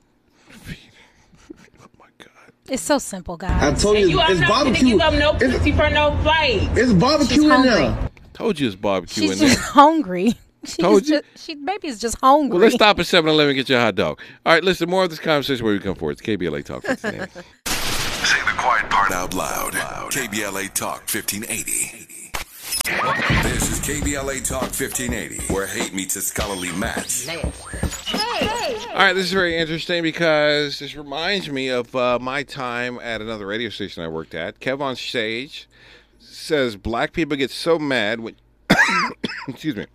[2.74, 3.62] It's so simple, guys.
[3.62, 4.88] I told And you, you are it's not gonna barbecue.
[4.98, 6.68] give up no pussy for no fight.
[6.76, 8.10] It's barbecue in there.
[8.34, 9.56] Told you it's barbecue She's in there.
[9.56, 10.34] just hungry.
[10.66, 11.22] She's Told you.
[11.22, 12.50] just, she maybe is just hungry.
[12.58, 14.20] Well, let's stop at 7 Eleven and get you a hot dog.
[14.44, 16.14] All right, listen, more of this conversation where we come forward.
[16.14, 17.32] It's KBLA Talk 1580.
[18.26, 19.74] Say the quiet part out loud.
[19.74, 22.03] KBLA Talk 1580.
[22.86, 27.30] This is KBLA Talk 1580, where hate meets a scholarly match.
[27.30, 27.36] All
[28.94, 33.48] right, this is very interesting because this reminds me of uh, my time at another
[33.48, 34.60] radio station I worked at.
[34.60, 35.70] Kev on stage
[36.20, 38.36] says black people get so mad when.
[39.48, 39.86] excuse me.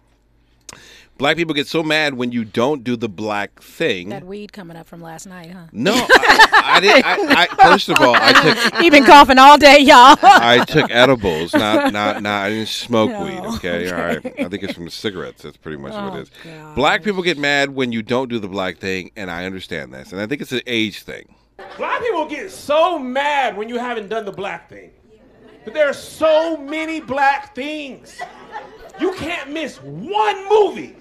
[1.19, 4.09] Black people get so mad when you don't do the black thing.
[4.11, 5.65] that weed coming up from last night, huh?
[5.73, 7.05] No, I, I didn't.
[7.05, 10.17] I, I, first of all, I took He been coughing all day, y'all.
[10.23, 12.45] I took edibles, not not not.
[12.45, 13.41] I didn't smoke No, weed.
[13.57, 13.91] Okay?
[13.91, 14.25] all right.
[14.41, 15.43] I think it's from the cigarettes.
[15.43, 16.31] That's pretty much what Oh, it is.
[16.77, 20.13] Black people get mad when you don't do the black thing, and I understand this,
[20.13, 21.35] and I think it's an age thing.
[21.77, 24.93] Black people get so mad when you haven't done the black thing.
[25.65, 28.23] But there are so many black things.
[29.01, 30.97] You can't miss one movie.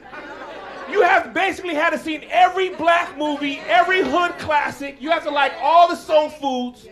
[0.90, 5.02] You have basically had to see every black movie, every hood classic.
[5.02, 6.88] You have to like all the soul foods.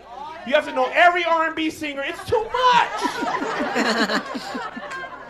[0.45, 2.03] You have to know every R&B singer.
[2.05, 2.51] It's too much.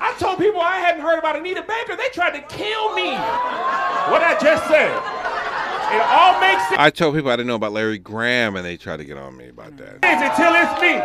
[0.02, 1.96] I told people I hadn't heard about Anita Baker.
[1.96, 3.12] They tried to kill me.
[4.12, 4.92] What I just said.
[5.96, 6.80] It all makes sense.
[6.80, 9.38] I told people I didn't know about Larry Graham, and they tried to get on
[9.38, 10.00] me about that.
[10.04, 11.00] until it's me.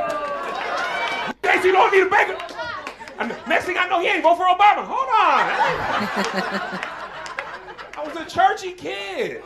[1.43, 2.39] Casey, you don't need a Baker.
[3.21, 4.85] And next thing I know, he ain't vote for Obama.
[4.85, 5.51] Hold on.
[7.99, 9.43] I was a churchy kid.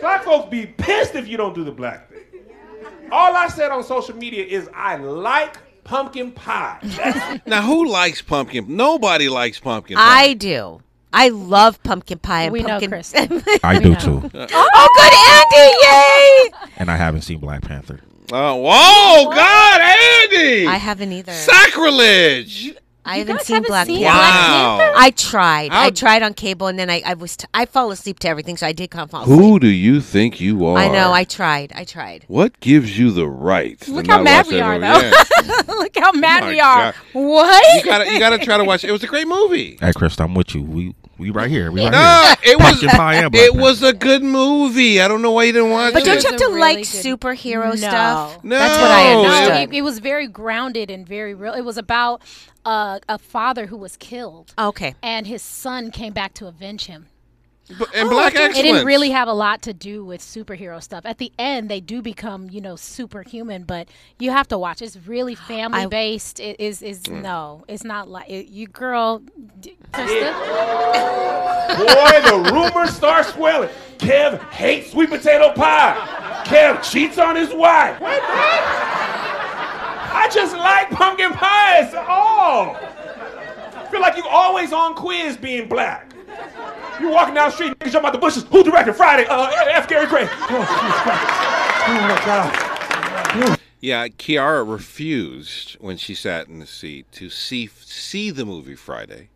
[0.00, 2.18] Black folks be pissed if you don't do the black thing.
[3.12, 6.78] All I said on social media is I like pumpkin pie.
[7.46, 8.74] Now, who likes pumpkin?
[8.74, 9.96] Nobody likes pumpkin.
[9.96, 10.22] pie.
[10.22, 10.80] I do.
[11.12, 12.78] I love pumpkin pie and We know.
[12.78, 13.12] Chris.
[13.64, 15.74] I do too, oh, good, Andy!
[15.82, 16.70] Yay!
[16.76, 18.00] and I haven't seen Black Panther.
[18.32, 20.66] Oh, whoa, God, Andy!
[20.66, 21.32] I haven't either.
[21.32, 22.74] Sacrilege!
[23.02, 24.18] I haven't seen haven't Black seen Panther.
[24.18, 24.92] Black Panther?
[24.98, 25.72] I tried.
[25.72, 28.28] How- I tried on cable, and then I, I was t- I fall asleep to
[28.28, 29.38] everything, so I did come fall asleep.
[29.40, 30.76] Who do you think you are?
[30.76, 31.10] I know.
[31.10, 31.72] I tried.
[31.74, 32.24] I tried.
[32.28, 33.80] What gives you the right?
[33.80, 34.86] to Look not how mad watch we are, movie?
[34.86, 35.00] though.
[35.44, 35.62] Yeah.
[35.74, 36.92] Look how mad Oh we are.
[36.92, 36.94] God.
[37.14, 37.74] What?
[37.76, 38.84] you gotta, you gotta try to watch.
[38.84, 39.78] It was a great movie.
[39.80, 40.62] Hey, Chris, I'm with you.
[40.62, 41.70] We we right here.
[41.70, 42.54] We right No, here.
[42.54, 42.82] it was.
[42.82, 45.00] Pie and Black It was a good movie.
[45.00, 46.06] I don't know why you didn't watch But it.
[46.06, 46.86] But don't you have was a to like good-
[47.20, 47.76] superhero No.
[47.76, 48.44] stuff?
[48.44, 48.58] No.
[48.58, 49.74] That's what I No, No, understood.
[49.74, 51.52] it, it was very grounded and very real.
[51.52, 52.22] It was about
[52.64, 54.94] uh, a father who was killed, okay.
[55.02, 57.06] and his son came back to avenge him.
[57.78, 61.04] But- and Black It didn't really have a lot to do with superhero stuff.
[61.06, 63.88] At the end, they do become, you know, superhuman, but
[64.18, 64.82] you have to watch.
[64.82, 66.40] It's really family based.
[66.40, 67.22] It is is Mm.
[67.22, 69.22] no, it's not like it, you girl.
[69.60, 70.32] d- Krista,
[71.78, 73.68] Boy, the rumors start swelling.
[73.98, 76.42] Kev hates sweet potato pie.
[76.46, 78.00] Kev cheats on his wife.
[78.00, 78.20] What?
[78.22, 78.62] what?
[80.12, 81.92] I just like pumpkin pies.
[81.94, 82.76] Oh.
[83.90, 86.12] Feel like you always on quiz being black.
[87.00, 88.44] You walking down the street, niggas jump out the bushes.
[88.44, 89.26] Who directed Friday?
[89.28, 89.88] Uh, F.
[89.88, 90.28] Gary Gray.
[90.52, 93.58] Oh, Oh my God.
[93.80, 99.30] Yeah, Kiara refused when she sat in the seat to see see the movie Friday,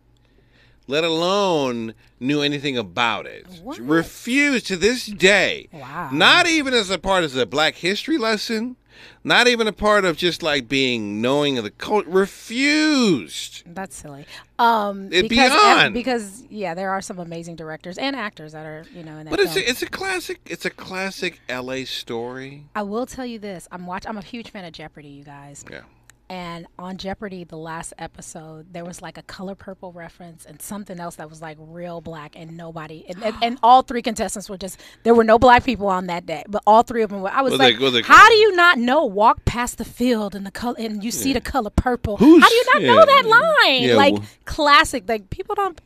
[0.87, 3.47] let alone knew anything about it.
[3.73, 5.67] She refused to this day.
[5.73, 6.09] Wow.
[6.13, 8.75] Not even as a part of the Black History lesson,
[9.23, 12.09] not even a part of just like being knowing of the culture.
[12.09, 13.63] Refused.
[13.67, 14.25] that's silly.
[14.59, 15.93] Um, It because beyond.
[15.93, 19.31] because yeah, there are some amazing directors and actors that are you know in that.
[19.31, 20.39] But it's a, it's a classic.
[20.45, 21.85] It's a classic L.A.
[21.85, 22.65] story.
[22.75, 24.05] I will tell you this: I'm watch.
[24.07, 25.65] I'm a huge fan of Jeopardy, you guys.
[25.69, 25.81] Yeah.
[26.27, 30.99] And on Jeopardy, the last episode, there was like a color purple reference and something
[30.99, 34.57] else that was like real black, and nobody, and, and, and all three contestants were
[34.57, 37.29] just there were no black people on that day, but all three of them were.
[37.29, 39.05] I was like, they- how do you not know?
[39.05, 42.17] Walk past the field and the color, and you see the color purple.
[42.17, 42.87] Who's- how do you not yeah.
[42.87, 43.25] know that
[43.63, 43.83] line?
[43.83, 45.07] Yeah, like well- classic.
[45.07, 45.79] Like people don't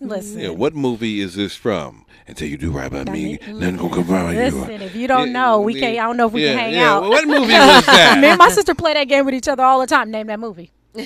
[0.00, 0.40] listen.
[0.40, 0.48] Yeah.
[0.48, 2.04] What movie is this from?
[2.26, 4.38] Until you do right by me, nothing gonna come from you.
[4.38, 5.98] Listen, if you don't know, we can't.
[5.98, 6.94] I don't know if we yeah, can hang yeah.
[6.94, 7.02] out.
[7.02, 8.18] What movie was that?
[8.18, 10.10] Me and my sister play that game with each other all the time.
[10.10, 10.70] Name that movie.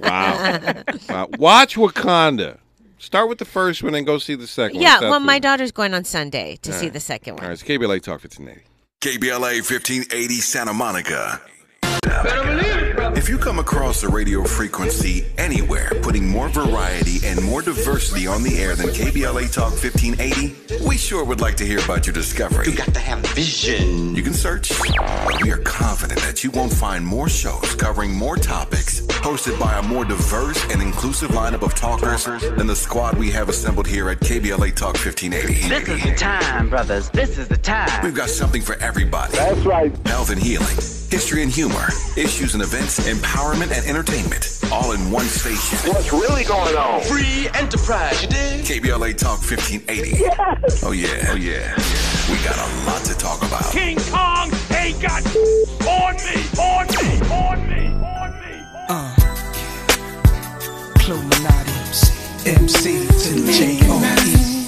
[0.00, 0.82] Wow.
[1.08, 1.28] wow.
[1.38, 2.58] Watch Wakanda.
[2.98, 4.82] Start with the first one and go see the second one.
[4.82, 5.42] Yeah, well, my it.
[5.42, 6.92] daughter's going on Sunday to All see right.
[6.92, 7.44] the second one.
[7.44, 8.62] All right, it's KBLA Talk 1580.
[9.00, 11.40] KBLA 1580 Santa Monica.
[13.16, 18.42] If you come across a radio frequency anywhere putting more variety and more diversity on
[18.42, 22.66] the air than KBLA Talk 1580, we sure would like to hear about your discovery.
[22.66, 24.14] You got to have vision.
[24.14, 24.72] You can search,
[25.42, 29.82] we are confident that you won't find more shows covering more topics hosted by a
[29.82, 34.20] more diverse and inclusive lineup of talkers than the squad we have assembled here at
[34.20, 35.68] KBLA Talk 1580.
[35.68, 37.10] This is the time, brothers.
[37.10, 38.02] This is the time.
[38.02, 39.32] We've got something for everybody.
[39.32, 39.94] That's right.
[40.06, 40.76] Health and healing,
[41.10, 45.78] history and humor, issues and events, empowerment and entertainment, all in one station.
[45.90, 47.00] What's really going on?
[47.02, 48.64] Free enterprise, you dig?
[48.64, 50.10] KBLA Talk 1580.
[50.20, 50.82] Yes.
[50.84, 51.74] Oh yeah, oh yeah.
[52.30, 53.72] We got a lot to talk about.
[53.72, 55.24] King Kong ain't got
[55.86, 58.64] on me, on me, on me, on me.
[58.88, 59.16] Uh.
[61.08, 61.72] Illuminati,
[62.46, 64.60] MC to the J-O-E.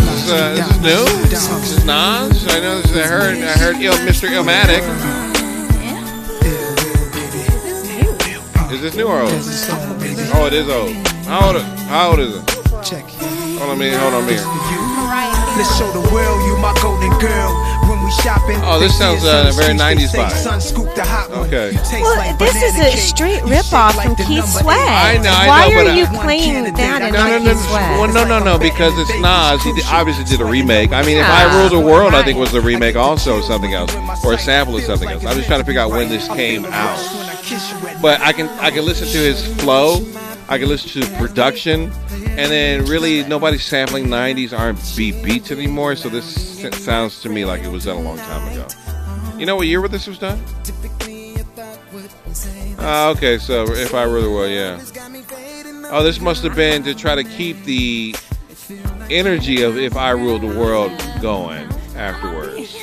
[0.00, 1.04] This is, uh, this is new.
[1.28, 2.46] This is Nas.
[2.48, 2.80] I know.
[2.80, 3.36] This is, I heard.
[3.38, 4.28] I heard Il, Mr.
[4.28, 5.33] Illmatic.
[8.74, 9.30] Is this new or old?
[9.30, 10.90] Oh, it is old.
[11.30, 11.62] How old?
[11.86, 12.42] How old is it?
[12.82, 13.06] Check.
[13.62, 14.00] Hold on a minute.
[14.02, 14.42] Hold on a minute.
[15.54, 17.54] Let's show the world you my golden girl.
[18.14, 20.30] When we shopping, Oh, this sounds say uh, sun very 90s say vibe.
[20.32, 21.46] Sun scoop the hot one.
[21.46, 21.72] Okay.
[22.00, 24.78] Well, this is a straight You ripoff from Keith number Sweat.
[24.78, 27.60] I know, I Why know, are but, you playing that and No, no, no, Keith
[27.68, 27.90] Sweat?
[27.98, 29.62] well, no, no, no, because it's Nas.
[29.62, 30.92] He obviously did a remake.
[30.92, 33.74] I mean, if I Rule the World, I think was the remake also of something
[33.74, 35.24] else, or a sample of something else.
[35.24, 36.98] I'm just trying to figure out when this came out.
[38.00, 40.00] But I can I can listen to his flow,
[40.48, 45.96] I can listen to production, and then really nobody's sampling '90s R&B beats anymore.
[45.96, 48.66] So this sounds to me like it was done a long time ago.
[49.38, 50.42] You know what year where this was done?
[52.78, 54.80] Ah, okay, so if I Rule the World, yeah.
[55.90, 58.14] Oh, this must have been to try to keep the
[59.10, 62.76] energy of If I Ruled the World going afterwards.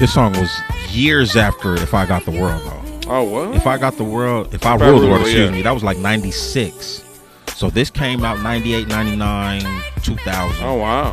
[0.00, 0.50] This song was
[0.88, 3.10] years after If I Got the World, though.
[3.10, 3.54] Oh, what?
[3.54, 5.54] If I Got the World, If I Ruled the World, excuse yeah.
[5.54, 7.04] me, that was like 96.
[7.54, 9.60] So this came out 98, 99,
[10.02, 10.64] 2000.
[10.64, 11.12] Oh, wow.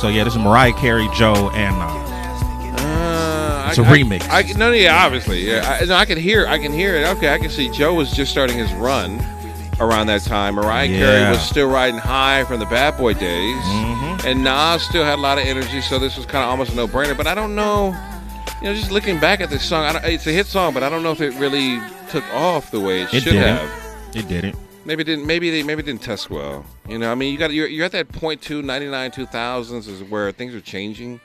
[0.00, 2.80] So yeah, this is Mariah Carey, Joe, and Nas.
[2.82, 4.28] Uh, It's a a remix.
[4.28, 5.78] I, no, yeah, obviously, yeah.
[5.80, 7.06] I, no, I can hear, I can hear it.
[7.18, 9.20] Okay, I can see Joe was just starting his run
[9.80, 10.54] around that time.
[10.54, 14.24] Mariah Carey was still riding high from the Bad Boy days, Mhm.
[14.24, 15.80] and Nas still had a lot of energy.
[15.80, 17.16] So this was kind of almost a no-brainer.
[17.16, 17.94] But I don't know,
[18.62, 20.82] you know, just looking back at this song, I don't, it's a hit song, but
[20.82, 21.80] I don't know if it really
[22.10, 23.56] took off the way it, It should didn't.
[23.56, 23.70] have.
[24.14, 24.56] It didn't.
[24.86, 25.26] Maybe it didn't.
[25.26, 26.64] Maybe they maybe it didn't test well.
[26.88, 28.60] You know, I mean, you got you're, you're at that point too.
[28.60, 31.20] 99, 2000s is where things are changing.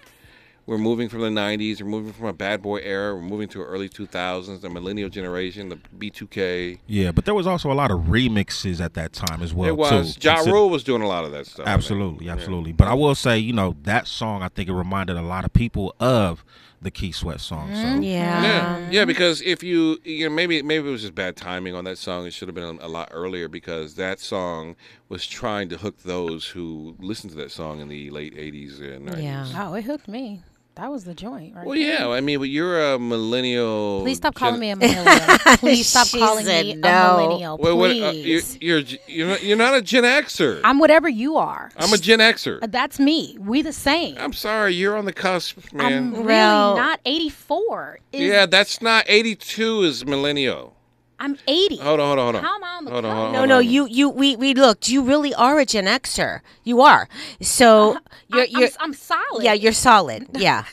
[0.70, 1.82] We're moving from the 90s.
[1.82, 3.16] We're moving from a bad boy era.
[3.16, 6.78] We're moving to early 2000s, the millennial generation, the B2K.
[6.86, 9.68] Yeah, but there was also a lot of remixes at that time as well.
[9.70, 10.16] it was.
[10.16, 10.28] too.
[10.28, 11.62] Ja Consider- Rule was doing a lot of that stuff.
[11.66, 11.78] I think.
[11.78, 12.72] Absolutely, absolutely.
[12.74, 15.52] But I will say, you know, that song I think it reminded a lot of
[15.54, 16.46] people of
[16.84, 17.70] the Keith Sweat song.
[17.74, 18.44] So mm, Yeah.
[18.44, 19.06] Yeah, yeah.
[19.06, 22.28] Because if you, you know, maybe maybe it was just bad timing on that song.
[22.28, 24.76] It should have been a, a lot earlier because that song
[25.10, 29.10] was trying to hook those who listened to that song in the late '80s and
[29.10, 29.24] 90s.
[29.24, 30.42] Yeah, Oh, it hooked me.
[30.80, 31.66] That was the joint, right?
[31.66, 32.00] Well, there.
[32.00, 32.08] yeah.
[32.10, 34.00] I mean, but you're a millennial.
[34.02, 35.58] Please stop gen- calling me a millennial.
[35.58, 36.88] Please stop She calling said me no.
[36.90, 37.58] a millennial.
[37.58, 38.56] Wait, what, Please.
[38.56, 40.62] uh, you're, you're you're not, you're not a Gen Xer.
[40.64, 41.70] I'm whatever you are.
[41.78, 42.64] I'm a Gen Xer.
[42.64, 43.38] Uh, That's me.
[43.40, 44.16] We the same.
[44.18, 45.86] I'm sorry, you're on the cusp, man.
[45.94, 48.00] I'm really Well- not 84.
[48.14, 50.76] Is- yeah, that's not 82 is millennial.
[51.20, 51.78] I'm 80.
[51.78, 52.44] Hold on, hold on, hold on.
[52.44, 53.68] How am I on the hold on, hold on, No, hold no, on.
[53.70, 54.88] you, you, we, we looked.
[54.90, 56.40] You really are a Gen Xer.
[56.64, 57.10] You are.
[57.42, 57.98] So
[58.30, 59.44] you're, I'm, you're, I'm, I'm solid.
[59.44, 60.28] yeah, you're solid.
[60.34, 60.64] Yeah,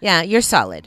[0.00, 0.86] yeah, you're solid.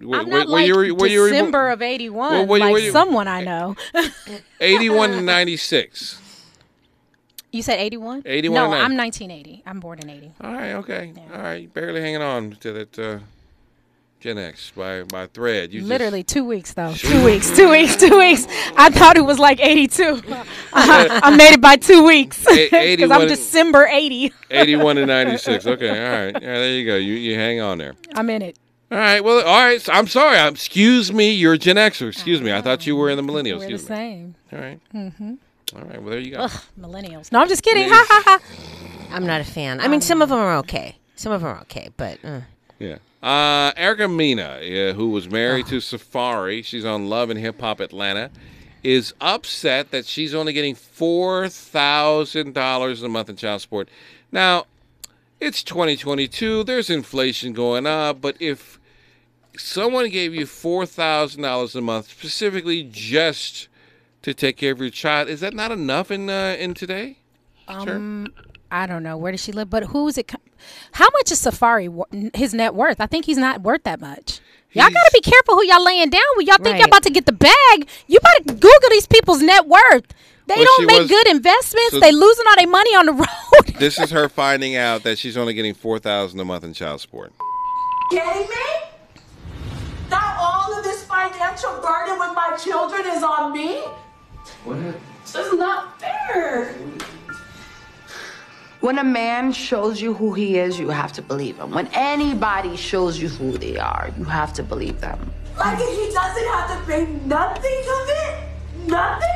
[0.00, 2.60] Where- I'm not where like you were- where you were- December of 81, Well, where
[2.60, 3.76] like where you- someone I know.
[4.60, 6.18] 81 and 96.
[7.52, 8.22] You said 81?
[8.24, 8.82] 81 No, and.
[8.82, 9.62] I'm 1980.
[9.66, 10.32] I'm born in 80.
[10.42, 11.12] All right, okay.
[11.34, 13.18] All right, barely hanging on to that uh,
[14.22, 15.72] Gen X by by thread.
[15.72, 16.92] You just- Literally two weeks, though.
[16.94, 18.46] Two weeks, two weeks, two weeks.
[18.76, 20.22] I thought it was like 82.
[20.72, 22.38] I, I made it by two weeks.
[22.46, 24.32] Because I'm December 80.
[24.52, 25.66] 81 and 96.
[25.66, 26.40] Okay, all right.
[26.40, 26.94] Yeah, there you go.
[26.96, 27.94] You you hang on there.
[28.14, 28.56] I'm in it.
[28.92, 29.24] All right.
[29.24, 29.80] Well, all right.
[29.82, 30.38] So I'm sorry.
[30.38, 31.32] I'm, excuse me.
[31.32, 32.08] You're a Gen Xer.
[32.08, 32.52] Excuse me.
[32.52, 33.58] I thought you were in the millennials.
[33.60, 33.96] We're the Excuse me.
[33.96, 34.34] same.
[34.52, 34.80] All right.
[34.94, 35.34] Mm-hmm.
[35.74, 36.00] All right.
[36.00, 36.42] Well, there you go.
[36.42, 37.32] Ugh, millennials.
[37.32, 37.88] No, I'm just kidding.
[37.88, 38.38] Ha ha ha.
[39.10, 39.80] I'm not a fan.
[39.80, 40.96] I mean, some of them are okay.
[41.16, 42.40] Some of them are okay, but uh.
[42.78, 42.98] Yeah.
[43.22, 47.78] Uh, Erica Mena, uh, who was married to Safari, she's on Love and Hip Hop
[47.78, 48.30] Atlanta,
[48.82, 53.88] is upset that she's only getting four thousand dollars a month in child support.
[54.32, 54.64] Now,
[55.38, 56.64] it's 2022.
[56.64, 58.80] There's inflation going up, but if
[59.56, 63.68] someone gave you four thousand dollars a month specifically just
[64.22, 67.18] to take care of your child, is that not enough in uh, in today?
[67.68, 68.32] Um,
[68.72, 70.26] I don't know where does she live, but who's it?
[70.26, 70.38] co-
[70.92, 71.88] How much is Safari
[72.34, 73.00] his net worth?
[73.00, 74.40] I think he's not worth that much.
[74.72, 76.46] Y'all gotta be careful who y'all laying down with.
[76.46, 76.86] Y'all think y'all Right.
[76.88, 77.88] about to get the bag.
[78.06, 80.04] You better Google these people's net worth.
[80.46, 81.90] They Well, don't make was- good investments.
[81.92, 83.74] so- they losing all their money on the road.
[83.78, 87.00] This is her finding out that she's only getting four thousand a month in child
[87.02, 87.32] support.
[88.10, 88.56] kidding me?
[90.10, 93.82] Now all of this financial burden with my children is on me?
[95.24, 96.74] This is not fair.
[98.82, 101.70] When a man shows you who he is, you have to believe him.
[101.70, 105.32] When anybody shows you who they are, you have to believe them.
[105.56, 108.88] Like he doesn't have to pay nothing of it?
[108.88, 109.28] Nothing?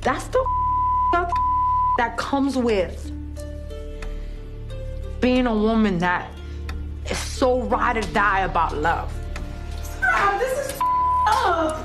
[0.00, 0.46] That's the
[1.98, 3.10] that comes with
[5.20, 6.30] being a woman that
[7.10, 9.12] is so ride or die about love.
[10.38, 10.80] This is
[11.26, 11.84] up.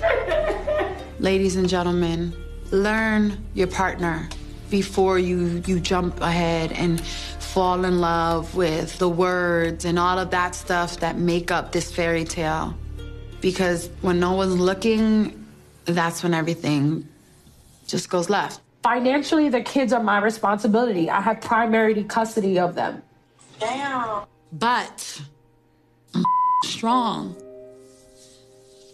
[1.20, 2.34] Ladies and gentlemen,
[2.74, 4.28] learn your partner
[4.70, 7.00] before you you jump ahead and
[7.54, 11.94] fall in love with the words and all of that stuff that make up this
[11.94, 12.74] fairy tale.
[13.40, 15.46] Because when no one's looking,
[15.84, 17.06] that's when everything
[17.86, 18.60] just goes left.
[18.82, 21.08] Financially, the kids are my responsibility.
[21.08, 23.02] I have primary custody of them.
[23.60, 24.24] Damn.
[24.52, 25.22] But
[26.14, 26.24] I'm
[26.64, 27.36] strong.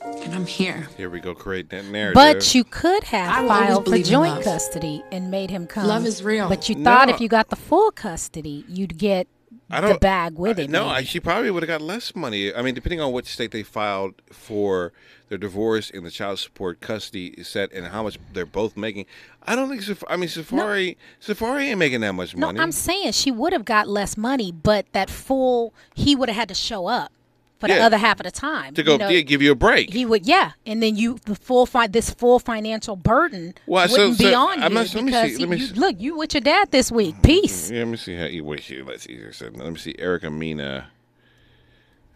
[0.02, 0.89] And I'm here.
[0.97, 2.14] Here we go, create that narrative.
[2.14, 5.86] But you could have will always filed for joint custody and made him come.
[5.86, 6.48] Love is real.
[6.48, 7.14] But you thought No.
[7.14, 9.27] if you got the full custody, you'd get
[9.70, 10.70] I the don't- bag with it.
[10.70, 10.86] No.
[10.89, 12.52] I, she probably would have got less money.
[12.55, 14.93] I mean, depending on which state they filed for
[15.28, 19.06] their divorce and the child support custody is set and how much they're both making.
[19.44, 19.82] I don't think.
[19.82, 20.97] Saf- I mean, Safari.
[21.20, 22.59] Safari ain't making that much No, money.
[22.59, 26.48] I'm saying she would have got less money, but that full he would have had
[26.48, 27.12] to show up
[27.61, 29.09] for the other half of the time to go you know?
[29.09, 29.93] yeah, give you a break.
[29.93, 33.99] He would, yeah, and then you the full fi- this full financial burden Well, so-
[33.99, 35.74] wouldn't be so, on I'm you not- let me see, because let me he- see.
[35.74, 37.15] you, look, you with your dad this week.
[37.16, 37.23] Mm-hmm.
[37.23, 37.70] Peace.
[37.70, 38.85] Yeah, let me see how you here.
[38.85, 39.32] Let's see here.
[39.32, 39.95] So, let me see.
[39.99, 40.89] Erica Mena.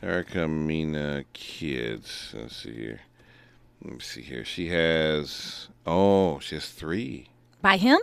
[0.02, 2.34] Erica Mena kids.
[2.36, 3.00] Let's see here.
[3.82, 4.44] Let me see here.
[4.44, 7.28] She has oh, she has three.
[7.60, 7.98] By him?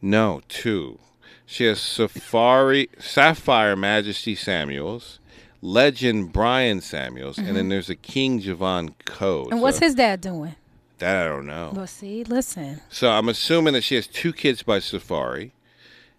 [0.00, 0.98] No, two.
[1.46, 5.17] She has Safari Sapphire Majesty Samuels,
[5.60, 9.46] Legend Brian Samuels, and then there's a King Javon Code.
[9.46, 9.52] Mm-hmm.
[9.54, 10.54] And what's his dad doing?
[10.98, 11.72] That I don't know.
[11.74, 12.80] Well, see, listen.
[12.88, 15.52] So I'm assuming that she has two kids by Safaree.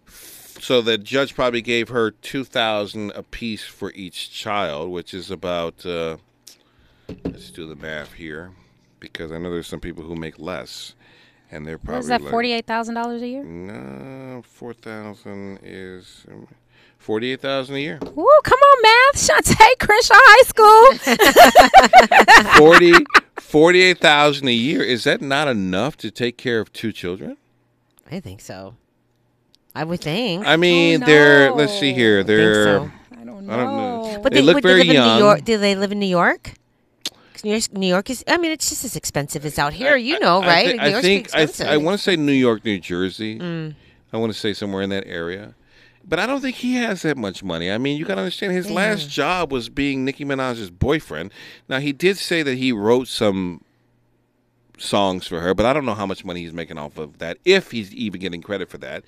[0.06, 5.86] So the judge probably gave her two thousand apiece for each child, which is about.
[5.86, 6.18] Uh,
[7.24, 8.52] let's do the math here,
[9.00, 10.94] because I know there's some people who make less,
[11.50, 12.22] and they're probably What is that?
[12.22, 13.42] Forty eight thousand dollars a year?
[13.42, 16.46] No, four thousand is um,
[17.00, 17.98] forty-eight thousand a year.
[18.14, 19.16] Woo, come on, math.
[19.16, 20.92] Shantae Crenshaw High School.
[22.58, 22.92] 40
[23.40, 24.82] 48,000 a year.
[24.82, 27.36] Is that not enough to take care of two children?
[28.10, 28.74] I think so.
[29.74, 30.46] I would think.
[30.46, 32.22] I mean, they're let's see here.
[32.22, 32.90] They're so.
[33.12, 34.20] I don't know.
[34.22, 35.10] But they, they, look would very they live young.
[35.10, 35.44] in New York.
[35.44, 36.52] Do they live in New York?
[37.32, 38.24] 'Cause New York, New York is.
[38.28, 39.96] I mean, it's just as expensive as out here.
[39.96, 40.70] You know, I right?
[40.70, 43.38] thi- New I think pretty I, th- I want to say New York, New Jersey.
[43.38, 43.74] Mm.
[44.12, 45.54] I want to say somewhere in that area.
[46.02, 47.70] But I don't think he has that much money.
[47.70, 51.32] I mean, you got to understand his last job was being Nicki Minaj's boyfriend.
[51.68, 53.62] Now, he did say that he wrote some
[54.78, 57.38] songs for her, but I don't know how much money he's making off of that,
[57.44, 59.04] if he's even getting credit for that.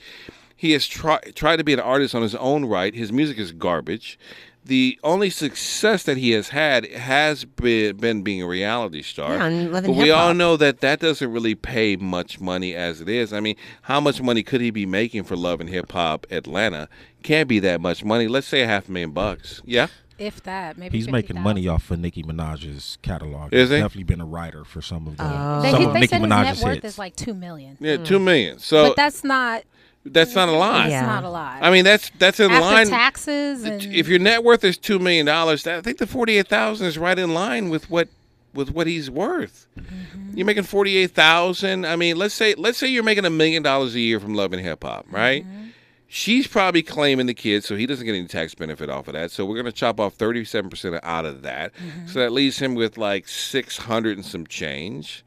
[0.55, 2.95] He has tried tried to be an artist on his own right.
[2.95, 4.17] His music is garbage.
[4.65, 9.35] The only success that he has had has been, been being a reality star.
[9.35, 12.41] Yeah, on Love but and we Hip all know that that doesn't really pay much
[12.41, 13.33] money as it is.
[13.33, 16.89] I mean, how much money could he be making for Love and Hip Hop Atlanta?
[17.25, 18.29] Can't be that much money.
[18.29, 19.63] Let's say a half a million bucks.
[19.65, 19.89] Yeah.
[20.19, 23.53] If that, maybe He's making money off of Nicki Minaj's catalog.
[23.53, 23.83] Is He's he?
[23.83, 26.21] definitely been a writer for some of the They, some he- of they Nicki said
[26.21, 26.95] his Minaj's net worth hits.
[26.95, 27.77] is like two million.
[27.81, 28.61] Yeah, two million.
[28.61, 29.65] So but that's not.
[30.05, 30.87] That's not a lot.
[30.87, 31.63] It's not a lot.
[31.63, 32.89] I mean, that's that's in After line.
[32.89, 36.49] taxes and if your net worth is two million dollars, I think the forty eight
[36.49, 38.09] thousand is right in line with what
[38.55, 39.67] with what he's worth.
[39.79, 40.37] Mm-hmm.
[40.37, 41.87] You're making forty eight thousand.
[41.87, 44.53] I mean, let's say let's say you're making a million dollars a year from Love
[44.53, 45.45] and Hip Hop, right?
[45.45, 45.69] Mm-hmm.
[46.09, 49.31] She's probably claiming the kids, so he doesn't get any tax benefit off of that.
[49.31, 51.73] So we're gonna chop off thirty seven percent out of that.
[51.75, 52.09] Mm-hmm.
[52.09, 55.25] So that leaves him with like six hundred and some change.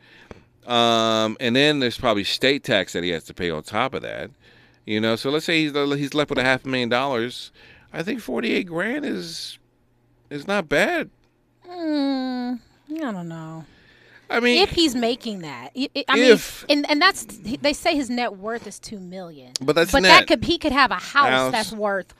[0.67, 4.01] Um, and then there's probably state tax that he has to pay on top of
[4.01, 4.31] that.
[4.85, 7.51] You know, so let's say he's he's left with a half a million dollars.
[7.91, 9.57] I think forty eight grand is
[10.29, 11.09] is not bad.
[11.67, 12.59] Mm,
[12.91, 13.65] I don't know.
[14.29, 17.25] I mean, if he's making that, I- I I if- mean, and and that's
[17.61, 19.53] they say his net worth is two million.
[19.61, 20.21] But that's but net.
[20.21, 21.51] that could he could have a house House.
[21.51, 22.13] that's worth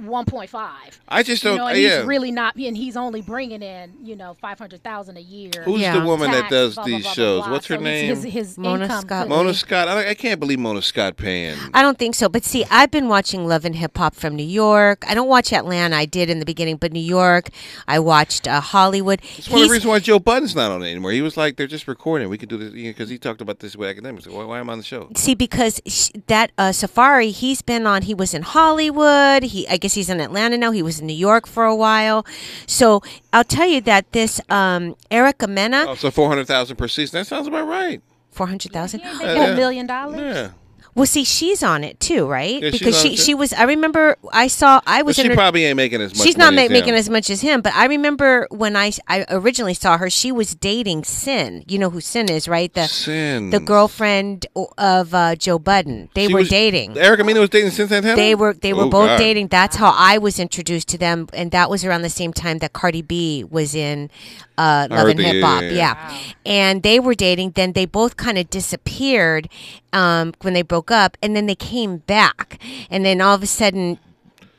[0.00, 0.68] 1.5.
[1.08, 1.98] I just don't- know, and yeah.
[1.98, 5.50] he's really not, and he's only bringing in, you know, 500,000 a year.
[5.64, 7.42] Who's the woman that does blah, blah, these blah, shows?
[7.44, 7.52] blah.
[7.52, 8.08] What's her So name?
[8.14, 9.28] His, his Mona Scott.
[9.28, 9.88] Mona Scott.
[9.88, 11.56] I, I can't believe Mona Scott paying.
[11.74, 12.28] I don't think so.
[12.28, 15.04] But see, I've been watching Love and Hip Hop from New York.
[15.08, 15.96] I don't watch Atlanta.
[15.96, 17.48] I did in the beginning, but New York.
[17.86, 19.20] I watched uh, Hollywood.
[19.36, 21.12] It's one of the He's- reasons why Joe Budden's not on it anymore.
[21.12, 22.28] He was like, they're just recording.
[22.28, 24.26] We could do this because he talked about this with academics.
[24.26, 25.10] Why, why am I on the show?
[25.16, 28.02] See, because sh- that uh, Safaree, he's been on.
[28.02, 29.42] He was in Hollywood.
[29.42, 30.70] He, I guess, he's in Atlanta now.
[30.72, 32.26] He was in New York for a while.
[32.66, 33.02] So
[33.32, 37.18] I'll tell you that this um, Erica Mena, Oh, so four hundred thousand per season.
[37.20, 38.02] That sounds about right.
[38.30, 39.00] four hundred thousand.
[39.00, 40.20] They got a million dollars.
[40.20, 40.50] Yeah.
[40.94, 42.60] Well, see, she's on it too, right?
[42.62, 43.52] Yeah, because she she was.
[43.52, 44.80] I remember I saw.
[44.86, 45.16] I But was.
[45.16, 46.26] she in her- probably ain't making as much.
[46.26, 49.24] She's not ma- as making as much as him, but I remember when I I
[49.30, 51.62] originally saw her, she was dating Cyn.
[51.70, 52.72] You know who Cyn is, right?
[52.74, 53.50] The Cyn.
[53.52, 54.46] the girlfriend
[54.78, 56.08] of uh, Joe Budden.
[56.14, 56.98] They She were was- dating.
[56.98, 58.16] Erica Mena was dating Cyn Santana.
[58.16, 59.18] They were they were Oh, both God.
[59.18, 59.48] dating.
[59.48, 62.72] That's how I was introduced to them, and that was around the same time that
[62.72, 64.10] Cardi B was in
[64.58, 65.62] uh, Love and Hip yeah, Hop.
[65.62, 67.52] yeah, Yeah, and they were dating.
[67.52, 69.48] Then they both kind of disappeared
[69.92, 73.46] um, when they broke up, and then they came back, and then all of a
[73.46, 73.98] sudden,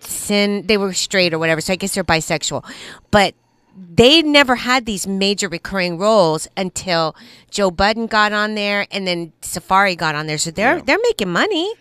[0.03, 1.61] Sin they were straight or whatever.
[1.61, 2.65] So I guess they're bisexual,
[3.11, 3.35] but
[3.77, 7.15] they never had these major recurring roles until
[7.51, 10.37] Joe Budden got on there, and then Safaree got on there.
[10.37, 11.71] So they're they're making money.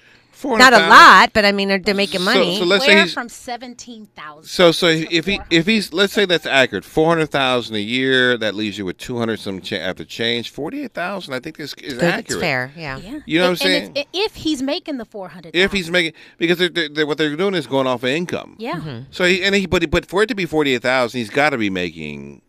[0.44, 2.58] Not a lot, but I mean, they're, they're making money.
[2.58, 4.44] so let's say he's- from 17,000.
[4.48, 8.36] So so if he if he's let's say that's accurate, four hundred thousand a year,
[8.38, 11.34] that leaves you with two hundred some cha- after change, forty eight thousand.
[11.34, 12.30] I think is is Good, accurate.
[12.30, 12.98] It's fair, yeah.
[12.98, 13.20] yeah.
[13.26, 13.92] You know what I'm saying?
[13.96, 15.54] and if he's making the 400.
[15.54, 18.56] If he's making because they're, they're, they're- what they're doing is going off of income.
[18.58, 18.74] Yeah.
[18.76, 18.88] Mm-hmm.
[18.88, 19.06] Mhm.
[19.10, 21.50] So he and he but but for it to be forty eight thousand, he's got
[21.50, 22.42] to be making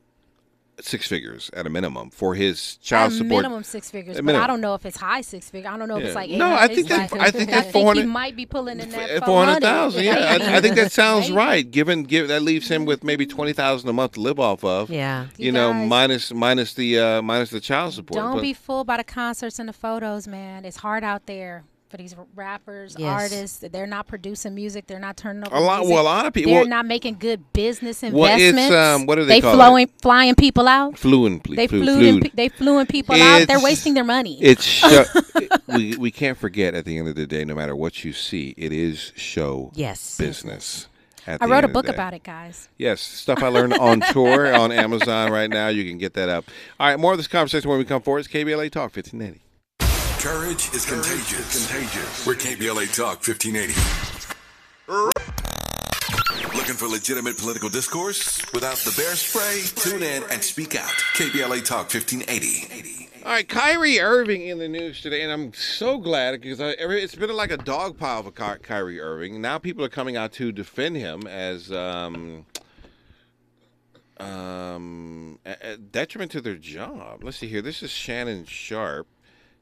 [0.84, 3.44] six figures at a minimum for his child At support.
[3.44, 5.70] minimum six figures, At but I don't know if it's high six figure.
[5.70, 6.08] I don't know if Yeah.
[6.08, 8.90] it's like No, I think that- like- I think that 400 might be pulling in
[8.92, 11.70] that four hundred thousand, yeah, I, I think that sounds right.
[11.70, 14.90] Given, give that leaves him with maybe twenty thousand a month to live off of.
[14.90, 15.26] Yeah.
[15.38, 18.16] you, You know, guys- minus minus the uh, minus the child support.
[18.22, 20.66] Don't But- be fooled by the concerts and the photos, man.
[20.66, 23.08] It's hard out there for these rappers, Yes.
[23.22, 23.64] artists.
[23.72, 24.88] They're not producing music.
[24.88, 25.56] They're not turning over.
[25.56, 25.94] A lot- music.
[25.94, 28.74] well, a lot of people- They're well- not making good business Well, it's, investments.
[28.76, 29.56] um, what do they call it?
[29.58, 30.98] flowing, flying people out.
[30.98, 31.58] Fluent, please.
[31.58, 31.96] They flu- flew.
[31.98, 32.24] flued.
[32.24, 33.48] Them, they fluing people out.
[33.48, 34.38] They're wasting their money.
[34.42, 35.04] It's show.
[35.68, 38.56] we we can't forget at the end of the day, no matter what you see,
[38.58, 40.18] it is show Yes.
[40.18, 40.88] business.
[41.28, 42.68] At I wrote a book about it, guys.
[42.80, 45.68] Yes, stuff I learned on tour on Amazon right now.
[45.68, 46.46] You can get that up.
[46.80, 48.20] All right, more of this conversation when we come forward.
[48.20, 49.40] It's KBLA Talk 1580.
[50.22, 51.68] Courage is contagious.
[51.68, 52.28] contagious.
[52.28, 53.74] We're KBLA Talk 1580.
[56.56, 59.64] Looking for legitimate political discourse without the bear spray?
[59.74, 60.92] Tune in and speak out.
[61.16, 63.10] KBLA Talk 1580.
[63.26, 67.16] All right, Kyrie Irving in the news today, and I'm so glad because I, it's
[67.16, 69.42] been like a dog pile for Ky- Kyrie Irving.
[69.42, 72.46] Now people are coming out to defend him as um,
[74.20, 77.24] um, a, a detriment to their job.
[77.24, 77.64] Let's see here.
[77.64, 79.08] This is Shannon Sharpe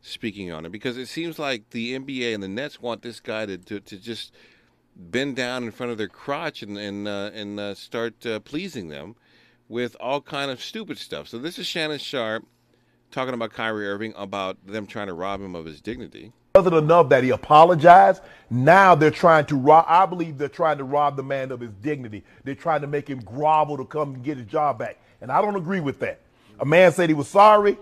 [0.02, 3.46] speaking on it because it seems like the NBA and the Nets want this guy
[3.46, 4.34] to to, to just
[4.96, 8.90] bend down in front of their crotch and and uh, and uh, start uh, pleasing
[8.90, 9.16] them
[9.68, 11.28] with all kind of stupid stuff.
[11.28, 12.46] So this is Shannon Sharpe
[13.12, 16.32] talking about Kyrie Irving about them trying to rob him of his dignity.
[16.56, 18.22] wasn't enough that he apologized.
[18.50, 19.86] Now they're trying to rob.
[19.88, 22.24] I believe they're trying to rob the man of his dignity.
[22.44, 25.42] They're trying to make him grovel to come and get his job back, and I
[25.42, 26.20] don't agree with that.
[26.60, 27.78] A man said he was sorry.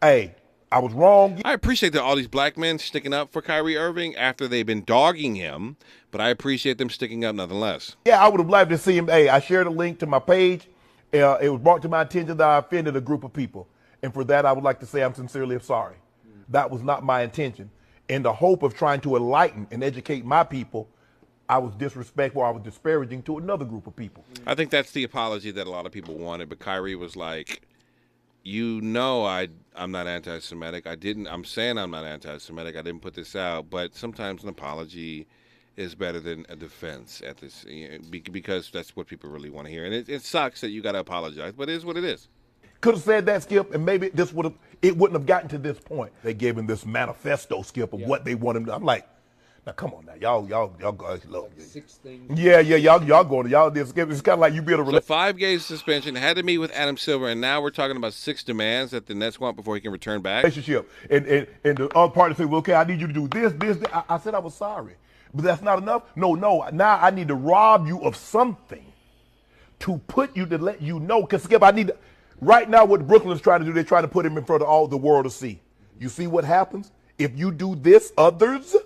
[0.00, 0.34] Hey,
[0.74, 1.40] I was wrong.
[1.44, 4.82] I appreciate that all these black men sticking up for Kyrie Irving after they've been
[4.82, 5.76] dogging him,
[6.10, 7.94] but I appreciate them sticking up nonetheless.
[8.04, 9.06] Yeah, I would have liked to see him.
[9.06, 10.66] Hey, I shared a link to my page.
[11.14, 13.68] Uh, it was brought to my attention that I offended a group of people,
[14.02, 15.94] and for that, I would like to say I'm sincerely sorry.
[16.48, 17.70] That was not my intention.
[18.08, 20.88] In the hope of trying to enlighten and educate my people,
[21.48, 22.42] I was disrespectful.
[22.42, 24.24] I was disparaging to another group of people.
[24.44, 27.62] I think that's the apology that a lot of people wanted, but Kyrie was like,
[28.44, 30.86] "You know, I I'm not anti-Semitic.
[30.86, 31.26] I didn't.
[31.26, 32.76] I'm saying I'm not anti-Semitic.
[32.76, 35.26] I didn't put this out, but sometimes an apology."
[35.76, 39.72] Is better than a defense at this be- because that's what people really want to
[39.72, 42.04] hear, and it, it sucks that you got to apologize, but it is what it
[42.04, 42.28] is.
[42.80, 45.58] Could have said that, Skip, and maybe this would have it wouldn't have gotten to
[45.58, 46.12] this point.
[46.22, 48.74] They gave him this manifesto, Skip, of what they want him to.
[48.74, 49.08] I'm like,
[49.66, 51.18] now come on, now y'all, y'all, y'all go.
[51.28, 51.52] Look.
[51.58, 52.38] Six things.
[52.38, 53.70] Yeah, yeah, y'all, y'all going, y'all.
[53.70, 56.42] This Skip, it's kind of like you build a So five game suspension had to
[56.42, 59.56] meet with Adam Silver, and now we're talking about six demands that the Nets want
[59.56, 60.44] before he can return back.
[60.44, 60.90] relationship.
[61.08, 63.52] And, and and the other party said, well, okay, I need you to do this,
[63.54, 63.88] this, this.
[63.92, 64.96] I, I said I was sorry.
[65.32, 66.04] But that's not enough.
[66.14, 66.68] No, no.
[66.72, 68.84] Now I need to rob you of something
[69.80, 71.22] to put you to let you know.
[71.22, 71.96] Because Skip, I need to,
[72.40, 74.62] right now what Brooklyn is trying to do, they're trying to put him in front
[74.62, 75.60] of all the world to see.
[75.98, 76.92] You see what happens?
[77.18, 78.76] If you do this, others,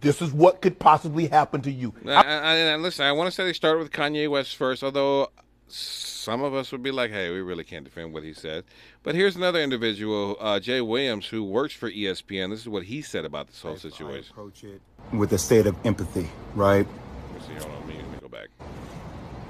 [0.00, 1.92] This is what could possibly happen to you.
[2.06, 5.30] I, I, I- listen, I want to say they started with Kanye West first, although
[5.66, 8.64] some of us would be like, hey, we really can't defend what he said.
[9.02, 12.50] But here's another individual, uh, Jay Williams, who works for ESPN.
[12.50, 14.30] This is what he said about this whole situation.
[14.32, 14.80] approach it
[15.12, 16.86] with a state of empathy, right?
[17.32, 18.48] Let me see, hold on, let me, let me go back.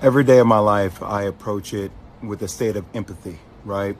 [0.02, 1.90] Every day of my life, I approach it
[2.22, 3.96] with a state of empathy, right?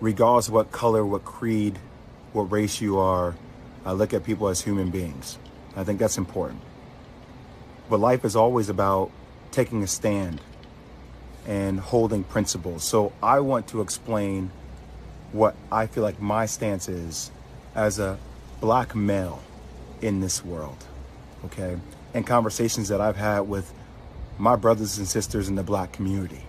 [0.00, 1.78] Regardless of what color, what creed,
[2.32, 3.34] what race you are,
[3.86, 5.38] I look at people as human beings.
[5.76, 6.60] I think that's important.
[7.88, 9.12] But life is always about
[9.52, 10.40] taking a stand
[11.46, 12.82] and holding principles.
[12.82, 14.50] So I want to explain
[15.30, 17.30] what I feel like my stance is
[17.76, 18.18] as a
[18.60, 19.40] black male
[20.02, 20.84] in this world,
[21.44, 21.78] okay?
[22.12, 23.72] And conversations that I've had with
[24.36, 26.42] my brothers and sisters in the black community.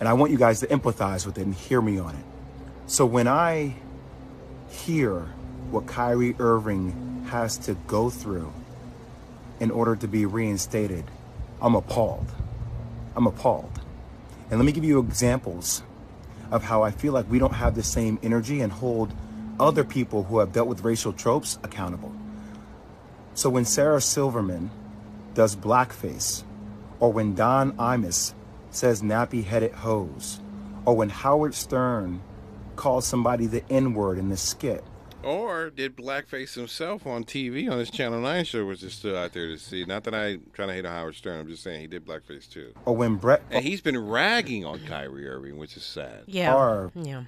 [0.00, 2.24] And I want you guys to empathize with it and hear me on it.
[2.86, 3.76] So when I
[4.74, 5.20] hear
[5.70, 8.52] what Kyrie Irving has to go through
[9.60, 11.04] in order to be reinstated,
[11.62, 12.26] I'm appalled.
[13.16, 13.80] I'm appalled.
[14.50, 15.82] And let me give you examples
[16.50, 19.14] of how I feel like we don't have the same energy and hold
[19.58, 22.12] other people who have dealt with racial tropes accountable.
[23.34, 24.70] So when Sarah Silverman
[25.34, 26.44] does blackface,
[27.00, 28.34] or when Don Imus
[28.70, 30.40] says nappy headed hoes,
[30.84, 32.20] or when Howard Stern
[32.76, 34.84] calls somebody the N word in the skit,
[35.22, 39.32] Or did Blackface himself on TV on his Channel 9 show, which is still out
[39.32, 39.84] there to see.
[39.86, 42.50] Not that I'm trying to hate on Howard Stern, I'm just saying he did Blackface
[42.50, 42.72] too.
[42.84, 46.26] or when Brett And he's been ragging on Kyrie Irving, which is sad.
[46.26, 47.24] Favre Yeah.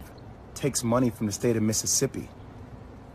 [0.55, 2.29] takes money from the state of Mississippi.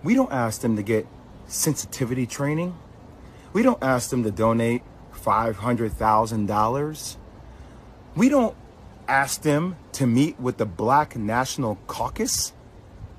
[0.03, 1.05] We don't ask them to get
[1.47, 2.75] sensitivity training.
[3.53, 4.81] We don't ask them to donate
[5.13, 7.17] $500,000.
[8.15, 8.55] We don't
[9.11, 12.53] ask them to meet with the Black National Caucus.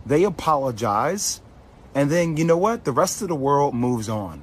[0.06, 1.42] They apologize.
[1.94, 2.84] And then, you know what?
[2.84, 4.42] The rest of the world moves on.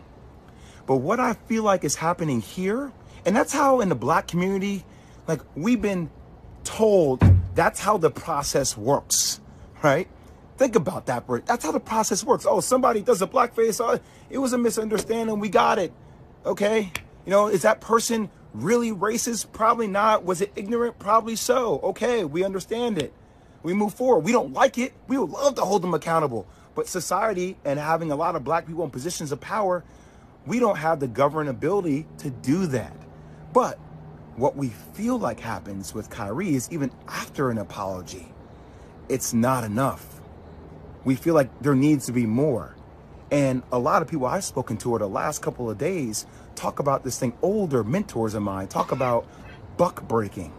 [0.86, 2.92] But what I feel like is happening here,
[3.26, 4.86] and that's how in the black community,
[5.28, 6.12] like we've been
[6.64, 7.24] told
[7.56, 9.42] that's how the process works,
[9.84, 10.08] right?
[10.58, 11.26] Think about that.
[11.48, 12.46] That's how the process works.
[12.48, 13.84] Oh, somebody does a blackface.
[13.84, 14.00] Oh,
[14.30, 15.40] it was a misunderstanding.
[15.40, 15.94] We got it.
[16.46, 16.92] Okay.
[17.26, 19.52] You know, is that person really racist?
[19.52, 20.24] Probably not.
[20.24, 21.00] Was it ignorant?
[21.00, 21.80] Probably so.
[21.84, 22.24] Okay.
[22.24, 23.14] We understand it.
[23.64, 24.24] We move forward.
[24.24, 24.94] We don't like it.
[25.08, 26.48] We would love to hold them accountable.
[26.76, 29.84] But society and having a lot of black people in positions of power,
[30.46, 32.96] we don't have the governability to do that.
[33.52, 33.78] But
[34.36, 38.32] what we feel like happens with Kyrie is even after an apology,
[39.10, 40.22] it's not enough.
[41.04, 42.76] We feel like there needs to be more.
[43.32, 46.26] And a lot of people I've spoken to over the last couple of days
[46.60, 47.34] talk about this thing.
[47.42, 49.26] Older mentors of mine talk about
[49.78, 50.54] buck breaking.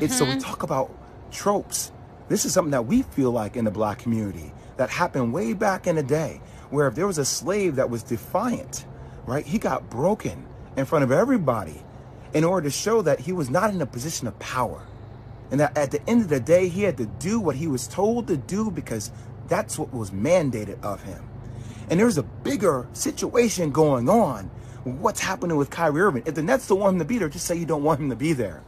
[0.00, 0.40] It's so we mm-hmm.
[0.40, 0.94] talk about
[1.30, 1.92] tropes.
[2.28, 5.86] This is something that we feel like in the black community that happened way back
[5.86, 6.40] in the day,
[6.70, 8.84] where if there was a slave that was defiant,
[9.26, 10.44] right, he got broken
[10.76, 11.82] in front of everybody
[12.34, 14.82] in order to show that he was not in a position of power.
[15.50, 17.86] And that at the end of the day, he had to do what he was
[17.86, 19.12] told to do because
[19.48, 21.22] that's what was mandated of him.
[21.90, 24.50] And there's a bigger situation going on.
[24.84, 26.24] What's happening with Kyrie Irving?
[26.26, 28.10] If the Nets don't want him to be there, just say you don't want him
[28.10, 28.62] to be there.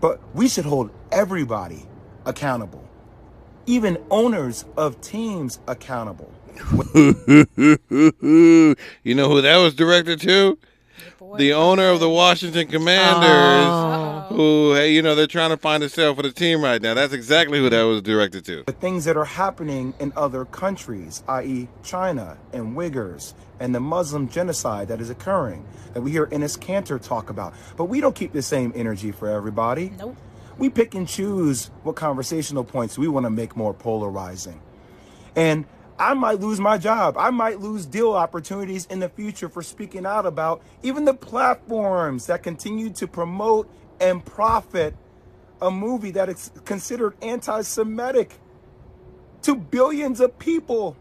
[0.00, 1.86] But we should hold everybody
[2.24, 2.88] accountable,
[3.66, 6.32] even owners of teams accountable.
[6.94, 7.14] you
[9.14, 10.58] know who that was directed to?
[11.36, 14.26] The owner of the Washington Commanders, oh.
[14.30, 16.94] who, hey, you know, they're trying to find a sale for the team right now.
[16.94, 18.64] That's exactly who that was directed to.
[18.66, 24.28] the things that are happening in other countries, i.e., China and Uyghurs and the Muslim
[24.28, 25.64] genocide that is occurring
[25.94, 27.54] that we hear Enes Kanter talk about.
[27.76, 29.92] But we don't keep the same energy for everybody.
[29.98, 30.16] Nope.
[30.58, 34.60] We pick and choose what conversational points we want to make more polarizing.
[35.34, 35.64] And
[35.98, 37.16] I might lose my job.
[37.16, 42.26] I might lose deal opportunities in the future for speaking out about even the platforms
[42.26, 43.70] that continue to promote
[44.00, 44.96] and profit
[45.60, 48.34] a movie that is considered anti Semitic
[49.42, 50.96] to billions of people.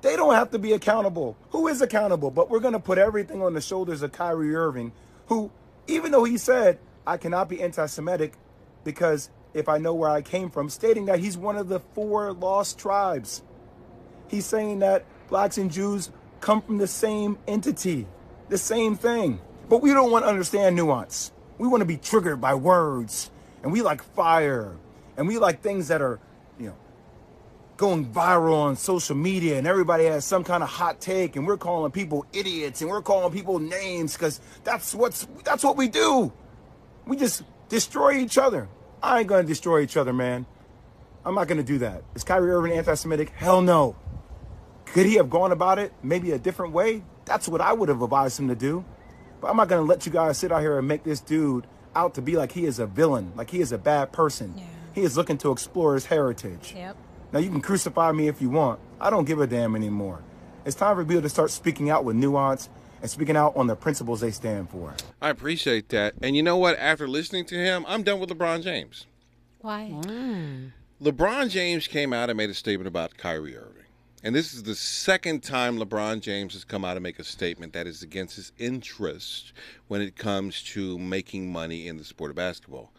[0.00, 1.36] They don't have to be accountable.
[1.50, 2.30] Who is accountable?
[2.30, 4.92] But we're going to put everything on the shoulders of Kyrie Irving,
[5.26, 5.50] who,
[5.86, 8.34] even though he said, I cannot be anti Semitic
[8.84, 12.32] because if I know where I came from, stating that he's one of the four
[12.32, 13.42] lost tribes.
[14.28, 16.10] He's saying that blacks and Jews
[16.40, 18.06] come from the same entity,
[18.48, 19.40] the same thing.
[19.68, 21.32] But we don't want to understand nuance.
[21.58, 23.30] We want to be triggered by words,
[23.62, 24.76] and we like fire,
[25.16, 26.20] and we like things that are,
[27.78, 31.56] going viral on social media, and everybody has some kind of hot take, and we're
[31.56, 36.30] calling people idiots, and we're calling people names because that's what's that's what we do.
[37.06, 38.68] We just destroy each other.
[39.02, 40.44] I ain't gonna destroy each other, man.
[41.24, 42.02] I'm not gonna do that.
[42.14, 43.30] Is Kyrie Irving anti-Semitic?
[43.30, 43.96] Hell no.
[44.86, 47.04] Could he have gone about it maybe a different way?
[47.26, 48.84] That's what I would have advised him to do.
[49.40, 52.14] But I'm not gonna let you guys sit out here and make this dude out
[52.14, 54.60] to be like he is a villain, like he is a bad person.
[54.94, 56.74] He is looking to explore his heritage.
[56.76, 56.96] Yep.
[57.32, 58.80] Now you can crucify me if you want.
[59.00, 60.22] I don't give a damn anymore.
[60.64, 62.68] It's time for people to start speaking out with nuance
[63.00, 64.94] and speaking out on the principles they stand for.
[65.20, 66.14] I appreciate that.
[66.22, 66.78] And you know what?
[66.78, 69.06] After listening to him, I'm done with LeBron James.
[69.60, 69.86] Why?
[69.86, 70.68] Hmm.
[71.02, 73.74] LeBron James came out and made a statement about Kyrie Irving.
[74.24, 77.72] And this is the second time LeBron James has come out and make a statement
[77.74, 79.52] that is against his interest
[79.86, 82.90] when it comes to making money in the sport of basketball.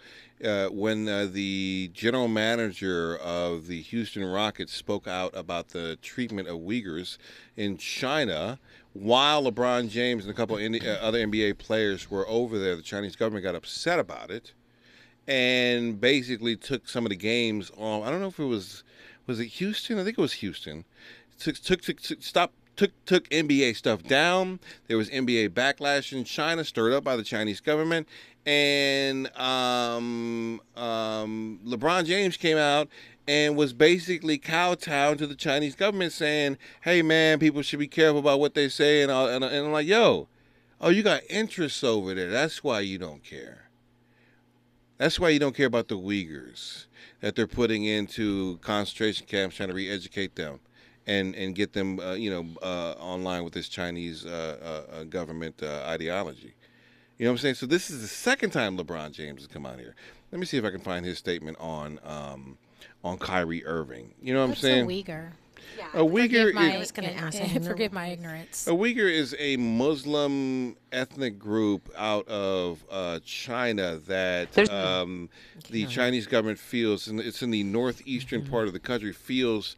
[0.43, 6.47] Uh, when uh, the general manager of the Houston Rockets spoke out about the treatment
[6.47, 7.17] of Uyghurs
[7.57, 8.57] in China,
[8.93, 12.81] while LeBron James and a couple Indi- uh, other NBA players were over there, the
[12.81, 14.53] Chinese government got upset about it
[15.29, 18.03] and basically took some of the games on.
[18.03, 18.83] I don't know if it was
[19.27, 19.99] was it Houston.
[19.99, 20.85] I think it was Houston.
[21.37, 22.51] Took took took, took stop.
[22.79, 24.61] Took, took NBA stuff down.
[24.87, 28.07] There was NBA backlash in China, stirred up by the Chinese government,
[28.45, 32.87] and um, um, LeBron James came out
[33.27, 38.19] and was basically kowtowing to the Chinese government, saying, "Hey, man, people should be careful
[38.19, 40.29] about what they say." And, and, and I'm like, "Yo,
[40.79, 42.29] oh, you got interests over there.
[42.29, 43.69] That's why you don't care."
[44.99, 46.85] That's why you don't care about the Uyghurs
[47.19, 50.61] that they're putting into concentration camps, trying to re-educate them,
[51.09, 55.03] and and get them, uh, you know, uh, online with this Chinese uh, uh, uh,
[55.05, 56.53] government uh, ideology.
[57.17, 57.55] You know what I'm saying?
[57.55, 59.95] So this is the second time LeBron James has come out here.
[60.31, 62.57] Let me see if I can find his statement on um,
[63.03, 64.13] on Kyrie Irving.
[64.21, 64.85] You know what What's I'm saying?
[64.85, 65.31] a Uyghur?
[65.93, 67.63] A Uyghur my, is- I was gonna ask eh, him.
[67.63, 68.67] forgive my ignorance.
[68.67, 75.29] A Uyghur is a Muslim ethnic group out of uh, China that um,
[75.69, 79.75] the Chinese government feels, and it's in the northeastern part of the country, feels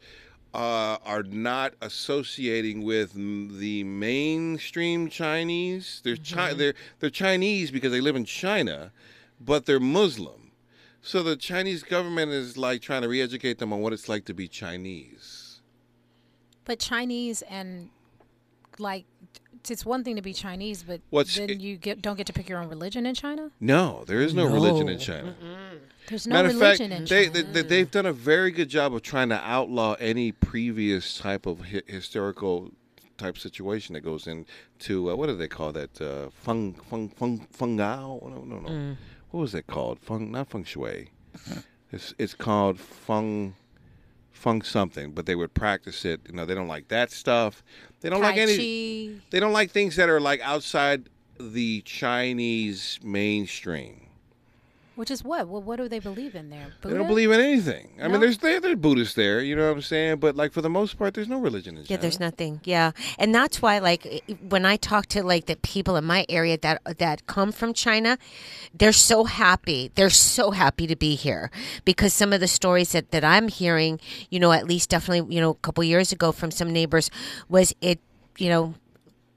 [0.54, 6.00] uh, are not associating with the mainstream Chinese.
[6.04, 8.92] They're Chi- they're they're Chinese because they live in China,
[9.40, 10.50] but they're Muslim.
[11.00, 14.34] So the Chinese government is like trying to re-educate them on what it's like to
[14.34, 15.60] be Chinese.
[16.64, 17.88] But Chinese and
[18.78, 19.04] like
[19.68, 22.48] it's one thing to be Chinese, but What's- then you get don't get to pick
[22.48, 23.50] your own religion in China.
[23.60, 25.00] No, there is no, religion in No.
[25.00, 25.34] China.
[26.08, 27.52] There's no Matter of fact, in they, China.
[27.52, 31.46] they, they, have done a very good job of trying to outlaw any previous type
[31.46, 32.72] of hi- historical
[33.18, 36.00] type situation that goes into uh, what do they call that?
[36.00, 38.22] Uh, feng feng feng fungao?
[38.22, 38.68] No, no, no.
[38.68, 38.96] Mm.
[39.30, 39.98] What was that called?
[40.00, 41.10] Feng, not feng shui.
[41.92, 43.54] It's it's called feng
[44.32, 46.20] feng something, but they would practice it.
[46.28, 47.62] You know, they don't like that stuff.
[48.00, 48.56] They don't like Tai any.
[48.56, 49.20] Chi.
[49.30, 51.08] They don't like things that are like outside
[51.38, 54.01] the Chinese mainstream.
[54.94, 55.48] Which is what?
[55.48, 56.66] What, what do they believe in there?
[56.82, 57.88] They don't believe in anything.
[57.98, 58.10] I No?
[58.10, 60.18] mean, there's there, there's Buddhists there, you know what I'm saying?
[60.18, 61.88] But like for the most part, there's no religion in China.
[61.90, 62.60] Yeah, there's nothing.
[62.64, 66.58] Yeah, and that's why, like, when I talk to like the people in my area
[66.58, 68.18] that that come from China,
[68.74, 69.90] they're so happy.
[69.94, 71.50] They're so happy to be here
[71.86, 73.98] because some of the stories that that I'm hearing,
[74.30, 77.10] you know, at least definitely, you know, a couple years ago from some neighbors,
[77.48, 77.98] was it,
[78.36, 78.74] you know.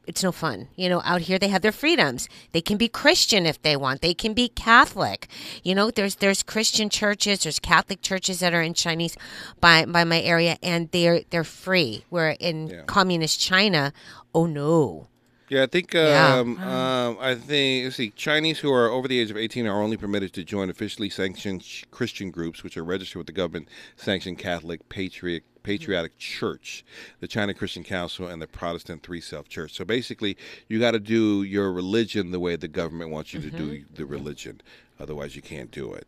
[0.08, 0.68] It's no fun.
[0.76, 2.30] You know, out here they have their freedoms.
[2.52, 4.02] They can be Christian if they want.
[4.02, 5.28] They can be Catholic.
[5.64, 9.18] You know, there's there's Christian churches, there's Catholic churches that are in Chinese
[9.60, 12.06] by by my area and they're they're free.
[12.10, 13.94] Where in communist China,
[14.34, 15.08] oh no.
[15.48, 16.40] Yeah, I think Yeah.
[16.40, 19.82] um, um, I think let's see, Chinese who are over the age of 18 are
[19.82, 24.90] only permitted to join officially sanctioned Christian groups, which are registered with the government-sanctioned Catholic
[24.90, 26.86] Patriot Patriotic Church,
[27.22, 29.74] the China Christian Council, and the Protestant Three Self Church.
[29.74, 30.38] So basically,
[30.70, 33.96] you got to do your religion the way the government wants you to do mm-hmm.
[33.96, 34.62] the religion.
[35.00, 36.08] Otherwise, you can't do it.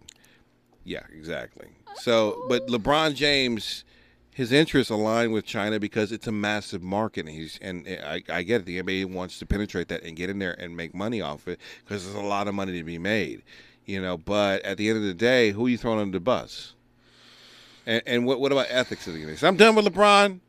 [0.84, 1.70] Yeah, exactly.
[1.96, 3.84] So, but LeBron James,
[4.32, 8.44] his interests align with China because it's a massive market, and he's and I, I
[8.44, 8.66] get it.
[8.66, 11.60] The NBA wants to penetrate that and get in there and make money off it
[11.84, 13.42] because there's a lot of money to be made,
[13.88, 14.20] you know.
[14.20, 16.76] But at the end of the day, who are you throwing under the bus?
[17.88, 19.08] And, and what what about ethics?
[19.08, 19.44] At the end of this?
[19.44, 20.42] I'm done with LeBron.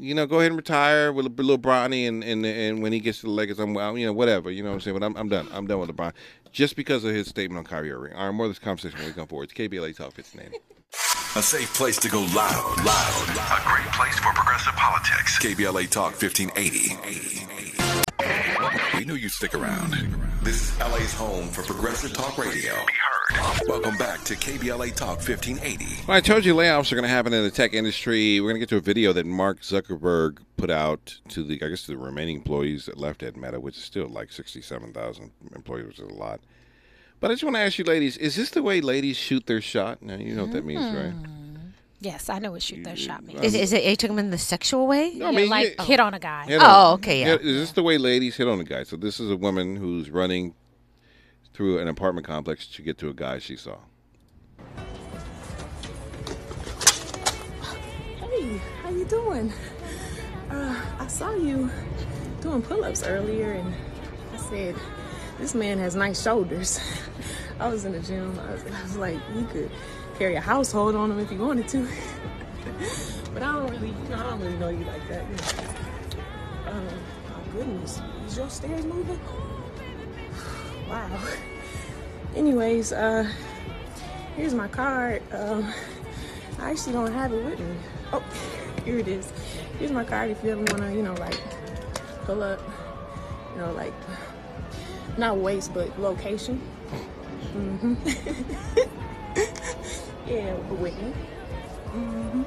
[0.00, 3.20] You know, go ahead and retire with little Bronny, and, and and when he gets
[3.20, 4.50] to the Lakers, I'm well, you know whatever.
[4.50, 4.98] You know what I'm saying?
[4.98, 5.48] But I'm, I'm done.
[5.52, 6.12] I'm done with LeBron
[6.50, 8.14] just because of his statement on Kyrie Irving.
[8.14, 9.50] All right, more of this conversation when we come forward.
[9.50, 10.58] It's KBLA Talk 1580.
[11.36, 13.28] A safe place to go loud, loud.
[13.28, 15.38] A great place for progressive politics.
[15.38, 17.67] KBLA Talk 1580.
[18.96, 19.92] We knew you'd stick around.
[20.42, 22.74] This is LA's home for progressive talk radio.
[23.68, 26.06] Welcome back to KBLA Talk 1580.
[26.08, 28.40] Well, I told you layoffs are going to happen in the tech industry.
[28.40, 31.68] We're going to get to a video that Mark Zuckerberg put out to the, I
[31.68, 35.86] guess, to the remaining employees that left at Meta, which is still like 67,000 employees,
[35.86, 36.40] which is a lot.
[37.20, 39.60] But I just want to ask you, ladies, is this the way ladies shoot their
[39.60, 40.02] shot?
[40.02, 41.12] Now, you know what that means, right?
[41.12, 41.37] Hmm.
[42.00, 43.40] Yes, I know what shoot their shot means.
[43.40, 43.84] Is, is it?
[43.84, 45.14] Are you talking in the sexual way?
[45.14, 45.84] No, I Yeah, mean, like yeah.
[45.84, 46.44] hit on a guy.
[46.46, 47.26] Hit Oh, okay, yeah.
[47.32, 48.84] hit- Is this the way ladies hit on a guy?
[48.84, 50.54] So this is a woman who's running
[51.54, 53.78] through an apartment complex to get to a guy she saw.
[58.20, 59.52] Hey, how you doing?
[60.50, 61.68] Uh, I saw you
[62.40, 63.74] doing pull-ups earlier, and
[64.32, 64.76] I said,
[65.38, 66.78] "This man has nice shoulders."
[67.60, 68.38] I was in the gym.
[68.38, 69.70] I was, I was like, "You could
[70.18, 71.86] carry a household on them if you wanted to."
[73.34, 75.24] but I don't really, you know, I don't really know you like that.
[75.28, 76.70] You know.
[76.70, 79.18] Uh, my goodness, is your stairs moving?
[80.88, 81.08] wow.
[82.34, 83.30] Anyways, uh,
[84.36, 85.22] here's my card.
[85.32, 85.72] Um,
[86.58, 87.76] I actually don't have it with me.
[88.12, 88.22] Oh,
[88.84, 89.32] here it is.
[89.78, 91.40] Here's my card if you ever wanna, you know, like
[92.24, 92.60] pull up,
[93.54, 93.94] you know, like
[95.16, 96.58] not waste, but location.
[97.52, 97.94] hmm
[100.28, 101.12] yeah, Whitney.
[101.90, 102.42] hmm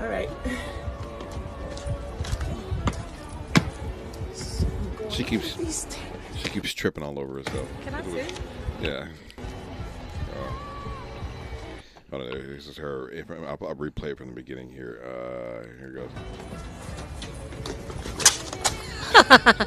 [0.00, 0.30] All right.
[5.10, 5.86] She keeps
[6.36, 7.68] she keeps tripping all over herself.
[7.84, 8.34] Can I see?
[8.82, 9.08] Yeah.
[12.12, 13.10] Oh, no, this is her.
[13.10, 15.00] If, I'll, I'll replay it from the beginning here.
[15.04, 16.10] Uh, here goes.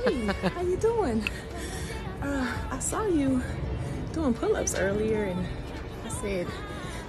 [0.06, 1.28] Hey, how you doing?
[2.22, 3.44] Uh, I saw you
[4.14, 5.46] doing pull-ups earlier, and
[6.06, 6.48] I said,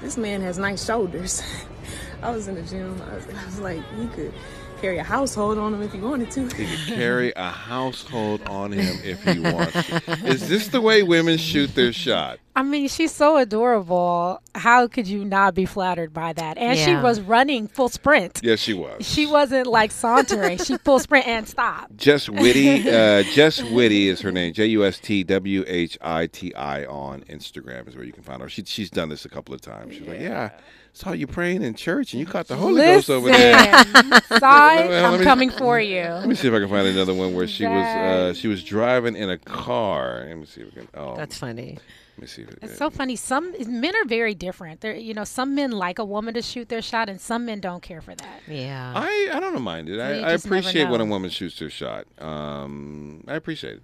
[0.01, 1.43] "This man has nice shoulders."
[2.23, 3.01] I was in the gym.
[3.11, 4.35] I was, I was like, "He could
[4.81, 8.73] carry a household on him if he wanted to." He could carry a household on
[8.73, 9.77] him if he wants.
[10.25, 12.39] Is this the way women shoot their shot?
[12.57, 14.43] I mean, she's so adorable.
[14.55, 16.59] How could you not be flattered by that?
[16.59, 18.41] And she was running full sprint.
[18.43, 19.07] Yes, she was.
[19.07, 20.59] She wasn't like sauntering.
[20.59, 21.91] she full sprint and stop.
[21.97, 22.91] Jess Witty.
[23.01, 24.53] Uh, Jess Witty is her name.
[24.53, 28.23] J U S T W H I T I on Instagram is where you can
[28.23, 28.49] find her.
[28.49, 29.95] She, she's done this a couple of times.
[29.95, 30.61] She's like, yeah, I
[30.93, 33.57] saw you praying in church and you caught the Holy Ghost over there.
[33.85, 36.03] Listen, Sai, Let I'm me- coming for you.
[36.03, 38.63] Let me see if I can find another one where she was uh, she was
[38.65, 40.25] driving in a car.
[40.29, 40.89] Let me see if we can.
[40.95, 41.79] Oh, That's funny.
[42.17, 42.43] Let me see.
[42.43, 43.17] If it, It's so funny.
[43.17, 44.83] Some men are very different.
[44.83, 47.61] They're, you know, some men like a woman to shoot their shot, and some men
[47.61, 48.41] don't care for that.
[48.47, 48.93] Yeah.
[48.95, 50.01] I, I don't mind it.
[50.01, 52.07] I, I appreciate when a woman shoots her shot.
[52.19, 53.83] Um, I appreciate it.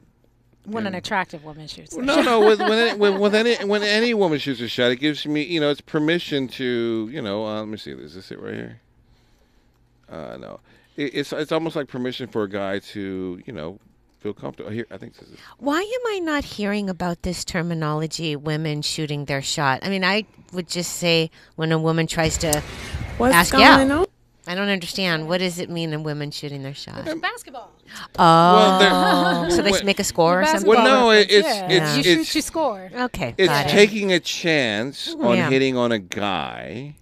[0.66, 1.94] When an attractive woman shoots.
[1.94, 2.40] their No, no.
[2.47, 5.43] With, when, any, with, with any when any woman shoots a shot, it gives me
[5.43, 7.47] you know it's permission to you know.
[7.47, 7.93] Uh, let me see.
[7.93, 8.80] Is this it right here?
[10.10, 10.60] Uh, no.
[10.97, 13.78] It, it's it's almost like permission for a guy to you know
[14.20, 14.70] feel comfortable.
[14.70, 15.38] Here, I think this is.
[15.59, 19.80] Why am I not hearing about this terminology, women shooting their shot?
[19.82, 22.62] I mean, I would just say when a woman tries to
[23.18, 23.90] What's ask going out.
[23.90, 24.06] on?
[24.48, 25.28] I don't understand.
[25.28, 27.05] What does it mean in women shooting their shot?
[27.20, 27.73] basketball.
[28.18, 30.68] Oh, they're- so they Well, make a score or something?
[30.68, 31.68] Well, no, it, it's yeah.
[31.68, 32.90] it's you it's shoot, you score.
[32.94, 33.70] Okay, it's got it.
[33.70, 35.51] taking a chance on Yeah.
[35.51, 36.94] hitting on a guy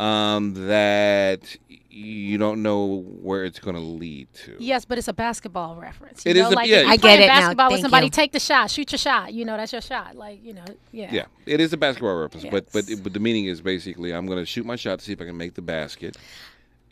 [0.00, 1.56] um, that
[1.90, 4.56] you don't know where it's going to lead to.
[4.58, 6.24] Yes, but it's a basketball reference.
[6.26, 6.82] You It know, is a- like yeah.
[6.88, 7.40] I get playing it now.
[7.40, 8.10] basketball with Thank somebody, you.
[8.10, 9.32] take the shot, shoot your shot.
[9.32, 10.16] You know, that's your shot.
[10.16, 11.08] Like, you know, yeah.
[11.12, 14.38] Yeah, it is a basketball reference, but but but the meaning is basically I'm going
[14.40, 16.16] to shoot my shot to see if I can make the basket,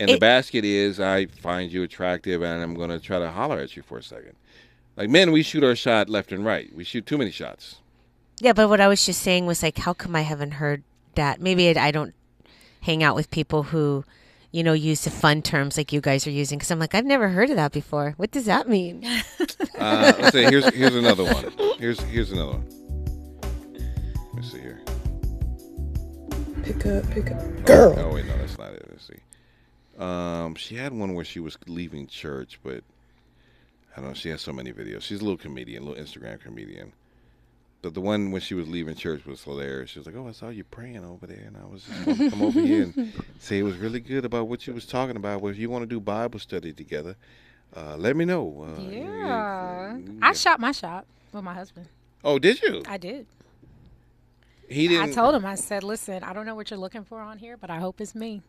[0.02, 3.58] and the basket is I find you attractive and I'm going to try to holler
[3.58, 4.34] at you for a second.
[4.96, 6.74] Like men, we shoot our shot left and right.
[6.74, 7.76] We shoot too many shots.
[8.40, 10.82] Yeah, but what I was just saying was like, how come I haven't heard
[11.14, 11.40] that?
[11.40, 12.14] Maybe I I don't
[12.80, 14.04] hang out with people who,
[14.50, 16.58] you know, use the fun terms like you guys are using.
[16.58, 18.14] Because I'm like, I've never heard of that before.
[18.16, 19.04] What does that mean?
[19.78, 20.44] Uh, let's see.
[20.44, 21.52] Here's here's another one.
[21.78, 23.40] Here's here's another one.
[24.32, 24.80] Let me see here.
[26.62, 27.40] Pick up, pick up.
[27.68, 28.86] Oh, Oh wait, no, that's not it.
[28.88, 29.14] Let's see.
[29.98, 32.82] Um, she had one where she was leaving church, but
[33.96, 34.14] I don't know.
[34.14, 35.02] She has so many videos.
[35.02, 36.92] She's a little comedian, a little Instagram comedian.
[37.82, 39.90] But the one when she was leaving church was hilarious.
[39.90, 42.16] She was like, "Oh, I saw you praying over there, and I was just going
[42.16, 45.16] to come over here and say it was really good about what you was talking
[45.16, 45.40] about.
[45.40, 47.16] Well, if you want to do Bible study together,
[47.76, 49.98] uh, let me know." Uh, Yeah.
[50.22, 51.88] I shot my shot with my husband.
[52.24, 52.82] Oh, did you?
[52.86, 53.26] I did.
[54.68, 55.10] He didn't.
[55.10, 57.56] I told him, I said, listen, I don't know what you're looking for on here,
[57.56, 58.42] but I hope it's me.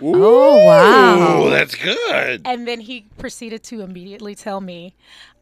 [0.00, 1.50] Oh wow.
[1.50, 2.42] that's good.
[2.44, 4.94] And then he proceeded to immediately tell me,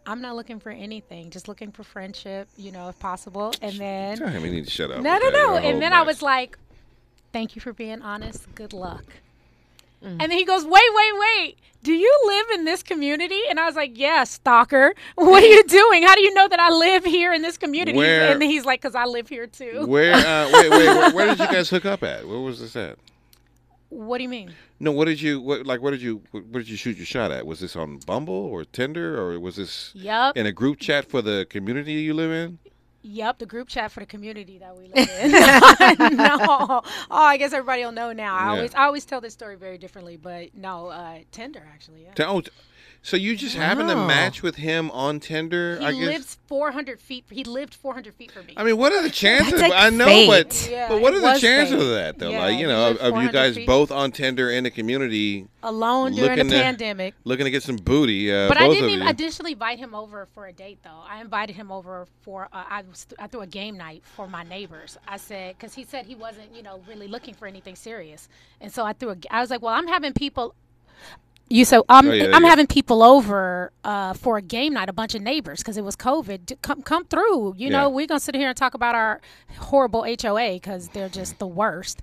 [0.06, 3.54] I'm not looking for anything, just looking for friendship, you know, if possible.
[3.62, 4.18] And then.
[4.18, 5.02] Tell him he need to shut up.
[5.02, 5.56] No, no, no.
[5.56, 6.58] And whole then I was like,
[7.32, 8.52] thank you for being honest.
[8.54, 9.04] Good luck.
[10.02, 10.10] Mm.
[10.20, 11.58] And then he goes, wait, wait, wait.
[11.82, 13.40] Do you live in this community?
[13.48, 14.94] And I was like, yeah, stalker.
[15.16, 16.02] What are you doing?
[16.02, 17.96] How do you know that I live here in this community?
[17.96, 19.86] Where- and then he's like, because I live here too.
[19.86, 20.14] Where?
[20.14, 20.86] Uh, wait, wait.
[20.86, 22.26] Where, where did you guys hook up at?
[22.28, 22.98] Where was this at?
[23.94, 24.52] What do you mean?
[24.80, 25.80] No, what did you what, like?
[25.80, 27.46] What did you what did you shoot your shot at?
[27.46, 30.36] Was this on Bumble or Tinder or was this Yup.
[30.36, 32.58] in a group chat for the community you live in?
[33.02, 35.30] Yep, the group chat for the community that we live in.
[36.16, 38.34] no, oh, I guess everybody will know now.
[38.34, 38.50] I Yeah.
[38.50, 42.04] always, I always tell this story very differently, but no, uh, Tinder actually.
[42.04, 42.26] Yeah.
[42.26, 42.42] Oh,
[43.06, 44.06] so you just happened to Wow.
[44.06, 45.76] match with him on Tinder?
[45.78, 46.00] He I guess.
[46.06, 47.24] lives 400 feet.
[47.30, 48.54] He lived 400 feet from me.
[48.56, 49.60] I mean, what are the chances?
[49.60, 50.26] like I know, fate.
[50.26, 51.82] but Yeah, but what it are the was chances fate.
[51.82, 52.30] of that though?
[52.30, 53.66] Yeah, like you he know, of, lived of you 400 guys feet.
[53.66, 57.14] both on Tinder in the community, Alone during the looking to- pandemic.
[57.24, 58.32] looking to get some booty.
[58.32, 59.10] Uh, But both I of didn't even you.
[59.10, 61.00] initially invite him over for a date, though.
[61.06, 64.42] I invited him over for uh, I was I threw a game night for my
[64.44, 64.96] neighbors.
[65.06, 68.28] I said because he said he wasn't you know really looking for anything serious,
[68.62, 69.16] and so I threw a.
[69.30, 70.54] I was like, well, I'm having people.
[71.50, 72.48] You so I'm Oh, yeah, I'm yeah.
[72.48, 75.94] having people over uh, for a game night, a bunch of neighbors because it was
[75.96, 76.56] COVID.
[76.62, 77.54] Come come through.
[77.56, 77.82] You Yeah.
[77.82, 79.20] know we're gonna sit here and talk about our
[79.58, 82.00] horrible HOA because they're just the worst.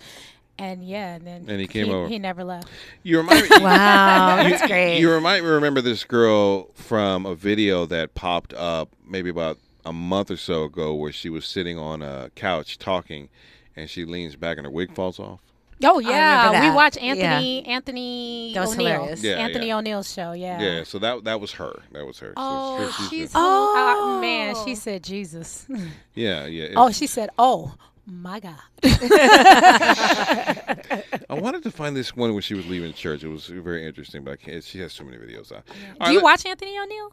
[0.60, 2.08] And yeah, and then And he came over.
[2.08, 2.68] He never left.
[3.02, 3.58] You remind me.
[3.62, 5.00] Wow, you, that's great.
[5.00, 9.92] You remind me remember this girl from a video that popped up maybe about a
[9.94, 13.30] month or so ago, where she was sitting on a couch talking,
[13.76, 15.40] and she leans back and her wig falls off.
[15.84, 16.76] Oh yeah, we that.
[16.76, 17.04] watch Yeah.
[17.14, 18.76] Anthony Anthony That was ONeal.
[18.78, 19.24] hilarious.
[19.24, 19.82] Yeah, Anthony yeah.
[19.82, 20.32] ONeal's show.
[20.34, 20.62] Yeah.
[20.62, 21.80] Yeah, so that that was her.
[21.92, 22.30] That was her.
[22.30, 25.66] So Oh, she- she's a- uh, oh man, she said Jesus.
[26.16, 26.68] yeah, yeah.
[26.76, 27.74] oh, she said, "Oh
[28.06, 28.56] my God."
[31.30, 33.24] I wanted to find this one when she was leaving church.
[33.24, 34.64] It was very interesting, but I can't.
[34.64, 35.64] She has so many videos uh, out.
[36.00, 37.12] All Do you right, watch Anthony ONeal?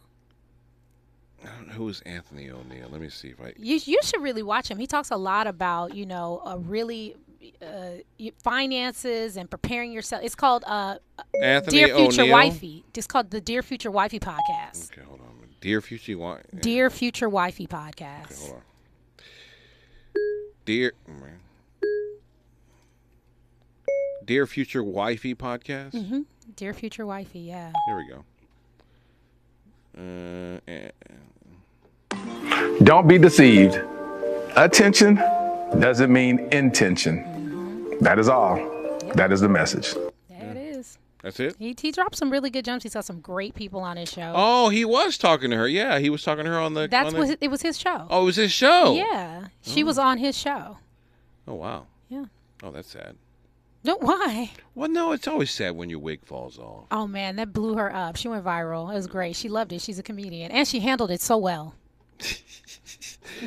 [1.44, 2.90] I don't know who is Anthony ONeal.
[2.90, 3.52] Let me see if I.
[3.56, 4.78] You you should really watch him.
[4.78, 7.16] He talks a lot about you know a really
[7.62, 7.90] uh,
[8.42, 10.22] finances and preparing yourself.
[10.24, 10.96] It's called uh,
[11.42, 12.32] Anthony Dear Future ONeal?
[12.32, 12.84] Wifey.
[12.94, 14.92] It's called the Dear Future Wifey podcast.
[14.92, 15.28] Okay, hold on.
[15.60, 16.60] Dear future, you want?
[16.60, 18.38] Dear Future Wifey podcast.
[18.40, 18.62] Hold on.
[20.64, 21.40] Dear, man.
[24.24, 25.92] Dear future wifey podcast.
[25.92, 26.20] hmm
[26.54, 27.38] Dear Future Wifey.
[27.38, 27.72] Yeah.
[27.86, 28.24] Here we go.
[29.96, 30.90] Uh, eh,
[32.84, 33.80] Don't be deceived.
[34.54, 35.16] Attention
[35.78, 37.98] doesn't mean intention.
[38.00, 38.56] That is all.
[39.14, 39.94] That is the message.
[40.28, 40.98] There it is.
[41.22, 41.56] that's it.
[41.58, 42.82] He he dropped some really good gems.
[42.82, 44.32] He's got some great people on his show.
[44.34, 45.68] Oh, he was talking to her.
[45.68, 46.88] Yeah, he was talking to her on the.
[46.88, 48.06] That's on the, what it was his show.
[48.10, 48.94] Oh, it was his show.
[48.94, 49.86] Yeah, she Oh.
[49.86, 50.78] was on his show.
[51.46, 51.86] Oh wow.
[52.08, 52.26] Yeah.
[52.62, 53.16] Oh, that's sad.
[53.84, 54.50] No, why?
[54.74, 56.84] Well, no, it's always sad when your wig falls off.
[56.90, 58.16] Oh man, that blew her up.
[58.16, 58.90] She went viral.
[58.90, 59.36] It was great.
[59.36, 59.80] She loved it.
[59.80, 61.74] She's a comedian, and she handled it so well.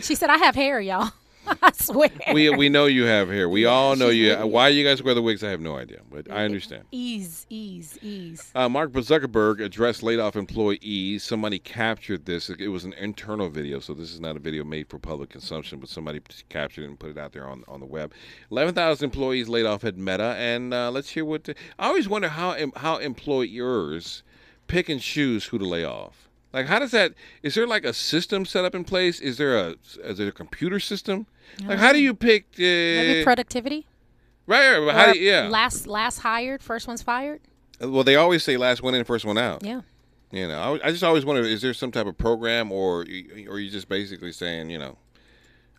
[0.02, 1.12] She said, "I have hair, y'all.
[1.62, 3.50] I swear." we we know you have hair.
[3.50, 4.36] We all know you.
[4.36, 5.44] Why you guys wear the wigs?
[5.44, 6.84] I have no idea, but I understand.
[6.92, 8.52] Ease, ease, ease.
[8.56, 11.24] Uh, Mark Zuckerberg addressed laid off employees.
[11.24, 12.50] Somebody captured this.
[12.50, 15.80] It was an internal video, so this is not a video made for public consumption,
[15.80, 18.14] but somebody captured it and put it out there on, on the web.
[18.52, 21.44] 11,000 employees laid off at Meta, and uh, let's hear what.
[21.46, 24.24] The, I always wonder how how employers
[24.68, 26.30] pick and choose who to lay off.
[26.54, 27.14] Like, how does that?
[27.44, 29.20] Is there like a system set up in place?
[29.20, 31.28] Is there a is there a computer system?
[31.66, 32.46] Like, how do you pick?
[32.58, 33.86] Uh, Maybe productivity.
[34.48, 35.48] right, right, but how do you, yeah.
[35.50, 37.42] Last, last hired, first one's fired.
[37.80, 39.64] Well, they always say last one in, first one out.
[39.64, 39.82] Yeah.
[40.32, 43.46] You know, I, I just always wonder: is there some type of program, or y-
[43.48, 44.98] or are you just basically saying, you know,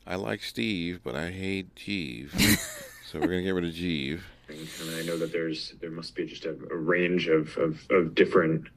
[0.07, 2.33] I like Steve, but I hate Jeeve,
[3.11, 4.25] so we're gonna get rid of Jeeve.
[4.49, 4.69] I mean,
[4.99, 8.69] I know that there's there must be just a, a range of, of, of different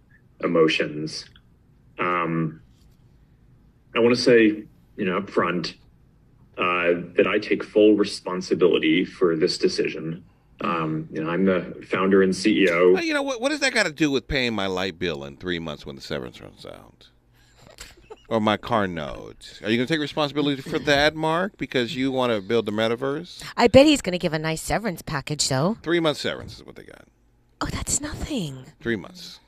[0.44, 1.26] emotions.
[2.00, 2.62] Um,
[3.96, 4.64] I want to say,
[4.98, 5.76] you know, up front,
[6.58, 10.24] uh, that I take full responsibility for this decision.
[10.62, 12.94] Um, you know, I'm the founder and CEO.
[12.94, 13.42] Well, you know what?
[13.42, 15.96] What does that got to do with paying my light bill in three months when
[15.98, 17.10] the severance runs out,
[18.30, 19.60] or my car note?
[19.64, 23.44] Are you gonna take responsibility for that, Mark, because you want to build the metaverse?
[23.58, 25.78] I bet he's going to give a nice severance package, though.
[25.84, 27.06] Three months severance is what they got.
[27.60, 28.66] Oh, that's nothing.
[28.80, 29.40] Three months.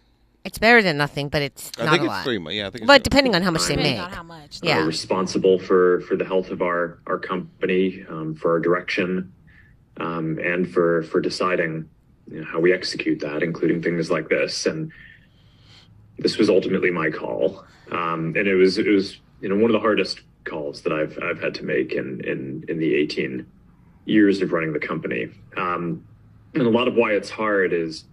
[0.48, 2.24] It's better than nothing, but it's I not think a it's lot.
[2.24, 2.56] three months.
[2.56, 2.82] Yeah, I think.
[2.84, 4.02] It's But depending on how much they Depending make.
[4.06, 4.60] on how much.
[4.64, 4.80] Yeah.
[4.80, 9.34] uh, responsible for for the health of our our company, um, for our direction,
[9.98, 11.90] um, and for for deciding
[12.32, 14.66] you know, how we execute that, including things like this.
[14.66, 14.90] And
[16.18, 19.74] this was ultimately my call, um, and it was it was you know one of
[19.74, 23.46] the hardest calls that I've I've had to make in in in the 18
[24.06, 25.28] years of running the company.
[25.58, 26.06] Um,
[26.54, 28.06] and a lot of why it's hard is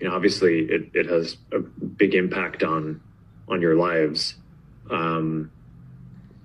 [0.00, 3.00] you know obviously it, it has a big impact on
[3.48, 4.34] on your lives.
[4.90, 5.50] Um,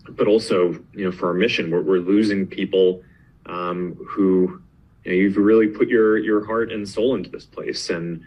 [0.10, 3.02] but also you know for our mission we're, we're losing people
[3.46, 4.62] um, who
[5.04, 7.90] you know, you've really put your your heart and soul into this place.
[7.90, 8.22] And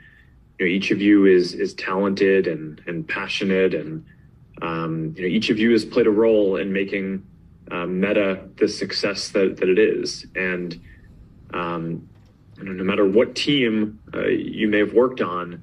[0.59, 4.05] you know each of you is is talented and and passionate and
[4.63, 7.27] um, you know each of you has played a role in making
[7.71, 10.27] um, meta the success that, that it is.
[10.35, 10.81] And
[11.53, 12.09] um,
[12.57, 15.63] you know, no matter what team uh, you may have worked on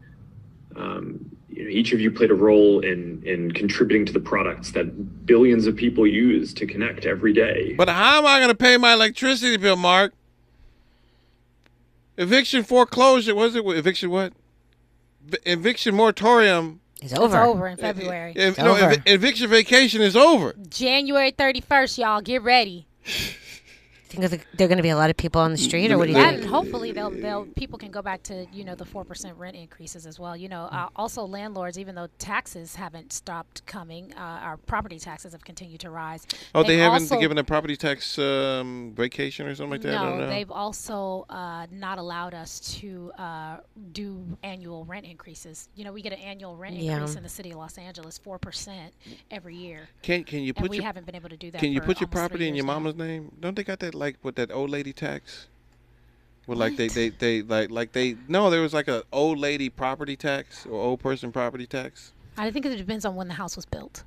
[0.76, 4.72] um, you know, each of you played a role in in contributing to the products
[4.72, 7.76] that billions of people use to connect every day.
[7.78, 10.14] But how am I going to pay my electricity bill, Mark?
[12.18, 14.34] Eviction foreclosure, was it eviction what?
[15.26, 16.80] V- eviction moratorium.
[17.02, 18.34] It's It's over in February.
[18.36, 20.54] If, no, ev- eviction vacation is over.
[20.70, 22.22] January 31st, y'all.
[22.22, 22.88] Get ready.
[24.14, 25.98] Think of- there are going to be a lot of people on the street, or
[25.98, 26.42] what do you That, think?
[26.44, 29.56] and hopefully they'll they'll people can go back to you know the four percent rent
[29.56, 30.38] increases as well.
[30.38, 35.34] You know, uh, also landlords, even though taxes haven't stopped coming, uh, our property taxes
[35.34, 36.28] have continued to rise.
[36.54, 39.96] Oh, they They've haven't also- given a property tax um, vacation or something like that.
[39.98, 40.30] I don't No, know.
[40.30, 43.58] they've also uh, not allowed us to uh,
[43.94, 45.70] do annual rent increases.
[45.76, 46.94] You know, we get an annual rent Yeah.
[46.94, 48.94] increase in the city of Los Angeles, four percent
[49.32, 49.90] every year.
[50.02, 51.80] Can can you And put we your, haven't been able to do that Can you
[51.82, 52.80] for put your property in years your now.
[52.80, 53.32] mama's name?
[53.40, 55.48] Don't they got that like with that old lady tax?
[56.46, 59.70] Well, like they, they they like like they no, there was like a old lady
[59.70, 62.12] property tax or old person property tax.
[62.38, 64.04] I think it depends on when the house was built,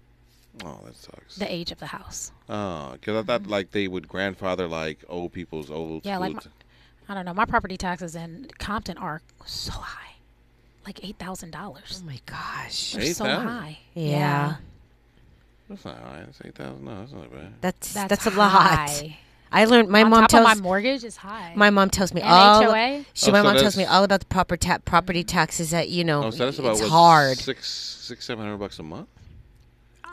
[0.64, 1.36] Oh, that sucks.
[1.36, 2.32] the age of the house.
[2.48, 3.51] Oh, because I thought mm-hmm.
[3.51, 6.05] like they would grandfather like old people's old.
[6.05, 6.40] Yeah, like my,
[7.09, 7.32] I don't know.
[7.32, 10.16] My property taxes in Compton are so high,
[10.85, 12.02] like eight thousand dollars.
[12.02, 13.48] Oh my gosh, they're so 8,000?
[13.48, 13.78] high.
[13.94, 14.56] Yeah.
[15.70, 16.23] That's not high.
[16.27, 16.85] That's eight thousand.
[16.85, 17.52] No, that's not bad.
[17.62, 18.51] That's That's that's, a lot.
[18.90, 19.18] high.
[19.52, 19.89] I learned.
[19.89, 21.52] My On mom top tells of my mortgage is high.
[21.56, 22.62] My mom tells me And all.
[22.64, 23.05] HOA?
[23.14, 25.36] She, Oh, my so mom tells me all about the proper ta- property mm-hmm.
[25.36, 26.24] taxes that you know.
[26.24, 27.39] Oh, so that's about it's what, hard.
[27.39, 29.09] Six six seven hundred bucks a month.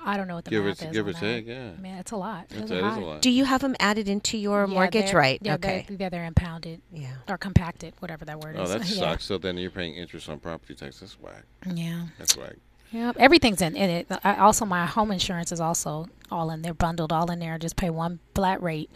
[0.05, 1.71] I don't know what the Give math t- is give or take, yeah.
[1.79, 2.49] Man, it's a lot.
[2.49, 3.21] That's- Those that a lot.
[3.21, 5.05] Do you have them added into your Yeah, mortgage?
[5.11, 5.39] they're- Right.
[5.41, 5.85] Yeah, okay.
[5.87, 6.81] they're, yeah, they're impounded.
[6.91, 7.13] Yeah.
[7.29, 8.69] Or compacted, whatever that word Oh, is.
[8.71, 8.95] Oh, that yeah.
[8.97, 9.23] sucks.
[9.23, 10.99] So then you're paying interest on property tax.
[10.99, 11.43] That's whack.
[11.73, 12.07] Yeah.
[12.19, 12.55] That's whack.
[12.93, 14.07] Yep, everything's in, in it.
[14.23, 17.57] I, also, my home insurance is also all in there, bundled all in there.
[17.57, 18.91] Just pay one flat rate.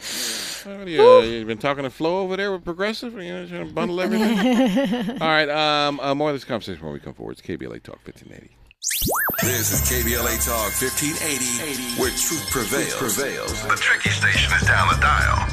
[0.68, 3.14] Oh, yeah, you've been talking to Flo over there with Progressive.
[3.14, 5.10] You know, trying to bundle everything.
[5.22, 5.50] All right.
[5.50, 7.34] Um, uh, more of this conversation when we come forward.
[7.34, 8.56] It's KBLA Talk 1580.
[9.42, 12.94] This is KBLA Talk 1580, where truth prevails.
[12.96, 13.64] prevails.
[13.64, 15.48] The tricky station is down the dial.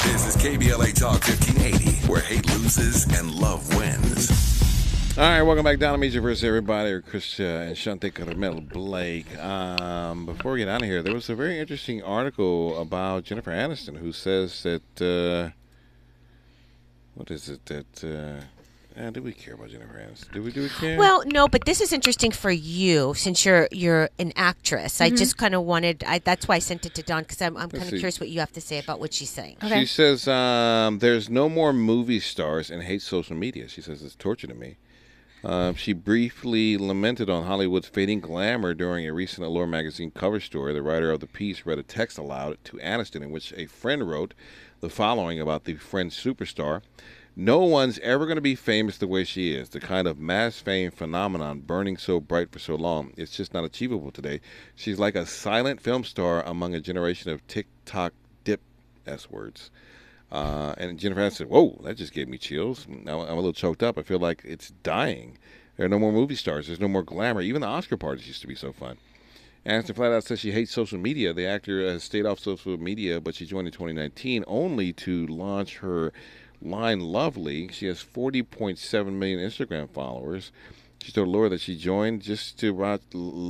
[0.00, 4.57] This is KBLA Talk 1580, where hate loses and love wins.
[5.18, 5.80] All right, welcome back.
[5.80, 6.92] Down to versus everybody.
[6.92, 9.36] Or Chris uh, and Shante Carmel Blake.
[9.36, 13.50] Um, before we get out of here, there was a very interesting article about Jennifer
[13.50, 15.02] Aniston who says that.
[15.02, 15.50] Uh,
[17.16, 18.04] what is it that.
[18.04, 20.32] Uh, eh, do we care about Jennifer Aniston?
[20.32, 20.52] Do we?
[20.52, 20.96] Do we care?
[20.96, 25.00] Well, no, but this is interesting for you since you're you're an actress.
[25.00, 25.18] I Mhm.
[25.18, 26.04] just kind of wanted.
[26.06, 28.28] I, that's why I sent it to Don because I'm, I'm kind of curious what
[28.28, 29.56] you have to say about what she's saying.
[29.68, 33.68] She says um, there's no more movie stars and hates social media.
[33.68, 34.76] She says it's torture to me.
[35.44, 40.74] Um, she briefly lamented on Hollywood's fading glamour during a recent Allure magazine cover story.
[40.74, 44.08] The writer of the piece read a text aloud to Aniston in which a friend
[44.08, 44.34] wrote
[44.80, 46.82] the following about the French superstar.
[47.36, 49.68] No one's ever going to be famous the way she is.
[49.68, 53.64] The kind of mass fame phenomenon burning so bright for so long, it's just not
[53.64, 54.40] achievable today.
[54.74, 58.12] She's like a silent film star among a generation of TikTok
[58.42, 58.60] dip
[59.06, 59.70] S words.
[60.30, 62.86] Uh, and Jennifer Aniston said, "Whoa, that just gave me chills.
[62.88, 63.98] Now I'm a little choked up.
[63.98, 65.38] I feel like it's dying.
[65.76, 66.66] There are no more movie stars.
[66.66, 67.40] There's no more glamour.
[67.40, 68.98] Even the Oscar parties used to be so fun."
[69.66, 71.34] Aniston flat out says she hates social media.
[71.34, 75.78] The actor has stayed off social media, but she joined in 2019 only to launch
[75.78, 76.12] her
[76.62, 77.68] line Lovely.
[77.68, 80.52] She has 40.7 million Instagram followers.
[81.02, 83.02] She told Allure that she joined just to watch.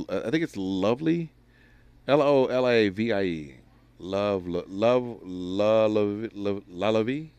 [0.09, 1.31] I think it's Lovely,
[2.07, 3.58] L O L A V I E.
[3.99, 7.29] Love, lo- love, love, love, Lalavi,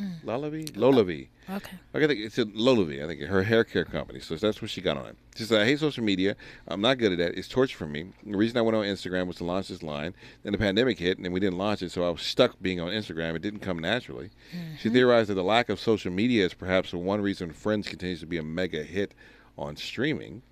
[0.00, 0.24] mm.
[0.24, 1.28] Lalavi, LolaVie.
[1.48, 1.76] Okay.
[1.94, 3.04] I think it's LolaVie.
[3.04, 4.20] I think her hair care company.
[4.20, 5.16] So that's what she got on it.
[5.36, 6.34] She said, "I hate social media.
[6.66, 7.38] I'm not good at that.
[7.38, 8.06] It's torture for me.
[8.24, 10.14] The reason I went on Instagram was to launch this line.
[10.42, 11.92] Then the pandemic hit, and then we didn't launch it.
[11.92, 13.36] So I was stuck being on Instagram.
[13.36, 14.76] It didn't come naturally." Mm-hmm.
[14.80, 18.26] She theorized that the lack of social media is perhaps one reason Friends continues to
[18.26, 19.14] be a mega hit
[19.58, 20.42] on streaming.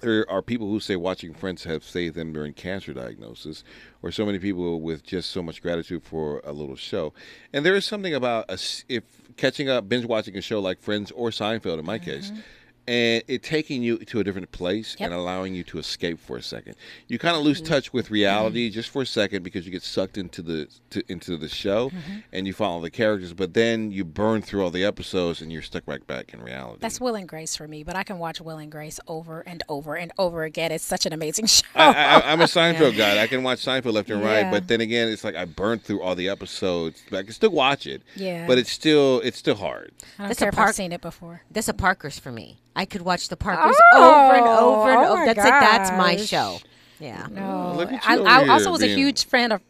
[0.00, 3.62] There are people who say watching Friends have saved them during cancer diagnosis,
[4.02, 7.12] or so many people with just so much gratitude for a little show.
[7.52, 8.58] And there is something about a
[8.88, 9.04] if
[9.36, 12.40] catching up, binge watching a show like Friends or Seinfeld, in my case, mm-hmm.
[12.86, 16.42] And it taking you to a different place and allowing you to escape for a
[16.42, 16.74] second.
[17.06, 17.72] You kind of lose mm-hmm.
[17.72, 18.74] touch with reality mm-hmm.
[18.74, 22.18] just for a second because you get sucked into the to, into the show mm-hmm.
[22.32, 25.62] and you follow the characters, but then you burn through all the episodes and you're
[25.62, 26.78] stuck right back in reality.
[26.80, 29.62] That's Will and Grace for me, but I can watch Will and Grace over and
[29.68, 30.72] over and over again.
[30.72, 31.66] It's such an amazing show.
[31.74, 33.22] I, I, I'm a Seinfeld guy.
[33.22, 36.02] I can watch Seinfeld left and right, but then again, it's like I burned through
[36.02, 37.02] all the episodes.
[37.12, 38.46] I can still watch it, Yeah.
[38.46, 39.92] but it's still it's still hard.
[40.18, 41.42] I don't That's care a if I've park- seen it before.
[41.50, 42.58] That's a Parker's for me.
[42.74, 45.22] I could watch the Parkers Oh, over and over and oh over.
[45.22, 46.58] Oh my That's like that's my show.
[46.98, 47.26] Yeah.
[47.30, 49.60] No, look I, I also was a huge fan of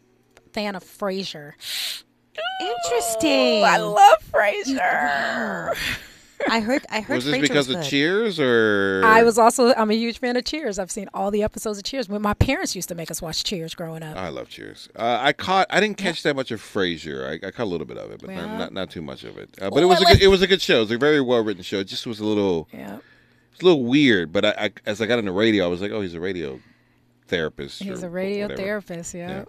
[0.53, 1.53] fan of Frasier.
[2.61, 3.63] Interesting.
[3.65, 5.75] I love Frasier.
[6.49, 6.85] I heard.
[6.89, 7.15] I heard.
[7.15, 7.83] Was this Rachel because was of.
[7.85, 9.01] Cheers or?
[9.05, 10.79] I was also I'm a huge fan of Cheers.
[10.79, 12.09] I've seen all the episodes of Cheers.
[12.09, 14.15] When my parents used to make us watch Cheers growing up.
[14.17, 14.89] I love Cheers.
[14.95, 15.67] Uh, I caught.
[15.69, 17.27] I didn't catch that much of Frasier.
[17.43, 18.45] I, I caught a little bit of it, but Yeah.
[18.45, 19.49] not, not not too much of it.
[19.61, 20.77] Uh, but it was a good, it was a good show.
[20.77, 21.79] It was a very well written show.
[21.79, 22.67] It just was a little.
[22.71, 22.97] Yeah.
[23.51, 25.91] It's a little weird, but I, I as I got into radio, I was like,
[25.91, 26.59] oh, he's a radio
[27.27, 27.81] therapist.
[27.81, 28.61] He's a radio whatever.
[28.61, 29.45] therapist, yeah.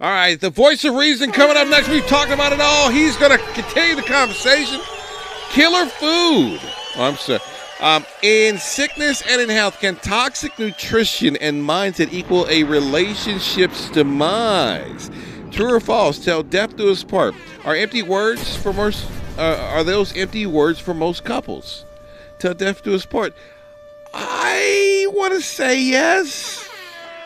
[0.00, 1.88] All right, the voice of reason coming up next.
[1.88, 2.90] We've talked about it all.
[2.90, 4.80] He's going to continue the conversation.
[5.50, 6.60] Killer food.
[6.96, 7.40] Oh, I'm sorry.
[7.80, 15.10] Um, in sickness and in health, can toxic nutrition and mindset equal a relationship's demise?
[15.52, 16.18] True or false?
[16.22, 17.34] Tell death do us part.
[17.64, 19.08] Are empty words for most?
[19.38, 21.84] Uh, are those empty words for most couples?
[22.40, 23.32] Tell death do us part.
[24.12, 26.68] I want to say yes.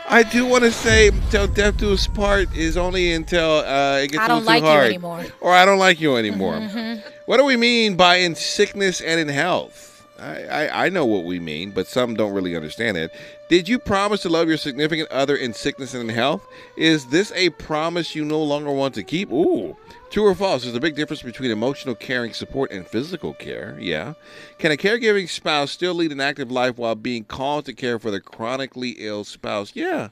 [0.09, 4.09] I do want to say till death do us part is only until uh, it
[4.13, 5.25] gets I don't like too you anymore.
[5.41, 6.55] or I don't like you anymore.
[6.55, 7.03] Mhm.
[7.27, 10.07] What do we mean by in sickness and in health?
[10.19, 13.13] I, I, I know what we mean, but some don't really understand it.
[13.49, 16.47] Did you promise to love your significant other in sickness and in health?
[16.77, 19.31] Is this a promise you no longer want to keep?
[19.31, 19.77] Ooh.
[20.11, 20.65] True or false?
[20.65, 23.77] There's a big difference between emotional caring support and physical care.
[23.81, 24.15] Yeah.
[24.59, 28.11] Can a caregiving spouse still lead an active life while being called to care for
[28.11, 29.73] the chronically ill spouse?
[29.75, 30.09] Yeah.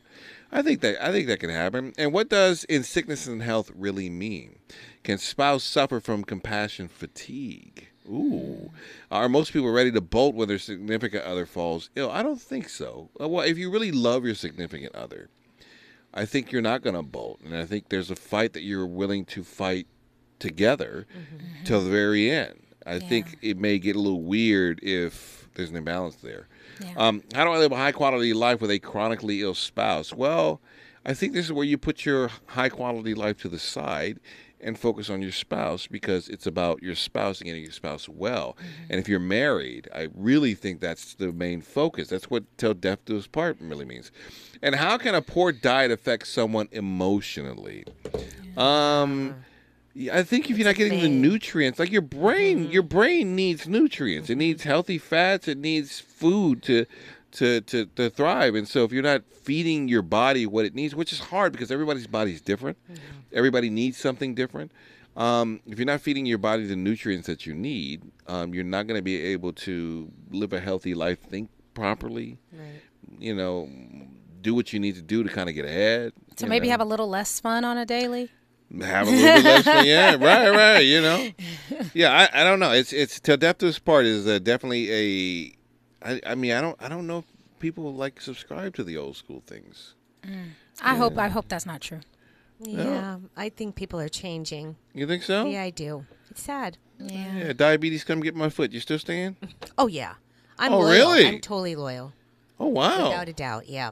[0.53, 1.93] I think that I think that can happen.
[1.99, 4.60] And what does in sickness and health really mean?
[5.03, 7.89] Can spouse suffer from compassion fatigue?
[8.09, 8.71] Ooh.
[9.11, 12.11] Are most people ready to bolt when their significant other falls ill?
[12.11, 13.09] I don't think so.
[13.21, 15.29] Uh, Well, if you really love your significant other,
[16.13, 17.41] I think you're not going to bolt.
[17.45, 19.87] And I think there's a fight that you're willing to fight
[20.39, 21.07] together
[21.65, 22.61] till the very end.
[22.87, 26.49] I think it may get a little weird if there's an imbalance there.
[26.97, 30.13] Um, how do I live a high quality life with a chronically ill spouse?
[30.15, 30.61] Well,
[31.05, 34.19] I think this is where you put your high quality life to the side
[34.63, 38.57] and focus on your spouse because it's about your spouse and getting your spouse well.
[38.59, 38.85] Mm-hmm.
[38.91, 42.09] And if you're married, I really think that's the main focus.
[42.09, 44.11] That's what till death do us part really means.
[44.63, 47.85] And how can a poor diet affect someone emotionally?
[48.57, 49.45] Um
[50.13, 52.73] I think if you're not getting the nutrients, like your brain, mm-hmm.
[52.73, 54.31] your brain needs nutrients.
[54.31, 54.71] It needs mm-hmm.
[54.71, 55.49] healthy fats.
[55.49, 56.87] It needs food to,
[57.33, 58.55] to, to, to thrive.
[58.55, 61.73] And so if you're not feeding your body what it needs, which is hard because
[61.73, 62.79] everybody's body is different,
[63.33, 64.73] everybody needs something different.
[65.17, 68.87] Um, if you're not feeding your body the nutrients that you need, um, you're not
[68.87, 72.39] going to be able to live a healthy life, think properly.
[72.53, 72.81] Right.
[73.19, 73.69] You know,
[74.41, 76.13] do what you need to do to kind of get ahead.
[76.37, 76.73] So maybe know.
[76.73, 78.31] have a little less fun on a daily.
[78.81, 79.87] have a little bit less fun.
[79.87, 80.81] Yeah, right, right.
[80.81, 81.31] You know,
[81.93, 82.29] yeah.
[82.33, 82.73] I, I don't know.
[82.73, 85.57] It's it's till death do part is uh, definitely a.
[86.03, 87.25] I, I mean, I don't I don't know if
[87.59, 89.95] people like subscribe to the old school things.
[90.83, 92.01] I hope I hope that's not true.
[92.63, 94.77] Yeah, I think people are changing.
[94.95, 95.47] You think so?
[95.47, 96.05] Yeah, I do.
[96.31, 96.77] It's sad.
[96.99, 97.37] Yeah.
[97.37, 98.73] Yeah, diabetes come get my foot.
[98.73, 99.37] You still staying?
[99.79, 100.15] Oh yeah,
[100.59, 100.91] I'm Oh, loyal.
[100.91, 101.27] really?
[101.27, 102.13] I'm totally loyal.
[102.59, 103.09] Oh wow.
[103.09, 103.91] Without a doubt, yeah.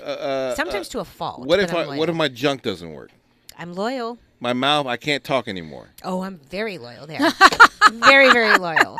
[0.00, 1.44] Uh, uh, Sometimes uh, to a fault.
[1.46, 3.10] What if I'm what if my junk doesn't work?
[3.58, 4.18] I'm loyal.
[4.40, 5.88] My mouth, I can't talk anymore.
[6.02, 7.20] Oh, I'm very loyal there.
[7.92, 8.96] very, very loyal.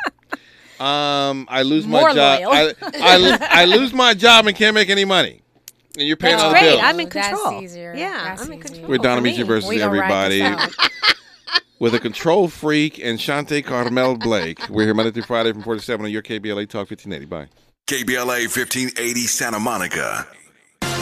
[0.79, 2.41] Um, I lose my More job.
[2.43, 2.53] loyal.
[2.53, 5.43] I, I, I lose my job and can't make any money,
[5.99, 6.71] and you're paying That's all the great.
[6.71, 6.81] bills.
[6.85, 7.63] I'm in That's control.
[7.63, 7.95] easier.
[7.97, 8.69] Yeah, That's I'm in easier.
[8.69, 8.89] control.
[8.91, 9.45] We're Donna for Meets me.
[9.45, 10.73] versus We gonna ride this everybody
[11.79, 14.69] with a control freak and Shante Carmel Blake.
[14.69, 17.27] We're here Monday through Friday from 4 to 7 on your KBLA Talk 1580.
[17.27, 17.49] Bye.
[17.87, 20.27] KBLA 1580 Santa Monica.